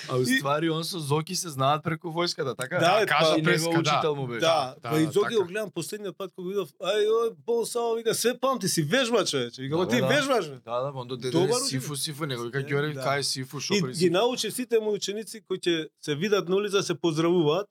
[0.07, 2.78] А уствари он со Зоки се знаат преку војската, така?
[2.80, 3.80] Да, да, кажа и преска, да.
[3.80, 4.40] учител му беше.
[4.40, 5.41] Да, па и да, Зоки така.
[5.41, 9.26] го гледам последниот пат кога видов, ај, ој, бон сао, вика, све памти си, вежба,
[9.26, 9.62] човече.
[9.62, 10.07] Викам, «Ма ти да.
[10.07, 10.57] вежбаш, бе.
[10.66, 11.95] Да, да, он до деде Сифу.
[11.95, 13.02] Сифу, него вика Е, Ѓоре, да.
[13.02, 16.84] кај Сифу, шо И ги научи сите мои ученици кои ќе се видат на улица,
[16.84, 17.68] се поздравуваат,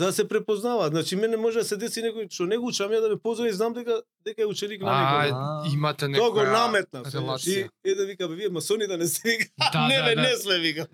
[0.00, 0.92] за да се препознаваат.
[0.92, 3.52] Значи мене може да се деси некој што не го учам ја да ме поздрави,
[3.52, 5.28] знам дека дека е ученик на некој.
[5.30, 7.00] а, имате Тоа го некоја наметна.
[7.00, 7.68] И релација.
[7.84, 9.46] еден вика, бе, вие масони да не сте вика.
[9.72, 10.22] Да, не, да, бе, да.
[10.22, 10.86] не сме, вика.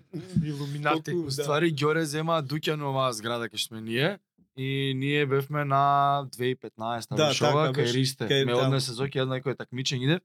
[0.43, 1.11] Илуминати.
[1.11, 4.19] Толку- Ствари Ѓоре зема дуќан оваа зграда кај сме ние
[4.57, 5.83] и ние бевме на
[6.29, 7.93] 2015 Да, Вишова така кај.
[7.93, 8.23] Ристе.
[8.45, 8.57] Ме да.
[8.59, 10.19] однесе Зоки една кој такмичење иде.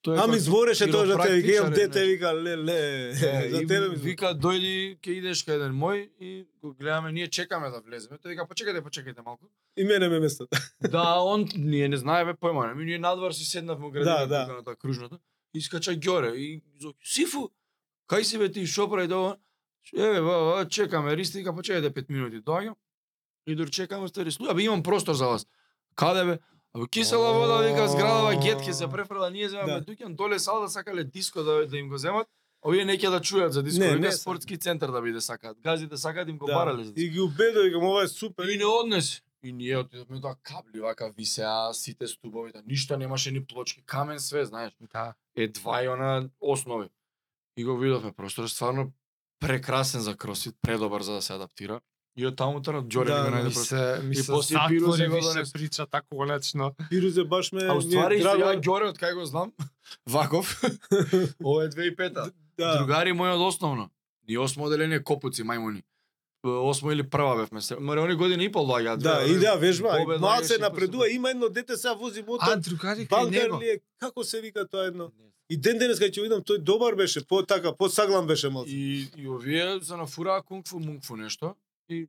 [0.00, 3.12] Тој А ми збореше тоа за тебе, вика, имам хиропрактичар, дете, вика, ле, ле,
[3.52, 6.30] за тебе ми вика дојди ќе идеш кај еден мој и
[6.62, 8.16] го гледаме ние чекаме да влеземе.
[8.16, 9.50] Тој вика почекајте, почекајте малку.
[9.76, 10.46] И мене ме место.
[10.80, 14.52] Да, он ние не знаеме појма, ми ние надвор си седнавме у градина Да, да.
[14.52, 15.18] на таа кружната.
[15.54, 16.62] Искача Ѓоре и
[17.04, 17.50] Сифу,
[18.08, 19.36] кај си бе ти шо прави тоа?
[19.92, 22.74] Еве, ба, ба, чекаме, Ристи вика почекајте 5 минути, доаѓам.
[23.46, 25.46] И дур чекаме стари слуја, бе имам простор за вас.
[25.94, 26.38] Каде бе?
[26.74, 29.80] Абе кисела вода, вика зградава гет ќе се префрла, ние земаме Да.
[29.82, 32.28] дуќан доле сала да сакале диско да да им го земат.
[32.62, 35.56] Овие не ќе да чујат за диско, Не, вика не, спортски центар да биде сакаат.
[35.60, 36.54] Газите сакаат им го Да.
[36.54, 37.06] барале за диско.
[37.06, 38.44] И ги убедо, викам, ова е супер.
[38.44, 39.20] И не однесе.
[39.42, 44.44] И ние отидовме тоа кабли, вака висеа сите стубовите, ништо немаше ни плочки, камен све,
[44.44, 44.72] знаеш.
[44.92, 45.14] Да.
[45.36, 46.88] Е два и она основи.
[47.56, 48.92] И го видовме, простор стварно
[49.40, 51.80] прекрасен за кросфит, предобар за да се адаптира.
[52.20, 53.64] И од таму тара Ѓоре Да, да, го Ми најде просто.
[53.64, 55.52] се, ми И се после Пирузе више донесе.
[55.52, 56.72] прича така конечно.
[56.90, 57.64] Пирузе баш ме...
[57.64, 59.52] А уствари ја од кај го знам,
[60.06, 60.60] Ваков,
[61.44, 62.30] ова е 2005-та.
[62.58, 62.76] Да.
[62.78, 63.88] Другари мој од основно.
[64.28, 65.82] И осмо оделение Копуци, мајмуни.
[66.44, 67.76] Осмо или прва бевме се.
[67.76, 68.96] Маре они години и пол доаѓаат.
[68.96, 70.18] Да, и да, вежба.
[70.20, 72.56] Малце напредува, има едно дете сега вози А, мотор.
[72.56, 73.60] другари кај него.
[74.00, 75.10] Како се вика тоа едно?
[75.50, 78.70] И ден денес кај ќе видам тој добар беше, по така, по саглам беше малце.
[78.70, 81.54] И, и овие се нафураа кунг-фу, мунг-фу нешто.
[81.90, 82.06] И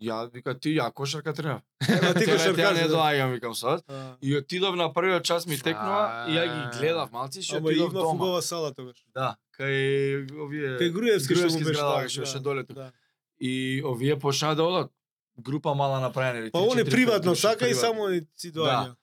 [0.00, 1.60] ја, вика, ти ја кошарка треба.
[1.88, 2.24] Ема ти
[2.56, 2.94] тера не да.
[2.94, 3.84] доаѓам, викам сад.
[4.22, 7.92] И отидов на првиот час ми текнува и ја ги гледав малци, што Ама отидов
[7.92, 8.10] дома.
[8.10, 8.96] фубава сала тогаш.
[9.14, 12.80] Да, кај овие Кај Груевски што му беше што да, доле тука.
[12.80, 12.92] да.
[13.40, 14.92] И овие почнаа да одат
[15.38, 16.50] група мала направена.
[16.52, 18.94] Па он е приватно, сака и само си доаѓа.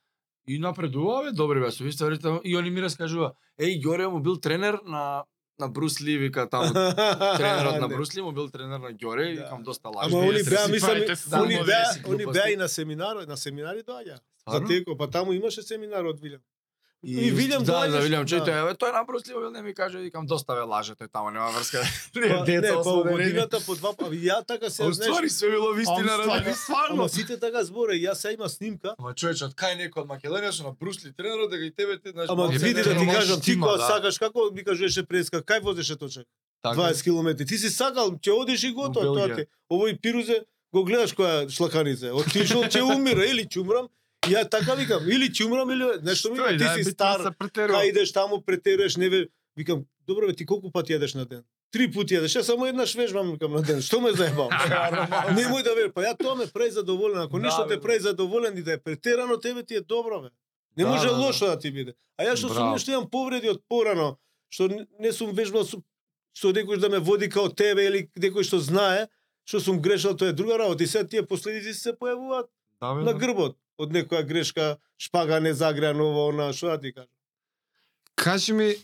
[0.47, 2.39] И напредува, бе, добри бе, со историте.
[2.43, 5.23] И они ми раскажува, еј, Ѓоре му бил тренер на
[5.59, 6.73] на Брус Ли, вика таму.
[7.37, 7.87] Тренерот на.
[7.87, 9.43] Брус Ли му бил тренер на Ѓоре, и Да.
[9.43, 10.19] викам доста Ама лажно.
[10.21, 10.91] они беа, мислам,
[11.43, 14.19] они беа, они беа и на семинар, на семинари доаѓа.
[14.47, 16.41] За теко, па таму имаше семинар од Вилјам.
[17.03, 18.45] И, И Вилјам да, да, Вилјам, чуј, да.
[18.65, 21.51] тој, тој на Брус Ли не ми каже, викам доста ве лаже, тој таму нема
[21.51, 21.83] врска.
[22.13, 23.17] Па, не, Деца па освободени.
[23.23, 25.11] годината по два, па ја така се А знаеш.
[25.11, 26.53] ствари се било вистина, ради.
[26.53, 26.95] стварно.
[26.95, 28.95] Ама сите така зборе, јас се има снимка.
[28.97, 32.09] Ама човече, од кај некој од Македонија со на Брусли тренерот дека и тебе ти
[32.09, 32.29] знаеш.
[32.29, 33.87] Ама види не да ти кажам, ти кога да.
[33.87, 36.25] сакаш како ми кажеше преска, кај возеше точак?
[36.63, 36.81] Така.
[36.81, 37.45] 20 км.
[37.45, 39.45] Ти си сакал, ќе одиш и готово, Во тоа ти.
[39.69, 40.41] Овој пирузе
[40.73, 42.09] го гледаш која шлаканица.
[42.13, 43.87] Отишол ќе умира или ќе умрам.
[44.27, 47.19] Ја така викам, или ќе умрам или нешто ми да, ти битно си стар.
[47.39, 49.27] Кај идеш таму претеруваш, не ве
[49.57, 51.43] викам, добро бе ти колку пати јадеш на ден?
[51.71, 53.81] Три пати јадеш, јас само еднаш вежбам викам на ден.
[53.81, 54.49] Што ме заебал?
[55.37, 57.17] Немој да ве, па ја тоа ме прави задоволен.
[57.19, 60.29] Ако Да, ништо те прави задоволен и да е претерано, тебе ти е добро бе.
[60.77, 61.19] Не Да, може да, да.
[61.19, 61.93] лошо да ти биде.
[62.17, 64.17] А јас што сум нешто имам повреди од порано,
[64.49, 64.67] што
[64.99, 65.77] не- сум вежбал со
[66.33, 69.07] што некој да ме води као тебе или некој што знае,
[69.45, 70.83] што сум грешал, тоа е друга работа.
[70.83, 72.47] И сега тие последици се појавуваат
[72.81, 73.13] Да, бе, на да.
[73.15, 77.11] грбот од некоја грешка, шпага не загреан ова, она, што да ти кажам.
[78.15, 78.75] Кажи ми,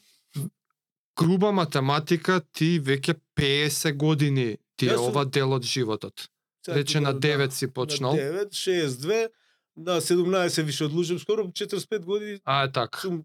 [1.17, 6.29] груба математика, ти веќе 50 години ти е ова дел од животот.
[6.67, 7.27] Рече на да.
[7.27, 8.15] 9 си почнал.
[8.15, 9.29] На 9, 62,
[9.77, 12.99] на 17 више одлужим, скоро 45 години А, е така.
[12.99, 13.23] сум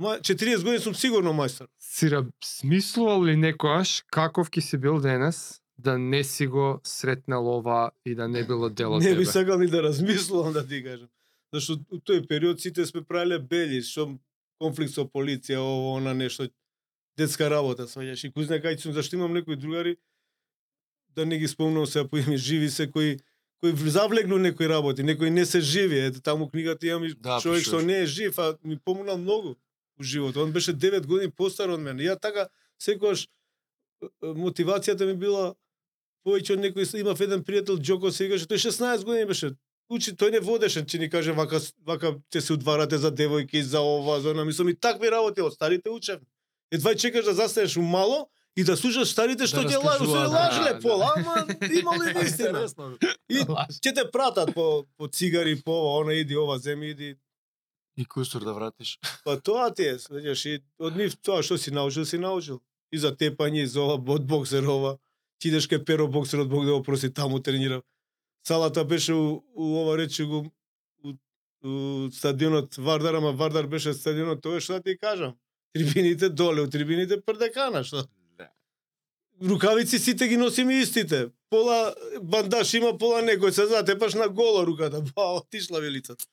[0.00, 1.66] ма- 40 години сум сигурно мајстор.
[1.80, 2.10] Си
[2.44, 8.14] смислувал ли некојаш каков ќе си бил денес да не си го сретнал ова и
[8.14, 9.18] да не било дел од Не тебе?
[9.18, 11.08] би сакал ни да размислувам да ти кажам.
[11.52, 14.18] Зашто у тој период сите сме правеле бели, што
[14.58, 16.48] конфликт со полиција, ово, она нешто
[17.16, 18.26] детска работа, сваѓаш.
[18.26, 19.96] И кој знае кај сум, зашто имам некои другари
[21.16, 23.16] да не ги спомнам се по име живи се кои
[23.60, 25.98] кои завлегну некои работи, некои не се живи.
[25.98, 29.56] Ете таму книгата имам и Да, човек што не е жив, а ми помогнал многу
[30.00, 30.42] у животот.
[30.42, 32.02] Он беше 9 години постар од мене.
[32.04, 32.48] Ја така
[32.78, 33.28] секогаш
[34.22, 35.54] мотивацијата ми била
[36.26, 39.52] повеќе од некој имав еден пријател Џоко се викаше, тој 16 години беше.
[39.88, 43.80] Учи, тој не водеше, че ни каже вака вака ќе се удварате за девојки, за
[43.80, 46.20] ова, за она, мислам и такви работи од старите учев.
[46.74, 48.26] Едва чекаш да застанеш мало
[48.56, 51.20] И да слушаш старите што Да ќе лажу, се лажле да, пола, да.
[51.20, 52.64] ама имало и вистина.
[53.28, 57.16] И ќе те пратат по по цигари, по ова, она иди, ова земи иди.
[57.96, 58.98] И кусур да вратиш.
[59.24, 62.62] Па тоа ти е, свеѓаш и од нив тоа што си научил, си научил.
[62.92, 64.96] И за тепање, и за ова боксер ова.
[65.38, 67.82] Ти идеш кај перо боксерот Бог да го проси таму тренира.
[68.46, 70.46] Салата беше у, у ова рече го
[71.04, 71.12] у,
[71.68, 75.34] у стадионот Вардар, ама Вардар беше стадионот тоа што да ти кажам.
[75.74, 78.06] Трибините доле, у трибините прдекана, што?
[78.38, 78.48] Да.
[79.42, 81.28] Рукавици сите ги носиме истите.
[81.50, 85.02] Пола бандаш има, пола некој се затепаш на гола руката.
[85.14, 86.24] Ба, отишла велицата.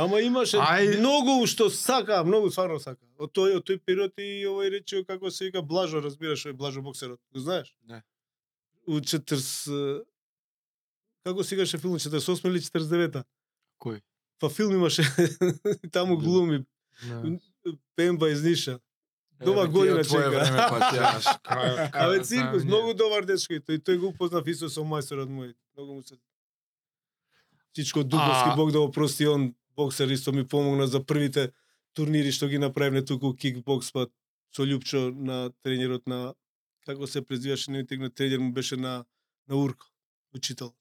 [0.00, 3.04] Ама имаше Ај- многу што сака, многу стварно сака.
[3.18, 6.82] Од тој од тој период и овој рече како се вика Блажо, разбираш, овој Блажо
[6.82, 7.20] боксерот.
[7.32, 7.74] Го знаеш?
[7.84, 8.02] Не.
[8.86, 10.04] У 40
[11.24, 13.24] како се викаше филм 48 или 49-та?
[13.78, 14.00] Кој?
[14.40, 15.02] Па филм имаше
[15.92, 16.64] таму глуми
[17.96, 18.80] Пемба из Ниша.
[19.40, 20.30] Ти година чека.
[20.30, 21.90] време па.
[21.92, 25.54] Абе циркус, многу добар дечко и тој тој го упознав исто со мајсторот мој.
[25.76, 26.16] Многу му се
[27.72, 31.50] Чичко Дубовски А- Бог да го прости, он боксер исто ми помогна за првите
[31.94, 34.08] турнири што ги направивме туку кикбокс па
[34.54, 36.34] со Љупчо на тренерот на
[36.86, 39.04] како се презиваше не на тренер му беше на
[39.48, 39.86] на Урко,
[40.34, 40.72] учител.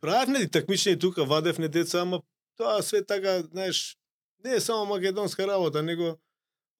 [0.00, 2.22] Правевме и такмичење тука, вадевне деца, ама
[2.56, 3.98] тоа све така, знаеш,
[4.44, 6.14] не е само македонска работа, него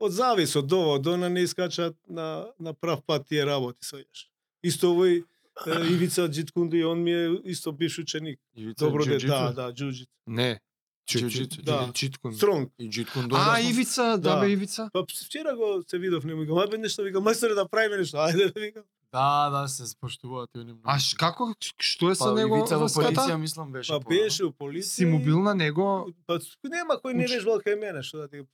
[0.01, 4.29] од завис од ова, од она не искачаат на, на прав пат тие работи, сваѓаш.
[4.63, 5.25] Исто овој
[5.67, 8.41] Ивица Джиткунди, он ми е исто бивш ученик.
[8.79, 10.09] Добро де, да, да, джуджит.
[10.27, 10.61] Не.
[11.09, 11.91] Џиу-џитсу, да.
[11.95, 12.35] Читкун.
[12.35, 12.71] Стронг.
[12.79, 14.41] И А, Ивица, да, Да.
[14.41, 14.91] бе, Ивица.
[14.93, 18.17] Па вчера го се видов, не ми го, ајде нешто вика, мајсторе да правиме нешто,
[18.17, 18.83] ајде да викам.
[19.13, 20.83] Да, да, се споштуваат и они многу.
[20.85, 23.91] А ш- како, што е со Па, него Ивица во полиција мислам беше.
[23.91, 24.83] Па беше у полиција.
[24.83, 26.07] Си му бил на него?
[26.27, 28.47] Па нема кој не вежбал кај мене, што да ти.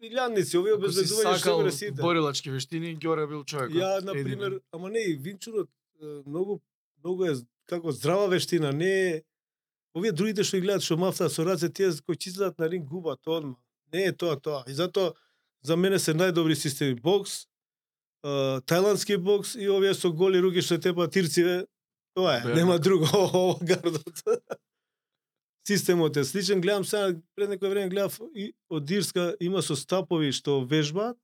[0.00, 1.98] Илјадници, овие обезбедување што сакал го сите.
[1.98, 3.74] борилачки вештини, Ѓоре бил човекот.
[3.74, 5.66] Ја, на пример, ама не, и Винчурот
[6.26, 6.60] многу
[7.04, 7.34] многу е
[7.66, 9.22] како здрава вештина, не е
[9.96, 13.20] овие другите што ги гледат што мафта со раце тие кои чизлат на ринг губат
[13.26, 13.56] одма.
[13.92, 14.64] Не е тоа тоа.
[14.66, 15.14] И затоа
[15.62, 17.46] за мене се најдобри системи бокс,
[18.22, 21.64] тајландски бокс и овие со голи руки што тепа тирциве.
[22.16, 24.22] Тоа е, Бе, нема друго ова гардот.
[25.66, 30.30] Системот е сличен, гледам сега пред некој време гледав и од Ирска има со стапови
[30.32, 31.18] што вежбаат,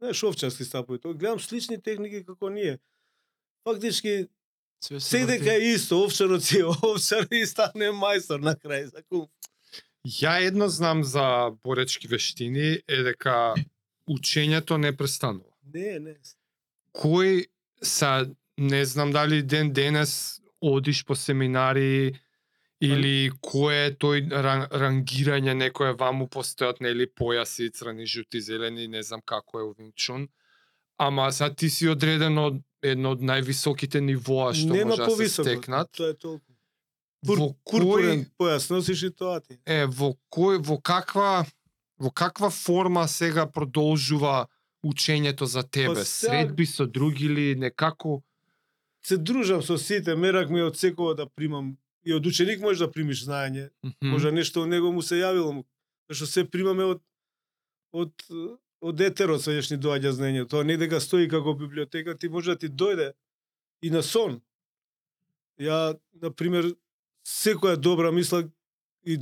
[0.00, 2.78] не шовчарски стапови, тоа гледам слични техники како ние.
[3.64, 4.26] Фактички
[4.84, 9.28] се се дека е исто, овчарот си овчар и стане мајстор на крај за кум.
[10.06, 13.54] Ја едно знам за боречки вештини е дека
[14.08, 15.52] учењето не престанува.
[15.74, 16.16] Не, не.
[16.96, 17.46] Кој
[17.82, 22.16] са не знам дали ден денес одиш по семинари
[22.80, 29.02] или кој е тој ран, рангирање некое ваму постојат нели појаси црни, жути, зелени, не
[29.02, 30.28] знам како е у Винчун.
[30.96, 35.28] Ама са ти си одреден од едно од највисоките нивоа што Нема може да се
[35.30, 35.90] стекнат.
[35.92, 36.46] Тоа е толку.
[37.26, 39.58] Пур, Во пурпурен кој појас носиш и тоа ти.
[39.66, 41.44] е во кој во каква
[41.98, 44.46] во каква форма сега продолжува
[44.82, 45.94] учењето за тебе?
[45.94, 48.22] Па сега- Средби со други или некако
[49.02, 52.90] Се дружам со сите, мерак ми од секоја да примам и од ученик можеш да
[52.90, 54.08] примиш знаење, Мгм.
[54.08, 55.64] може нешто од него му се јавило му.
[56.08, 57.00] Зашто се примаме од
[57.92, 58.12] од
[58.80, 60.46] од етерот се ни доаѓа знаење.
[60.48, 63.12] Тоа не дека стои како библиотека, ти може да ти дојде
[63.82, 64.40] и на сон.
[65.60, 66.72] Ја, на пример,
[67.26, 68.46] секоја добра мисла
[69.04, 69.18] и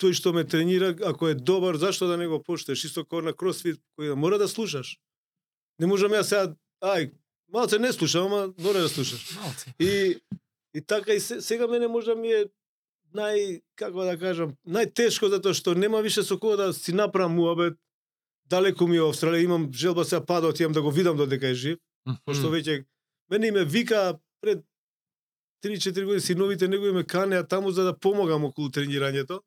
[0.00, 2.84] тој што ме тренира, ако е добар, зашто да не го поштеш?
[2.84, 4.96] Исто како на кросфит, кој мора да слушаш.
[5.78, 7.12] Не можам ја сега, ај,
[7.52, 9.36] малце не слушам, ама мора да слушаш.
[9.36, 9.74] Малце.
[9.78, 10.18] И
[10.74, 12.44] и така и се, сега мене можда ми е
[13.12, 17.76] нај како да кажам, најтешко затоа што нема више со кого да си направам муабет.
[18.46, 21.78] Далеку ми е Австралија, имам желба па да отидам да го видам додека е жив,
[22.24, 22.84] пошто веќе
[23.30, 24.64] мене име вика пред
[25.64, 29.40] 3-4 години синовите негови ме канеа таму за да помогам околу тренирањето.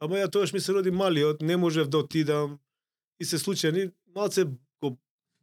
[0.00, 2.58] Ама ја тоаш ми се роди малиот, не можев да отидам
[3.20, 4.44] и се случи ни малце
[4.82, 4.98] го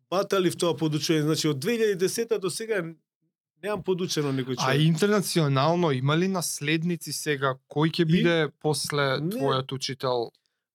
[0.10, 1.22] баталив тоа подучување.
[1.22, 2.82] Значи од 2010 до сега
[3.64, 4.82] немам подучено некој А човек.
[4.84, 7.56] интернационално има ли наследници сега?
[7.70, 9.32] Кој ќе И- биде после Не.
[9.32, 10.32] твојот учител?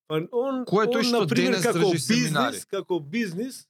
[0.08, 2.58] Па он, Кој е тој што например, денес како држи семинари?
[2.70, 3.64] како бизнис,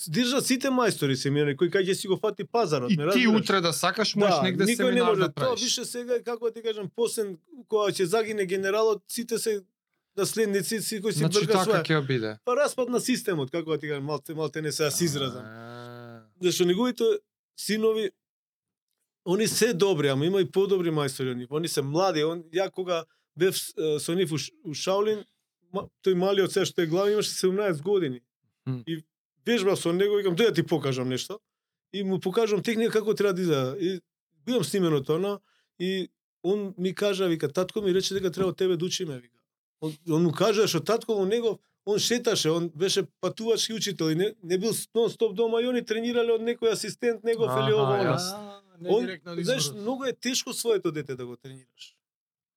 [0.00, 3.36] држат сите мајстори семинари, кој кај ќе си го фати пазарот, И ти разбираш?
[3.36, 5.20] утре да сакаш можеш да, негде никој не семинар може.
[5.20, 5.60] да Тоа правиш.
[5.60, 7.38] више сега, како да ти кажам, посен,
[7.68, 9.62] кога ќе загине генералот, сите се
[10.16, 11.82] наследници, си кои си Значи брка така своја.
[11.84, 12.36] ќе биде.
[12.44, 15.44] Па распад на системот, како да ти кажам, малте, малте не се се изразам.
[16.40, 17.04] Зашто неговите
[17.56, 18.10] синови,
[19.24, 21.48] они се добри, ама има и подобри мајстори од нив.
[21.50, 23.04] Они се млади, он, ја кога
[23.36, 23.54] бев
[24.00, 25.24] со нив у, Ш- у Шаолин, ма,
[25.74, 28.20] тој малиот се што е глава имаше 17 години.
[28.66, 28.82] Мм.
[28.86, 29.04] И
[29.46, 31.40] вежбав со него, викам, дојде да ти покажам нешто.
[31.92, 33.76] И му покажам техника како треба да изгледа.
[33.80, 34.00] И
[34.46, 35.40] бидам снимено тоа,
[35.78, 36.08] и
[36.42, 39.38] он ми кажа, вика, татко ми рече дека треба од тебе да учиме, вика.
[39.80, 44.14] Он, он му кажа што татко му него, он шеташе, он беше патувачки учител и
[44.14, 48.16] не, не бил нон стоп дома и они тренирале од некој асистент негов или ово
[48.78, 49.08] Он,
[49.42, 51.97] знаеш, многу е тешко своето дете да го тренираш.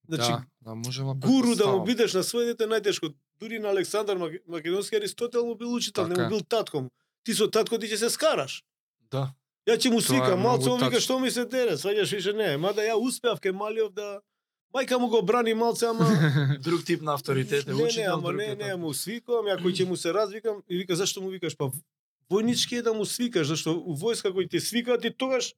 [0.10, 3.14] Значи, да, да можеме гуру да му бидеш на своје дете најтешко.
[3.40, 6.30] Дури на Александар Мак- Македонски Аристотел му бил учител, не Така му е.
[6.30, 6.90] бил татко му.
[7.24, 8.64] Ти со татко ти ќе се скараш.
[9.12, 9.34] Да.
[9.68, 12.58] Ја ќе му Тоа е малце вика што ми се дере, сваѓаш више не.
[12.58, 14.22] Мада ја успеав ке Малиов да
[14.74, 16.06] Мајка му го брани малце, ама
[16.60, 19.72] Друг тип на авторитет е не, не, учител, ама не, не, му свикам, ја кој
[19.72, 21.72] ќе му се развикам и вика зашто му викаш па
[22.32, 25.54] војнички е да му свикаш, зашто у војска кој ти свика ти тогаш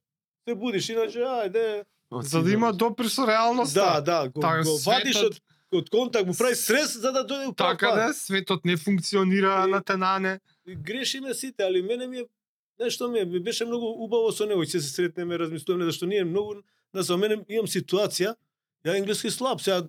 [0.48, 1.84] се будиш, иначе ајде.
[2.22, 3.80] За да има допир со реалноста.
[3.80, 5.40] Да, да, го, Така, го вадиш светот- од
[5.72, 9.70] од контакт, му прави стрес за да дојде у Така да, светот не функционира И-
[9.70, 10.40] на тенане.
[10.66, 12.24] И грешиме сите, али мене ми е
[12.80, 16.24] нешто ми, е, ми беше многу убаво со него, ќе се сретнеме, размислуваме зашто ние
[16.24, 16.54] многу
[16.94, 18.34] на со мене имам ситуација,
[18.86, 19.82] ја енглески слаб, сега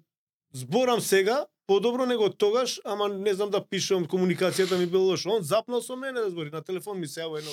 [0.54, 5.30] зборам сега подобро него тогаш, ама не знам да пишувам, комуникацијата ми била лоша.
[5.30, 7.52] Он запнал со мене да збори, на телефон ми се јава едно.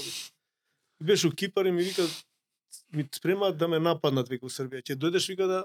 [1.01, 2.03] Беше у Кипар и ми вика
[2.93, 4.83] ми спремаат да ме нападнат вика у Србија.
[4.83, 5.65] Ќе дојдеш вика да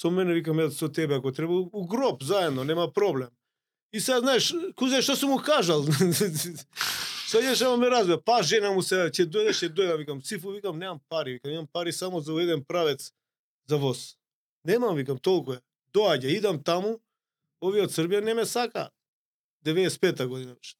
[0.00, 3.30] со мене викам ја со тебе ако треба у гроб заедно, нема проблем.
[3.92, 5.84] И сега знаеш, кузе што сум му кажал.
[7.26, 8.20] Сега ќе шемо ме разбира.
[8.20, 11.66] Па жена му се ќе дојде, ќе дојде, викам, цифу, викам, немам пари, викам, имам
[11.72, 13.12] пари само за еден правец
[13.66, 14.16] за воз.
[14.64, 15.60] Немам, викам, толку е.
[15.94, 17.00] Доаѓа, идам таму,
[17.60, 18.90] овие од Србија не ме сака.
[19.64, 20.76] 95-та година беше.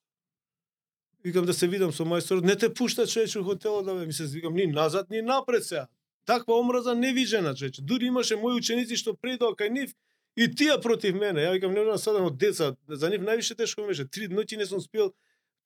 [1.27, 4.13] Викам да се видам со мајсторот, не те пушта човече у хотелот да ме, ми
[4.13, 5.87] се викам ни назад, ни напред сега.
[6.27, 7.83] Таква омраза невиđена човече.
[7.83, 9.91] Дури имаше мои ученици што предоа кај нив
[10.37, 11.43] и тие против мене.
[11.43, 14.07] Ја викам не можам да садам од деца, за нив највише тешко ми беше.
[14.07, 15.11] Три ноќи не сум спиел,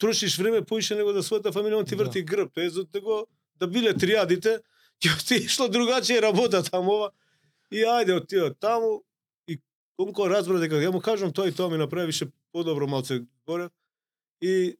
[0.00, 2.04] трошиш време поише него за својата фамилија, он ти Да.
[2.04, 2.54] врти грб.
[2.54, 3.26] Тоа е за того
[3.60, 4.62] да биле триадите,
[5.04, 7.10] ќе ти ишло другачие работа таму ова.
[7.70, 9.04] И ајде отида таму
[9.46, 9.60] и
[10.00, 13.68] Конко разбра дека ја му кажам тоа и тоа ми направи више подобро малце горе.
[14.40, 14.79] И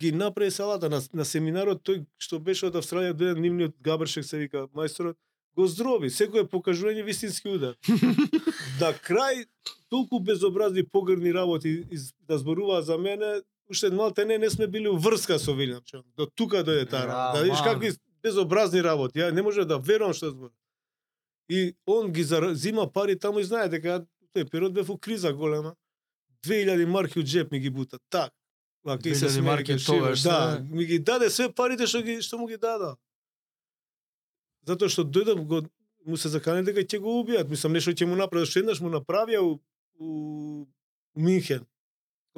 [0.00, 4.38] ги направи салата на, на семинарот тој што беше од Австралија дојде нивниот Габршек се
[4.38, 5.18] вика мајсторот
[5.56, 7.76] го здрови, секој покажување вистински удар.
[8.80, 9.44] да крај
[9.90, 13.40] толку безобразни погрдни работи из, да зборува за мене,
[13.70, 16.04] уште малте не не сме били у врска со Вилјам Чон.
[16.16, 17.38] До тука дојде таа работа.
[17.38, 19.18] Да видиш какви безобразни работи.
[19.18, 20.56] Ја не може да верувам што зборам.
[21.48, 22.24] И он ги
[22.54, 25.74] зима пари таму и знае дека тој период бев у криза голема.
[26.46, 27.98] 2000 марки у джеп ми ги бута.
[28.08, 28.32] Так.
[29.04, 29.98] И се 2000 смее, марки ги шива.
[29.98, 32.96] тогаш, Да, ми ги даде све парите што ги што му ги дада.
[34.66, 35.62] Затоа што дојдов го
[36.06, 37.48] му се закане дека ќе го убијат.
[37.48, 39.58] Мислам нешто ќе му направи, што еднаш му направија у,
[40.00, 40.66] у
[41.16, 41.66] Минхен.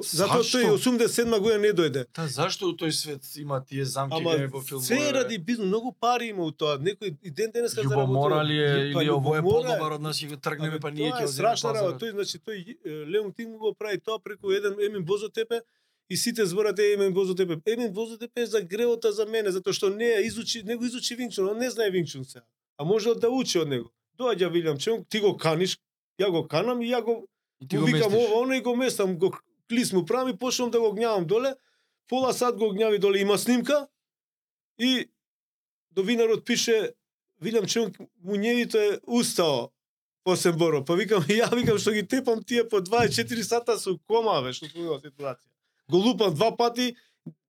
[0.01, 0.57] Затоа Зашто?
[0.57, 2.05] тој 87 година не дојде.
[2.11, 4.85] Та зашто у тој свет има тие замки Ама во филмове?
[4.87, 6.79] се ради бизнес, многу пари има у тоа.
[6.81, 10.35] Некој и ден денеска Љубомора ли е Па, или ово е подобар од нас го
[10.35, 12.05] тргнеме па ние ќе е го земеме страшна работа.
[12.05, 12.57] Тој значи тој
[13.13, 15.61] Леон Тинг го прави тоа преку еден Емин Бозотепе
[16.09, 17.57] и сите зборате Емин Бозотепе.
[17.65, 21.57] Емин Бозотепе е за гревота за мене затоа што не изучи, него изучи Вингчун, он
[21.57, 22.45] не знае Вингчун сега.
[22.77, 23.91] А може да учи од него.
[24.19, 25.77] Доаѓа Вилјам Чонг, ти го каниш,
[26.21, 27.27] ја го канам и ја го
[27.61, 29.33] И ти му го викам ова, оно и го местам, го
[29.69, 31.55] клис му правам и почнам да го гњавам доле.
[32.09, 33.87] Пола сат го гњави доле, има снимка
[34.77, 35.09] и
[35.91, 36.93] довинарот пише
[37.41, 39.71] Вилјам Чонг муњевито е устао
[40.23, 40.83] после боро.
[40.85, 44.67] Па викам, ја викам што ги тепам тие по 24 сата со кома, бе, што
[44.69, 45.52] тоа ситуација.
[45.91, 46.95] Го лупам два пати,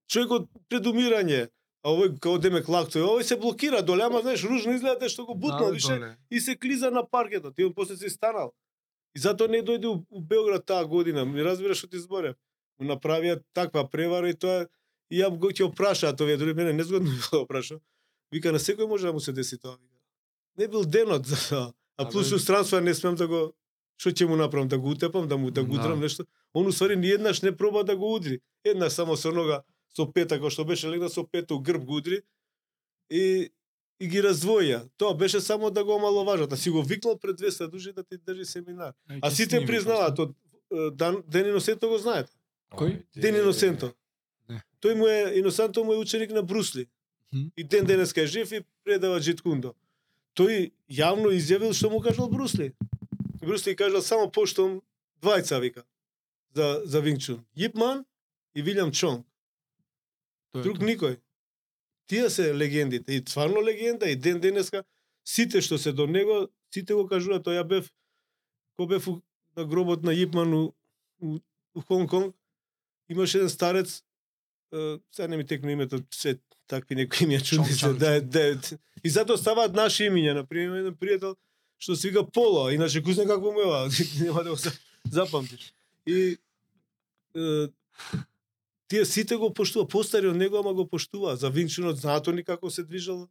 [0.07, 1.47] човекот пред умирање.
[1.85, 5.35] А овој као демек лакто, овој се блокира доле, ама знаеш, ружно изгледа што го
[5.35, 6.17] бутнал, Да, више доле.
[6.31, 7.53] и се клиза на паркетот.
[7.59, 8.53] И он после се станал.
[9.15, 11.25] И затоа не дојде у, у Белград таа година.
[11.25, 12.35] Ми разбираш што ти зборев.
[12.79, 14.67] Му направија таква превара и тоа
[15.11, 17.79] и ја го ќе опрашаат овие, дори мене незгодно ми го опраша.
[18.31, 19.77] Вика на секој може да му се деси тоа.
[19.77, 20.01] Вика.
[20.57, 21.73] Не бил денот за тоа.
[21.97, 23.53] А плюс у странство не смеам да го
[23.97, 25.79] што ќе му направам да го утепам, да му да го Да.
[25.81, 26.25] удрам нешто.
[26.53, 28.39] Он усвари ни еднаш не проба да го удри.
[28.63, 29.61] Еднаш само со нога
[29.95, 32.21] со пета кој што беше легна со пета у грб го удри
[33.09, 33.49] и
[33.99, 34.89] и ги раздвоја.
[34.97, 38.17] Тоа беше само да го омаловажат, а си го викнал пред 200 души да ти
[38.17, 38.93] држи семинар.
[39.09, 40.35] Ај, А сите признаваат од
[40.71, 42.31] е, Дан, Ден Иносенто го знаете.
[42.71, 43.03] Кој?
[43.15, 43.93] Ден Иносенто.
[44.49, 44.59] Не.
[44.81, 46.87] Тој му е Иносенто му е ученик на Брусли.
[47.33, 47.47] Мгм.
[47.57, 49.73] И ден денеска е жив и предава Джиткундо.
[50.35, 52.73] Тој јавно изјавил што му кажал Брусли.
[53.41, 54.81] Брусли кажал само поштом
[55.21, 55.83] двајца вика
[56.55, 57.45] за за Вингчун.
[57.57, 58.05] Јипман
[58.55, 59.25] и Вилјам Чонг.
[60.51, 60.85] Тоа е Друг тоа.
[60.87, 61.17] никој.
[62.07, 63.13] Тие се легендите.
[63.13, 64.83] И стварно легенда, и ден денеска,
[65.25, 67.91] сите што се до него, сите го кажуваат, тоа ја бев,
[68.77, 69.21] ко бев у-
[69.57, 70.73] на гробот на Јипман у,
[71.21, 71.39] у,
[71.75, 72.35] у Хонг Конг,
[73.09, 74.03] имаше еден старец,
[75.11, 78.59] сега не ми текне името, се такви некои имја чудни се, да, да,
[79.03, 81.35] и затоа ставаат наши имиња, на пример еден пријател
[81.77, 83.89] што се вика Поло, иначе кој знае какво му е ова,
[84.21, 84.73] нема да го за-
[85.11, 85.73] запамтиш.
[86.05, 86.37] И
[87.35, 87.67] е,
[88.87, 91.35] тие сите го поштува, постари од него, ама го поштува.
[91.35, 93.27] За Винчунот знаато ни како се движало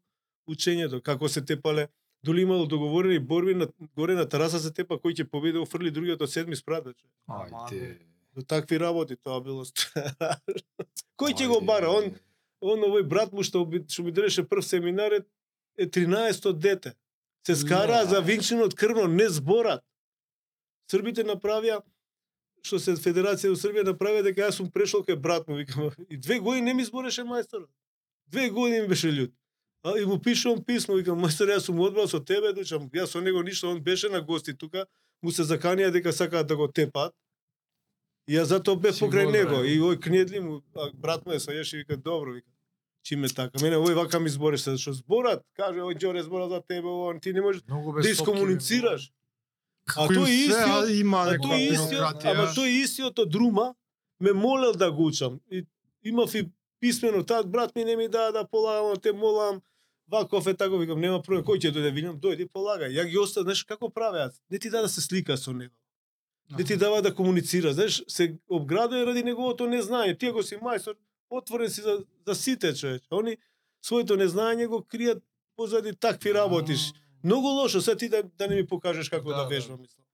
[0.48, 1.88] учењето, како се тепале.
[2.24, 6.22] Доли имало договорени борби на горе на тераса се тепа кој ќе победи, офрли другиот
[6.22, 6.96] од седми човек.
[7.28, 7.98] Ајде.
[8.34, 10.36] До такви работи тоа било страшно.
[11.20, 11.90] Кој ќе го бара?
[11.90, 12.14] Он
[12.64, 15.20] он овој брат му што би, што ми дреше прв семинар е,
[15.76, 16.94] е 13 дете.
[17.46, 18.10] Се скара Не.
[18.10, 19.82] за Винчинот крвно, не зборат.
[20.90, 21.82] Србите направија
[22.64, 26.16] што се Федерација во Србија направија дека јас сум прешол кај брат му, викам, и
[26.16, 27.68] две години не ми збореше мајсторот.
[28.26, 29.34] Две години ми беше лют.
[29.84, 33.20] А и му пишувам писмо, викам, мајстор, јас сум одбрал со тебе, дучам, јас со
[33.20, 34.86] него ништо, он беше на гости тука,
[35.22, 37.12] му се заканија дека сакаат да го тепат.
[38.26, 39.60] И јас затоа бев покрај него.
[39.60, 42.48] И ој кнедли му, а, брат му е сојеше и вика, добро, вика.
[43.04, 43.60] Чиме така?
[43.60, 47.34] Мене овој вака ми збореше, што зборат, каже, ој Џоре збора за тебе, он ти
[47.36, 49.10] не можеш да искомуницираш.
[49.92, 52.32] А тој се, истиот, има а тој истиот, бюрократија.
[52.32, 53.74] ама тој истиот од Рума
[54.20, 55.40] ме молел да го учам.
[55.52, 55.66] И
[56.02, 56.48] имав и
[56.80, 59.60] писмено, таа брат ми не ми даа да полагам, те молам,
[60.08, 62.88] ваков е тако, викам, нема проблем, кој ќе дојде, винам, дојди полагај.
[62.88, 64.32] Ја ги оставам, знаеш како правеа?
[64.48, 65.74] Не ти даа да се слика со него.
[66.58, 70.18] Не ти дава да комуницира, знаеш, се обградува ради неговото незнање.
[70.18, 70.96] Ти ако си мајстор,
[71.30, 73.02] отворен си за, за сите човеч.
[73.12, 73.36] Они
[73.82, 75.22] своето незнање го кријат
[75.56, 76.92] позади такви работиш.
[77.24, 79.48] Многу лошо, се ти да, да не ми покажеш како да, Да, да да.
[79.48, 80.04] вежбам, мислам.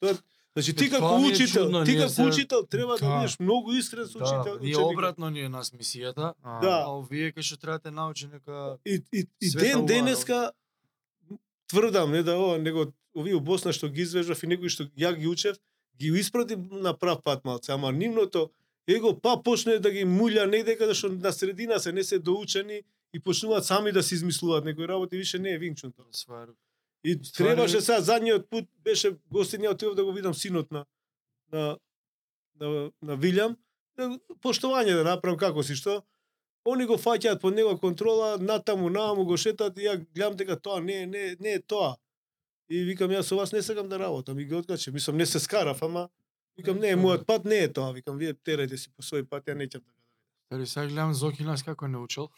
[0.00, 0.14] Тоа
[0.54, 3.16] Значи ти како учител, чудно, ти како се- учител треба да Да.
[3.16, 4.54] бидеш многу искрен со учител.
[4.54, 6.82] Да, ние обратно ни е нас мисијата, А, Да.
[6.82, 10.52] а овие кај што треба да научи нека И, и, и ден денеска
[11.68, 15.14] тврдам, не да ова, него овие у Босна што ги извежав и некои што ја
[15.14, 15.56] ги учев,
[15.96, 18.50] ги испрати на прав пат малце, ама нивното
[18.88, 22.82] его па почне да ги мулја негде каде што на средина се не се доучени
[23.12, 26.06] и почнуваат сами да се измислуваат некои работи, више не е винчун тоа.
[26.12, 26.48] свар.
[27.04, 30.84] И требаше сега задниот пут беше гостинја отидов да го видам синот на
[31.52, 31.78] на
[32.60, 33.56] на, на Вилјам,
[33.96, 36.02] да, поштовање да направам како си што.
[36.64, 40.80] Они го фаќаат под него контрола, натаму нааму го шетат и ја гледам дека тоа
[40.80, 41.96] не е не, не е тоа.
[42.68, 44.90] И викам јас со вас не сакам да работам и ги откаче.
[44.90, 46.08] Мислам не се скарав, ама
[46.56, 47.92] викам не, мојот пат не е тоа.
[47.92, 50.20] Викам вие терајте си по свој пат, ја неќам така да видам.
[50.50, 52.28] Дали сега гледам Зоки нас како не учел.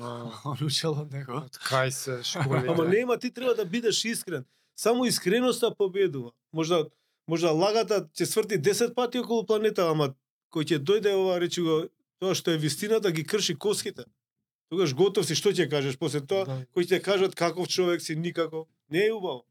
[0.44, 1.42] Он учел од него.
[1.46, 2.68] Од кај се школите.
[2.68, 4.44] Ама нема, ти треба да бидеш искрен.
[4.76, 6.32] Само искреноста победува.
[6.52, 6.86] Можда
[7.28, 10.14] можда лагата ќе сврти 10 пати околу планета, ама
[10.54, 11.84] кој ќе дојде ова речи го
[12.18, 14.04] тоа што е вистината ги крши коските.
[14.68, 16.44] Тогаш готов си, што ќе кажеш после тоа?
[16.44, 16.56] Да.
[16.76, 18.66] Кој ќе кажат каков човек си, никако.
[18.90, 19.44] Не е убаво.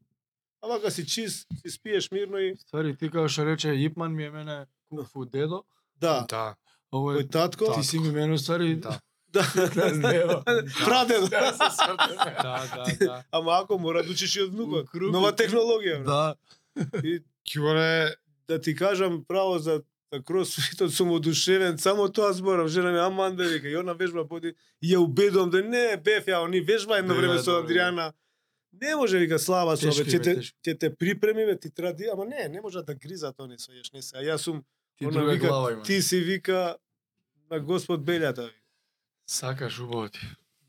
[0.62, 4.24] А вака си чист, си спиеш мирно и Ствари, ти како што рече Ипман ми
[4.24, 5.64] е мене кунг фу дедо.
[6.00, 6.54] да, Да,
[6.92, 9.00] Ово е татко, ти си ми мене ствари да.
[9.28, 10.42] да, Нева.
[10.84, 11.28] прадедо.
[11.28, 11.52] Да,
[12.74, 13.22] да, да.
[13.32, 14.88] Ама ако мора да учиш и од внукот.
[14.94, 16.02] Нова технологија.
[16.02, 16.34] Да.
[17.04, 18.14] И Ќуре,
[18.48, 19.82] да ти кажам право за
[20.12, 24.24] за кросфитот сум одушевен, само тоа зборам, жена ми аман да вика, и она вежба
[24.28, 27.52] поди, и ја убедувам да не, беф ја, они вежба едно Да, време да, со
[27.52, 27.58] да.
[27.58, 28.12] Адриана.
[28.80, 30.32] Не може вика слава со им ќе те
[30.64, 33.92] ќе те припремиме, ти треба да- ама не, не може да гризат они со јеш,
[33.94, 34.16] не се.
[34.16, 34.64] А јас сум
[34.98, 35.82] Ти Она вика, глава има.
[35.82, 36.76] ти си вика
[37.50, 38.44] на Господ Белјата.
[38.44, 38.58] вика.
[39.26, 40.20] Сакаш убаво ти.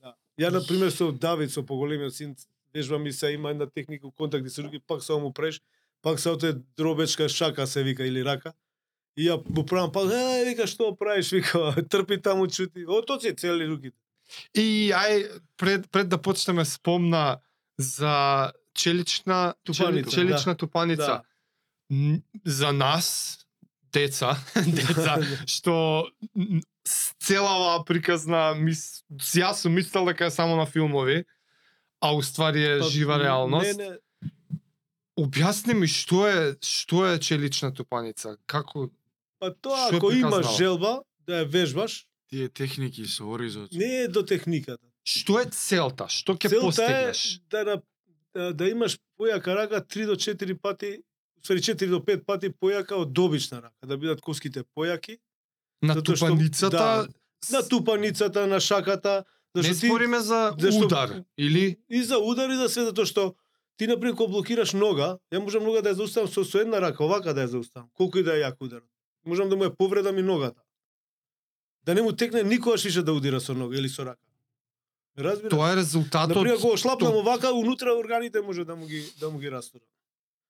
[0.02, 0.15] Да.
[0.40, 2.36] Ја на пример со Давид со поголемиот син
[2.73, 5.61] вежба ми се има една техника у контакти со други, пак само му преш,
[6.02, 8.53] пак се оте дробечка шака се вика или рака.
[9.18, 12.86] И ја му правам пак, е, вика што правиш, вика, трпи таму чути.
[12.88, 13.98] Отоци цели руките.
[14.53, 17.40] И ај пред пред да почнеме спомна
[17.80, 21.24] за челична Тупаница, челична тупаница.
[21.90, 22.22] Да.
[22.46, 23.40] За нас
[23.94, 29.04] деца, деца што н- с цела оваа приказна мис,
[29.34, 31.24] јас сум мислел дека е само на филмови,
[32.02, 33.78] а уствари е Па, жива реалност.
[33.78, 33.98] Не, не,
[35.20, 38.38] Објасни ми што е што е челична тупаница?
[38.46, 38.90] Како
[39.40, 43.72] па тоа Што ако имаш желба да ја вежбаш, Тие техники со оризот.
[43.74, 44.86] не е до техниката.
[45.11, 46.06] Што е целта?
[46.10, 47.19] Што ќе Целта постигнеш?
[47.34, 51.02] е да, да, да имаш појака рака 3 до 4 пати,
[51.38, 55.18] усвари 4 до 5 пати појака од обична рака, да бидат коските појаки,
[55.81, 57.07] На затоа што- тупаницата да,
[57.49, 59.23] на тупаницата, на шаката,
[59.56, 63.06] не зашто ти збориме за зашто- удар или и за удар и за све затоа
[63.06, 63.36] што
[63.77, 67.02] ти например кога блокираш нога, ја можам нога да ја зауставам со, со една рака,
[67.02, 68.81] овака да ја зауставам, колку и да е јак удар.
[69.26, 70.61] Можам да му ја повредам и ногата.
[71.84, 74.19] Да не му текне никогаш више да удира со нога или со рака.
[75.20, 75.50] Ме Разбираш?
[75.50, 79.30] тоа е резултатот Например, кога шлапнам тоа- овака, унутра органите може да му ги да
[79.30, 79.88] му ги растурам.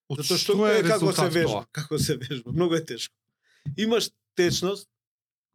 [0.10, 1.66] од Затоа што што е е како се вежба, тоа?
[1.74, 3.16] како се вежба, многу е тешко.
[3.78, 4.88] Имаш течност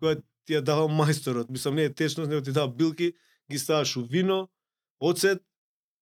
[0.03, 1.49] која ти ја дава мајсторот.
[1.49, 3.12] Мислам, не е течност, него ти дава билки,
[3.51, 4.49] ги ставаш у вино,
[5.01, 5.43] оцет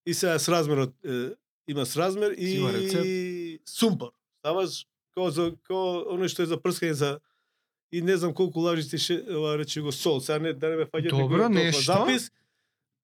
[0.06, 1.30] и сега с размерот е,
[1.68, 4.08] има с размер и сумпар.
[4.38, 7.20] Ставаш како за како оно што е за прскање за
[7.92, 10.20] и не знам колку лажици ше, ова рече го сол.
[10.20, 11.82] Сега не да не ме фаќате Добро, нешто.
[11.82, 12.30] запис.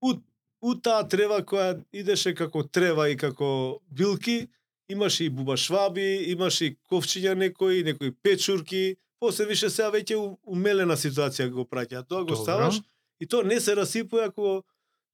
[0.00, 0.14] У,
[0.60, 4.48] у таа трева која идеше како трева и како билки,
[4.88, 10.16] имаше и бубашваби, имаше и ковчиња некои, некои печурки, после више сега веќе
[10.46, 12.06] умелена ситуација го праќа.
[12.08, 12.80] Тоа го ставаш
[13.20, 14.62] и тоа не се расипува ако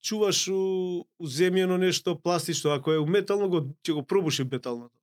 [0.05, 4.95] чуваш у, у земјано нешто пластично, ако е у метално го ќе го пробуши металното.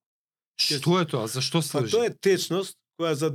[0.62, 1.28] Што е тоа?
[1.28, 1.92] Зашто Па служи?
[1.92, 3.34] тоа е течност која за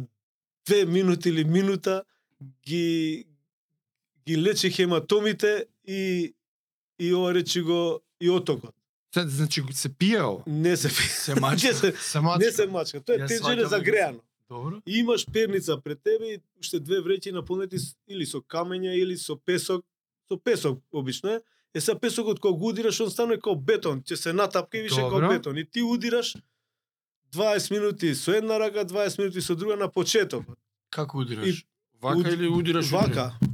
[0.66, 2.04] две минути или минута
[2.66, 3.26] ги
[4.26, 6.34] ги лечи хематомите и
[6.98, 8.74] и ова речи го и отокот.
[9.14, 10.42] Се- Значи се пие ова.
[10.46, 11.74] Не се Се не мачка.
[11.74, 12.38] се Се мачка.
[12.40, 13.00] не се мачка.
[13.00, 14.20] Тоа е Ја тенџере сваќам за дека греано.
[14.50, 14.76] Добро.
[14.86, 17.76] И имаш перница пред тебе и уште две вреќи наполнети
[18.08, 19.84] или со камења или со песок,
[20.28, 21.40] со песок обично е.
[21.74, 25.00] Е са песокот кога го удираш он станува како бетон, ќе се натапка и више
[25.02, 25.58] како бетон.
[25.58, 26.36] И ти удираш
[27.32, 30.58] 20 минути со една рака, 20 минути со друга на почетокот.
[30.90, 31.48] Како удираш?
[31.48, 31.66] И-
[32.02, 32.86] Вака уд- или удираш?
[32.86, 33.32] Вака.
[33.34, 33.48] Ја,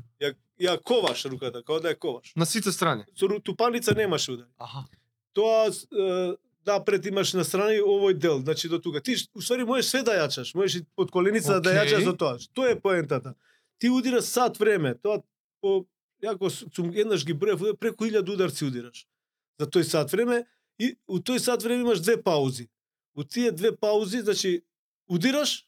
[0.62, 2.32] ја коваш руката, како да ја коваш.
[2.36, 3.04] На сите страни.
[3.18, 4.48] Со тупаница немаше удари.
[4.58, 4.84] Аха.
[5.32, 6.36] Тоа е,
[6.66, 9.00] напред имаш на страни овој дел, значи до тука.
[9.00, 11.82] Ти уствари можеш све да јачаш, можеш и под коленицата да Океј.
[11.82, 12.38] јачаш за тоа.
[12.38, 13.34] Што е поентата?
[13.78, 15.22] Ти удираш сат време, тоа
[15.60, 15.84] по
[16.22, 19.06] јако сум еднаш ги удар, преку 1000 ударци удираш.
[19.58, 20.44] За тој сат време
[20.78, 22.68] и у тој сат време имаш две паузи.
[23.14, 24.62] У тие две паузи, значи
[25.08, 25.66] удираш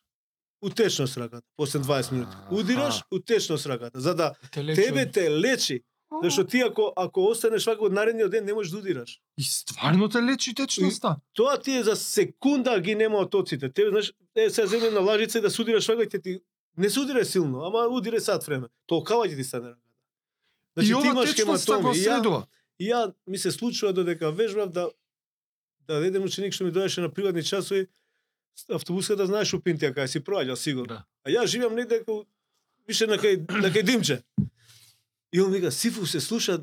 [0.64, 2.36] утечност раката после 20 минути.
[2.50, 3.06] Удираш Аха.
[3.10, 5.82] утечност раката, за да Те тебе те лечи.
[6.22, 9.20] Зашто ти ако ако останеш вака од наредниот ден не можеш да удираш.
[9.38, 11.16] И стварно те лечи течноста.
[11.34, 13.72] Тоа ти е за секунда ги нема отоците.
[13.72, 16.40] Тебе знаеш, е се земе на лажица и да се удираш вака ќе ти
[16.76, 18.66] не се удире силно, ама удире сат време.
[18.86, 19.90] Толкава ќе ти стане раката.
[20.76, 21.98] Значи и ти ова имаш течноста го хематоми.
[21.98, 22.46] И ја, следува.
[22.78, 24.90] и ја ми се случува додека вежбав да
[25.88, 27.86] да еден ученик што ми доеше на приватни часови
[28.70, 30.94] автобуската знаеш у Пинтија кај си проаѓа сигурно.
[30.94, 31.04] Да.
[31.24, 32.24] А ја живеам негде како
[32.88, 34.22] више на кај на кај Димче.
[35.32, 36.58] И он вика Сифу се слуша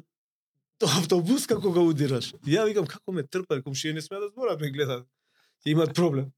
[0.79, 2.33] до автобуска кога удираш.
[2.45, 5.07] И ја викам како ме трпа, комшија не смеа да зборат, ме гледаат.
[5.65, 6.31] Ќе имат проблем.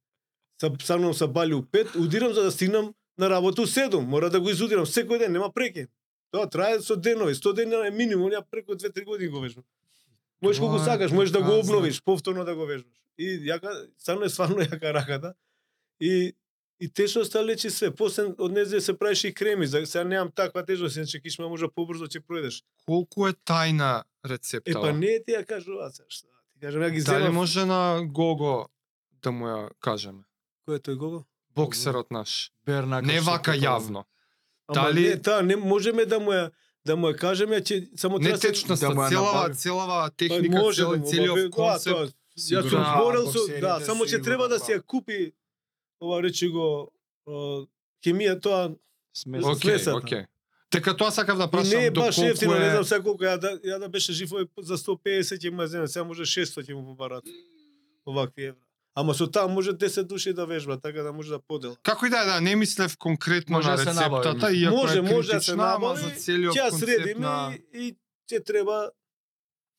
[0.61, 3.99] Са са мном са бали у 5, удирам за да стигнам на работа у 7.
[3.99, 5.87] Мора да го изудирам секој ден, нема прекин.
[6.31, 9.63] Тоа трае со денови, 100 дена е минимум, ја преку 2-3 години го вежбам.
[10.41, 11.77] Можеш колку сакаш, можеш да го доказано.
[11.77, 13.02] обновиш, повторно да го вежбаш.
[13.17, 15.33] И јака, стварно е стварно јака раката.
[15.99, 16.33] И
[16.79, 17.91] и течноста лечи све.
[17.91, 21.67] После од незе се правиш и креми, за сега немам таква течност, иначе кишма може
[21.69, 22.61] побрзо ќе пројдеш.
[22.85, 24.73] Колку е тајна Е рецепта?
[24.73, 26.27] па не ти ја кажуваат сега што.
[26.53, 27.33] Ти кажам ја ги Дали земав.
[27.33, 28.67] може на Гого
[29.21, 30.23] да му ја кажеме?
[30.67, 31.23] Кој е тој гого?
[31.55, 32.51] Боксерот наш.
[32.65, 34.03] Бернака Не вака јавно.
[34.67, 36.51] Ама Дали- не, таа не можеме да му ја
[36.85, 40.01] да му ја кажеме, ќе само Не треба се- течноста, да му ја целава, целава
[40.01, 42.15] Па техника, цел, целиот концепт.
[42.37, 44.65] Јас сум Да, зборел со, да, само ќе сигурно треба да да.
[44.65, 45.33] си ја купи
[46.01, 46.91] ова речи го
[48.03, 48.73] хемија тоа
[49.13, 49.45] Смес.
[49.45, 49.57] Ок.
[49.57, 49.97] Океј, смесата.
[49.97, 50.25] океј.
[50.73, 53.23] Дека тоа сакав да и не е прашам баш ефтино, не знам е сега колку
[53.23, 56.65] ја да ја да беше жив за 150 ќе му ја земе, сега може 600
[56.65, 57.23] ќе му побарат
[58.05, 58.63] овакви евра.
[58.95, 61.75] Ама со таа може 10 души да вежба, така да може да подела.
[61.83, 64.63] Како и да е, да, не мислев конкретно Може на да се набави, рецептата, мислам.
[64.63, 67.25] иако Може, е може да се критична, ама набави, за целиот Ќе ја концепт средиме
[67.25, 67.53] на...
[67.73, 67.95] и, и
[68.29, 68.89] ќе треба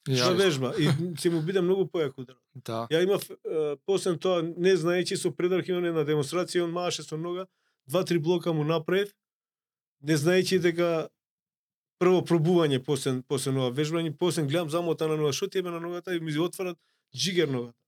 [0.06, 2.36] вежба и ќе му биде многу појак удар.
[2.54, 2.86] да.
[2.90, 7.16] Ја имав е, после тоа не знаејќи со предрак имаме на демонстрација, он мааше со
[7.16, 7.46] нога,
[7.86, 9.14] два-три блока му направив,
[10.02, 11.08] не знаејќи дека
[11.98, 15.80] прво пробување после после нова вежбање, после гледам замота на нога, што ти е на
[15.80, 16.78] ногата и ми отварат
[17.16, 17.78] джигер ногата.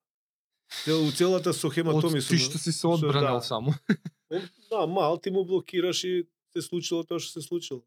[0.84, 3.47] Цел, у целата со хематоми Од со ти што си се одбранал да.
[3.47, 3.74] само.
[4.70, 7.84] Да, мал ти му блокираш и се случило тоа што се случило.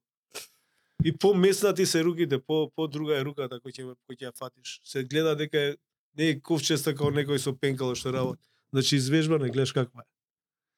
[1.05, 4.79] И помеснати се руките, по по друга е руката кој ќе кој ќе ја фатиш.
[4.83, 5.75] Се гледа дека е
[6.17, 8.43] не е ковчеста како некој со пенкало што работи.
[8.73, 10.09] Значи извежбане гледаш каква е.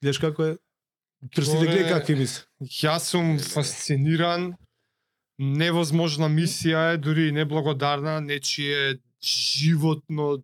[0.02, 0.58] Гледаш како е.
[1.36, 2.46] Прстите Тоа гледа какви мисли.
[2.62, 4.54] Јас сум фасциниран.
[5.42, 10.44] Невозможна мисија е, дури и неблагодарна, нечие животно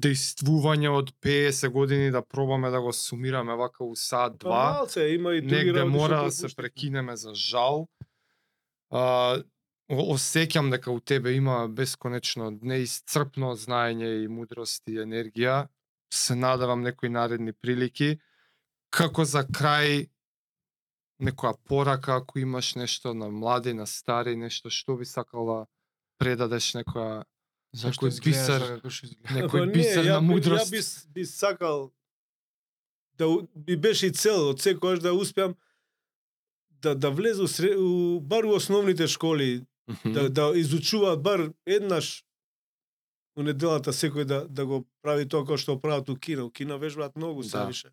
[0.00, 4.72] действување од 50 години да пробаме да го сумираме вака у Па два.
[4.72, 7.88] малце има и други Негде мора да се прекинеме за жал.
[8.90, 9.38] А,
[9.88, 15.68] осеќам дека у тебе има бесконечно неисцрпно знаење и мудрост и енергија.
[16.10, 18.18] Се надевам некои наредни прилики.
[18.90, 20.08] Како за крај
[21.20, 25.58] некоја порака, ако имаш нешто на млади, на стари, нешто што би сакал да
[26.18, 27.24] предадеш некоја
[27.72, 28.60] Зашто Некој бисер.
[28.62, 28.96] изгледаш?
[29.30, 30.66] некој не, бисер ја на би- мудрост.
[30.66, 31.92] Ја би, би сакал
[33.14, 35.54] да би беше и цел од секојаш да успеам
[36.82, 39.64] да да влезе у, сре, у бар у основните школи,
[40.04, 42.24] да да изучуваат бар еднаш
[43.36, 46.46] у неделата секој да да го прави тоа како што прават у кино.
[46.46, 47.66] У кино вежбаат многу се Да.
[47.66, 47.88] више.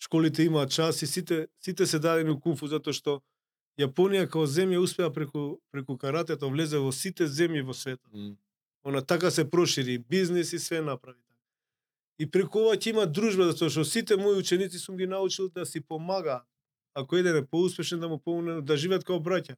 [0.00, 3.20] Школите имаат час и сите сите се дадени у кунфу затоа што
[3.80, 8.12] Јапонија како земја успеа преку преку каратето влезе во сите земји во светот.
[8.84, 11.18] Она така се прошири, бизнес и све направи.
[12.18, 15.66] И преку ова ќе има дружба, затоа што сите мои ученици сум ги научил да
[15.66, 16.46] си помагаат.
[16.94, 19.56] Ако еден е поуспешен да му помогне да живеат како браќа.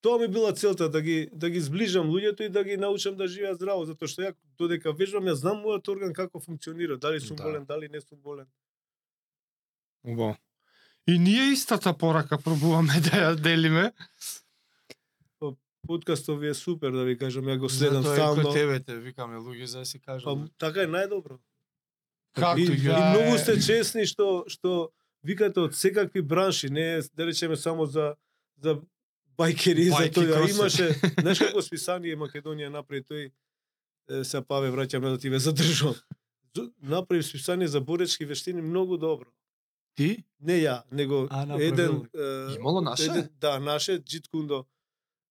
[0.00, 3.28] Тоа ми била целта да ги да ги зближам луѓето и да ги научам да
[3.28, 7.36] живеат здраво, затоа што ја додека вежбам ја знам мојот орган како функционира, дали сум
[7.36, 7.44] Да.
[7.44, 8.46] болен, дали не сум болен.
[10.04, 10.36] Убаво.
[11.06, 13.92] И ние истата порака пробуваме да ја делиме.
[15.86, 18.42] Подкастов ви е супер да ви кажам, ја го следам Затоа стално.
[18.42, 20.50] кој тебе те викаме луѓе за да си Па кажам.
[20.58, 21.38] така е најдобро.
[22.34, 24.90] Както и, и и ја многу сте чесни што што
[25.26, 28.14] викате од секакви бранши, не да речеме само за
[28.56, 28.80] за
[29.36, 30.46] бајкери и за тоа.
[30.48, 30.86] Имаше,
[31.20, 33.24] знаеш како списание Македонија направи тој
[34.08, 35.94] е, се паве враќам да ти ве задржувам.
[36.54, 39.26] Зо- Направи списание за боречки вештини многу добро.
[39.94, 40.24] Ти?
[40.40, 43.04] Не ја, него А, направил еден е, Имало наше?
[43.04, 44.64] Еден, да, наше Джит Кундо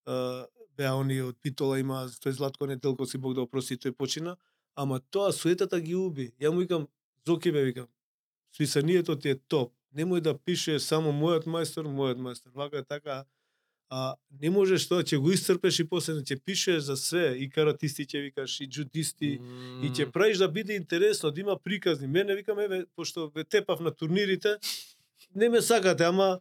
[0.05, 0.11] е,
[0.77, 4.35] беа они од Питола има тој Златко Неделко си Бог да опрости тој почина,
[4.75, 6.33] ама тоа суетата ги уби.
[6.37, 6.87] Ја му викам
[7.25, 7.87] Зоки бе викам.
[8.55, 9.73] Списанието ти е топ.
[9.95, 12.51] Немој да пише само мојот мајстор, мојот мајстор.
[12.53, 13.23] Вака така
[13.89, 18.05] а не можеш тоа ќе го исцрпеш и после ќе пишеш за све и каратисти
[18.05, 19.29] ќе викаш и джудисти
[19.85, 22.07] и ќе правиш да биде интересно, да има приказни.
[22.07, 24.57] Мене викам еве пошто ве тепав на турнирите,
[25.35, 26.39] не ме сакате, ама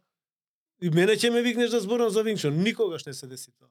[0.81, 2.57] и мене ќе ме викнеш да зборам за Винчон.
[2.63, 3.69] Никогаш не се деси тоа.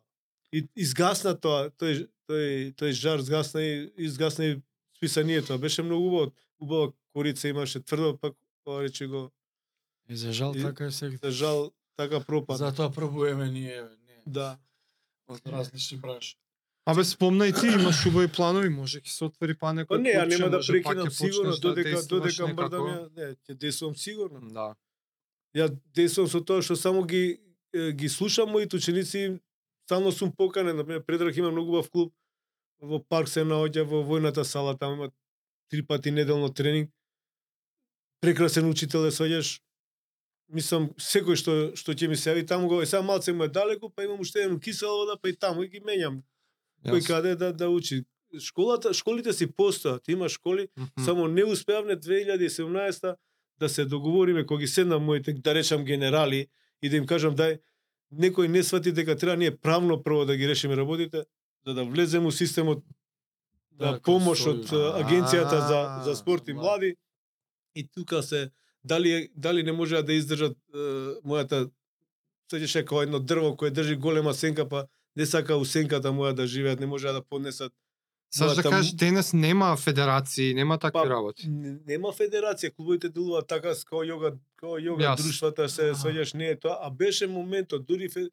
[0.53, 4.61] И изгасна тоа, тој тој тој жар изгасна и изгасна и
[4.97, 5.59] списанието.
[5.59, 6.33] Беше многу убаво.
[6.61, 8.35] Убава корица имаше тврдо, пак
[8.67, 9.31] рече го
[10.09, 11.17] И за жал И- така е сега.
[11.23, 12.59] за жал така пропад.
[12.59, 14.59] Затоа пробуваме ние, еве, не, Да.
[15.29, 16.37] од различни бранши.
[16.87, 20.11] Абе спомна и ти, имаш убави планови, може ќе се отвори па некој Па не,
[20.11, 24.41] ја курче, нема да прекинам сигурно, да додека додека мрдам ја, не, ќе действувам сигурно.
[24.53, 24.75] Да.
[25.57, 27.41] Ја действувам со тоа што само ги
[27.75, 29.41] ги слушам моите ученици,
[29.87, 32.13] стално сум поканен, например Предраг има многу убав клуб,
[32.81, 35.11] во парк се наоѓа во војната сала, таму има
[35.71, 36.91] три пати неделно тренинг.
[38.21, 39.61] Прекрасен учител е сваѓаш.
[40.49, 43.49] Мислам секој што што ќе ми се јави таму го, е сега малце му е
[43.49, 46.23] далеку, па имам уште едно кисела вода, па и таму и ги менјам.
[46.85, 47.07] Кој Јас.
[47.07, 48.05] каде да да учи.
[48.41, 51.05] Школата, школите си постојат, има школи, Мгм.
[51.05, 53.15] Само не успеавме 2017
[53.59, 56.47] да се договориме кога ги седнам моите да речам генерали
[56.83, 57.61] и да им кажам дај
[58.13, 61.25] некој не свати дека треба ние правно прво да ги решиме работите
[61.67, 62.85] за да влеземе у системот
[63.71, 66.97] да, Да, помош од агенцијата за за спорт и млади
[67.75, 68.51] и тука се
[68.85, 70.79] дали дали не можеа да издржат е,
[71.25, 71.71] мојата
[72.53, 74.87] сеќаш како едно дрво кое држи голема сенка па
[75.17, 77.73] не сака у сенката моја да живеат, не можеа да поднесат
[78.35, 81.47] Саш да кажеш, денес нема федерации, нема такви Па, работи.
[81.87, 85.23] Нема федерација, клубовите делуваат така као јога, као јога Јас.
[85.23, 88.27] друштвата се сваѓаш не е тоа, а беше моментот дури фе...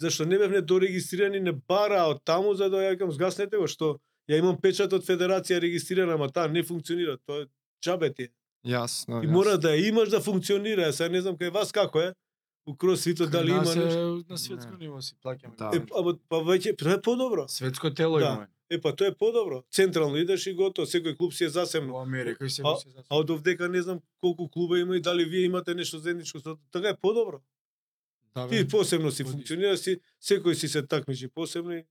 [0.00, 4.00] зашто не бевме дорегистрирани не бара од таму за да ја викам згаснете го што
[4.28, 7.46] ја имам печат од федерација регистрирана, ама таа не функционира, тоа е
[7.84, 8.28] џабе ти.
[8.64, 9.24] Јасно.
[9.24, 12.12] И мора да ја имаш да функционира, сега не знам кај вас како е.
[12.66, 14.24] У кросфитот дали има е нешто?
[14.28, 15.56] На светско ниво си плаќаме.
[15.56, 15.70] Да.
[15.74, 17.44] Е, ама па веќе тоа е подобро.
[17.48, 18.24] Светско тело Да.
[18.24, 18.46] имаме.
[18.70, 19.62] Е па тоа е подобро.
[19.70, 21.92] Централно идеш и готово, секој клуб си е засебно.
[21.92, 23.04] Во Америка и се А- се за.
[23.10, 26.56] А од овдека не знам колку клуба има и дали вие имате нешто заедничко со
[26.72, 27.40] така е подобро.
[28.34, 31.84] Да, Ти посебно си функционира си, секој си се такмичи посебно и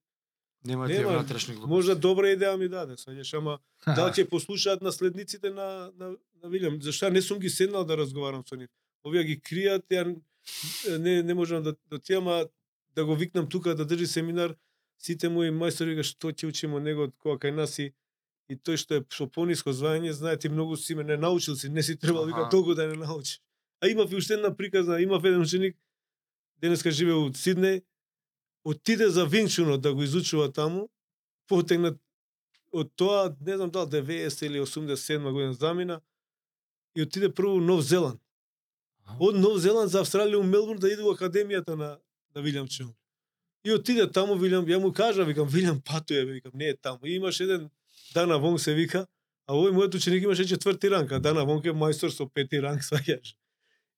[0.66, 1.70] нема нема, внатрешни глупости.
[1.70, 6.82] можда добра идеја ми даде, сваѓаш, ама дали ќе послушаат наследниците на на на Вилјам?
[6.82, 8.70] Зашто не сум ги седнал да разговарам со нив.
[9.04, 10.16] Овие ги кријат, ја
[11.00, 12.46] не не можам да да ти ама
[12.96, 14.56] да го викнам тука да држи семинар,
[15.00, 17.94] сите мои мајстори вика што ќе учиме од него кога кај нас и
[18.52, 21.70] и тој што е со пониско звање, знае ти многу си ме не научил си,
[21.70, 23.40] не си требал вика толку да не научиш.
[23.82, 25.78] А имав и уште една приказна, имав еден ученик
[26.62, 27.84] денеска живее у Сиднеј,
[28.64, 30.90] отиде за Винчунот да го изучува таму,
[31.48, 32.00] потегнат
[32.72, 36.02] од тоа, не знам дали 90 или 87 година замина,
[36.96, 38.22] и отиде прво Нов Зеланд.
[39.20, 41.98] Од Нов Зеланд за Австралија у Мелбурн да иде у академијата на
[42.36, 42.94] на Вилјам Чун.
[43.64, 47.06] И отиде таму Вилјам, ја му кажа, викам Вилјам патуе, викам не е таму.
[47.06, 47.70] И имаш еден
[48.14, 49.08] Дана Вонг се вика,
[49.48, 52.82] а овој мојот ученик имаше четврти ранг, а Дана Вонг е мајстор со пети ранг,
[52.90, 53.36] сваѓаш.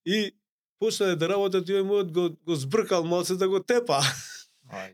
[0.06, 0.36] И
[0.80, 4.02] почнале да работат и овој мојот го, го збркал малце да го тепа.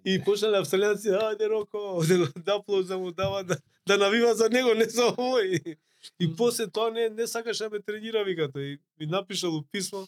[0.05, 2.03] И почнале австралијанци, ајде Роко,
[2.45, 3.57] да го да му дава да,
[3.87, 5.77] да навива за него, не за овој.
[6.19, 8.75] И после тоа не не сакаше да ме тренира вика тој.
[8.75, 10.07] И ми напишал у писмо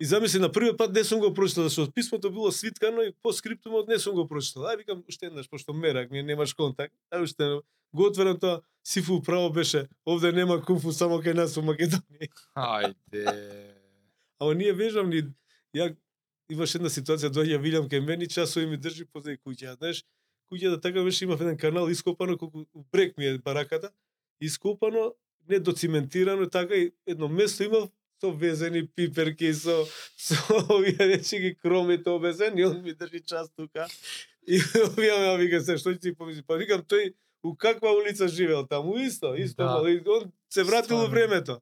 [0.00, 3.32] И замисли на првиот пат не сум го прочитал, зашто писмото било свиткано и по
[3.32, 4.62] скриптумот не сум го прочитал.
[4.62, 6.94] Ај викам уште еднаш пошто мерак, ми немаш контакт.
[7.12, 7.64] Ај уште еднаш.
[7.92, 12.32] го отворам тоа, Сифу право беше, овде нема кунфу само кај нас во Македонија.
[12.56, 13.26] Ајде.
[14.38, 15.20] Ама ние вежам ни
[15.76, 15.94] ја
[16.50, 19.76] имаш една ситуација доаѓа Вилјам кај мене и часови ми држи позади куќа.
[19.78, 20.04] Знаеш,
[20.50, 23.90] куќата така беше имав еден канал ископано колку брег ми е бараката,
[24.40, 25.14] ископано
[25.48, 27.88] не доциментирано така и едно место имав
[28.20, 29.86] со везени пиперки со
[30.16, 30.36] со
[30.70, 33.86] овие речи ги кромите обезени, он ми држи час тука.
[34.46, 38.28] И овие ме вика се што ќе ти помисли, па викам тој у каква улица
[38.28, 40.12] живеел таму исто, исто, Да.
[40.12, 41.14] он се вратил во Стварно.
[41.14, 41.60] времето.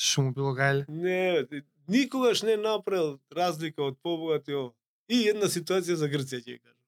[0.00, 0.84] Шо му било гајле?
[0.88, 1.44] Не,
[1.90, 4.72] никогаш не направил разлика од побогати ова.
[5.10, 6.84] И една ситуација за Грција ќе ја кажам.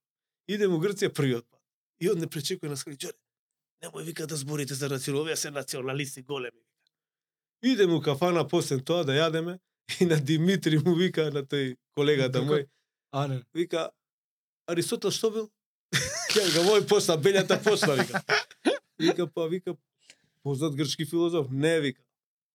[0.48, 1.60] Идем у Грција првиот пат.
[2.00, 3.18] И он не пречекува на скали, Џоре,
[3.82, 6.62] немој вика да зборите за национал, овие се националисти големи.
[7.62, 9.58] Идем у кафана после тоа да јадеме
[10.00, 12.68] и на Димитри му вика на тој колегата мој,
[13.12, 13.42] А, не.
[13.54, 13.90] вика
[14.66, 15.50] Аристотел што бил?
[16.34, 18.22] Ја вика мој посла, белјата посла вика.
[18.98, 19.74] Вика па вика
[20.42, 21.50] познат грчки филозоф.
[21.50, 22.02] Не вика.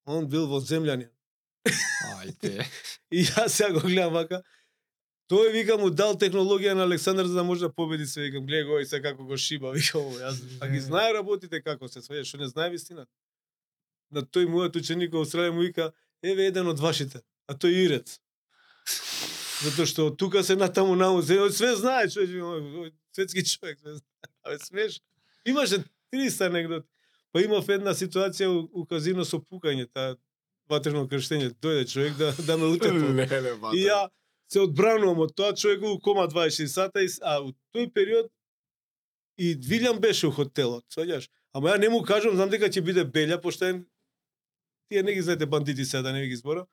[0.06, 1.10] Он бил во земјанин.
[2.18, 2.65] Ајде.
[3.15, 4.41] И јас сега го гледам вака.
[5.31, 8.22] Тој вика му дал технологија на Александар за да може да победи се.
[8.22, 9.72] Викам, гледај го и се како го шиба.
[9.77, 13.11] Вика, ово, јас, а ги знае работите како се сваја, што не знае вистината.
[14.11, 15.91] На тој мојот ученик во Австралија му вика,
[16.23, 18.19] еве еден од вашите, а тој ирец.
[19.65, 24.31] Затоа што тука се натаму наму, се, све знае човек, светски човек, све знае.
[24.45, 25.02] Абе смеш.
[25.45, 25.84] Имаше
[26.14, 26.88] 300 анегдоти.
[27.31, 30.15] Па имав една ситуација у, у казино со пукање, таа
[30.69, 31.52] ватрено крштење.
[31.61, 32.95] Дојде човек да да ме утепа.
[33.31, 33.77] Леле, бата.
[33.77, 34.07] И ја
[34.52, 38.31] се одбранувам од тоа човек у кома 24 сата, а у тој период
[39.38, 41.30] и Вилјам беше у хотелот, сваѓаш?
[41.53, 43.81] Ама ја не му кажам, знам дека ќе биде белја, пошто е
[44.89, 46.65] тие не ги знаете бандити сега да не ви ги зборам.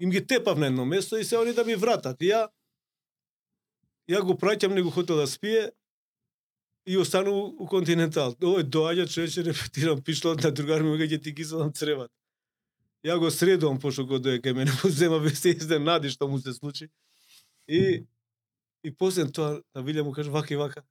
[0.00, 2.22] Им ги тепав на едно место и се они да ми вратат.
[2.22, 2.48] И ја
[4.10, 5.70] ја го праќам него хотел да спие
[6.86, 8.36] и остану у континентал.
[8.36, 12.10] Овој доаѓа човече репетирам пишлот на другар ми вика ќе ти киселам цреват.
[13.04, 16.38] Ја го средувам пошто го дојде кај мене, му зема ве се изненади што му
[16.40, 16.88] се случи.
[17.68, 18.04] И
[18.84, 20.82] и после тоа на Вилја му кажа вака и вака.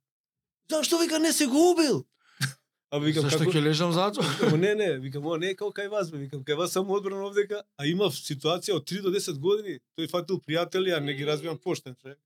[0.70, 2.04] Зашто вика не се го убил?
[2.94, 4.24] А викам Зашто како ќе лежам затвор?
[4.24, 6.18] Викам, не, не, викам, о, не е како кај вас, бе.
[6.26, 9.80] Викам, кај вас само одбрана овдека, а имав ситуација од 3 до 10 години.
[9.98, 12.18] Тој фатил пријатели, а не ги разбивам поштен човек.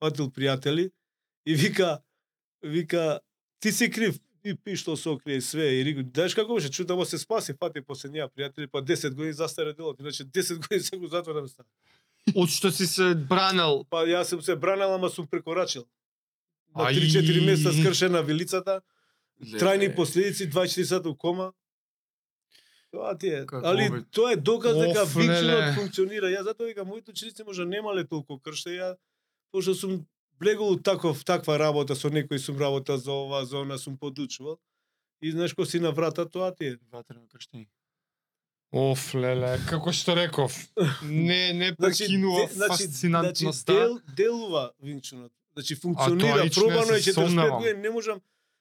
[0.00, 0.88] Фатил пријатели
[1.44, 2.00] и вика,
[2.62, 3.20] вика,
[3.60, 7.04] ти си крив, и пиштол со крие и све и рикам, знаеш како беше, чудно
[7.04, 10.96] се спаси, фати после неа пријатели, па 10 години застаре делот, иначе 10 години се
[10.96, 11.68] го затвора ме стави.
[12.36, 13.84] Од што си се бранел.
[13.90, 15.84] Па јас сум се бранел, ама сум прекорачил.
[16.76, 17.00] На Ај.
[17.00, 18.80] 3-4 месеца скршена вилицата,
[19.40, 21.52] трајни последици, 24 сата у кома.
[22.90, 23.46] Тоа ти е.
[23.46, 24.06] Како Али обид.
[24.10, 25.26] тоа е доказ дека Оф, леле.
[25.28, 26.26] викчунот функционира.
[26.26, 28.96] Ја затоа вика моите ученици може немале толку крште ја
[29.52, 30.06] пошто сум
[30.40, 34.58] блегол у таков таква работа со некој сум работа за ова, за она сум подучувал.
[35.22, 36.78] И знаеш кој си на врата тоа ти е.
[36.92, 37.68] Ватрено крштење.
[38.72, 40.54] Оф, леле, како што реков,
[41.02, 43.72] не не Значи, прекинува значи, фасцинантноста.
[43.72, 45.32] дел, делува винчунот.
[45.54, 47.58] Значи функционира, пробано е се 45 сомневам.
[47.58, 48.20] години, не можам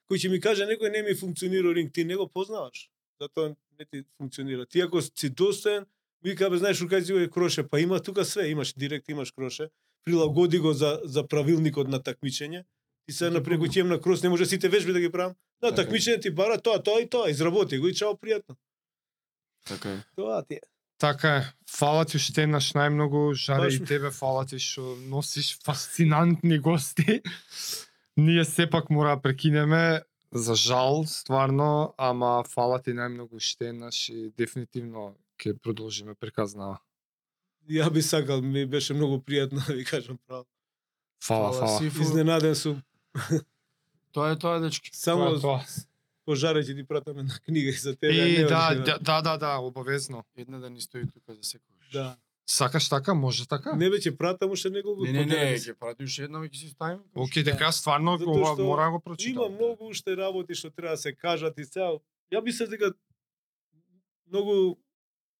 [0.09, 2.89] кој ќе ми каже некој не ми функционира ринг, ти не го познаваш.
[3.21, 4.65] Затоа не ти функционира.
[4.65, 5.85] Ти ако си достоен,
[6.23, 9.69] вика бе знаеш кај си кроше, па има тука све, имаш директ, имаш кроше.
[10.05, 12.63] Прилагоди го за за правилникот на такмичење.
[13.05, 15.35] Ти се на преку ќе на крос, не може сите вежби да ги правам.
[15.61, 18.55] Да, Така такмичење ти бара тоа, тоа и тоа, изработи го и чао пријатно.
[19.67, 20.03] Така е.
[20.15, 20.61] Тоа ти е.
[20.97, 21.43] Така е.
[21.69, 27.21] Фала ти уште еднаш најмногу, жаре Баш и тебе фала ти што носиш фасцинантни гости.
[28.17, 30.01] Ние сепак мора да прекинеме,
[30.31, 36.77] за жал, стварно, ама фала ти најмногу уште еднаш и дефинитивно ќе продолжиме приказнава.
[37.69, 40.45] Ја би сакал, ми беше многу пријатно да ви кажам право.
[41.23, 41.79] Фала, Фала, фала.
[41.79, 42.01] Сифу.
[42.01, 42.81] Изненаден сум.
[44.11, 44.89] Тоа е тоа, дечки.
[44.93, 45.59] Само Тоа е тоа.
[46.25, 48.13] пожаре ќе ти пратаме на книга и за тебе.
[48.13, 50.23] И да, да, да, да, да, обавезно.
[50.37, 51.89] Една да ни стои тука за секогаш.
[51.93, 52.17] Да.
[52.49, 53.13] Сакаш така?
[53.13, 53.75] Може така?
[53.77, 57.03] Не веќе пратам уште неколку Не, не, не, ќе прати уште една, ќе си ставиме.
[57.13, 59.33] Океј, дека стварно ова мора да го прочитам.
[59.33, 61.93] Има многу уште работи што треба да се кажат и сега.
[62.33, 62.93] Ја мислев дека
[64.25, 64.77] многу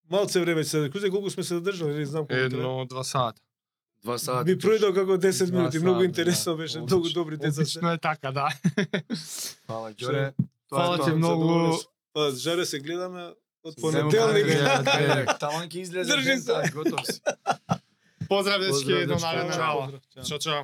[0.09, 2.33] малце време се кузе колку сме се задржали, не знам колку.
[2.33, 3.41] Едно, два сата.
[4.03, 4.51] Два сати.
[4.51, 6.57] Ми пројдо како 10 Два минути, многу сата, интересно да.
[6.57, 7.61] беше, многу добри деца.
[7.61, 8.49] Обично е така, да.
[9.67, 10.33] Фала, Ѓоре.
[10.69, 11.77] Тоа е Фала ти многу.
[12.13, 13.33] Па жаре се гледаме
[13.63, 14.47] од понеделник.
[15.43, 16.53] Таман ќе излезе Држи се.
[16.53, 17.21] дента, готов си.
[18.29, 19.99] Поздрав, дечки, до наредна.
[20.25, 20.63] Чао, чао.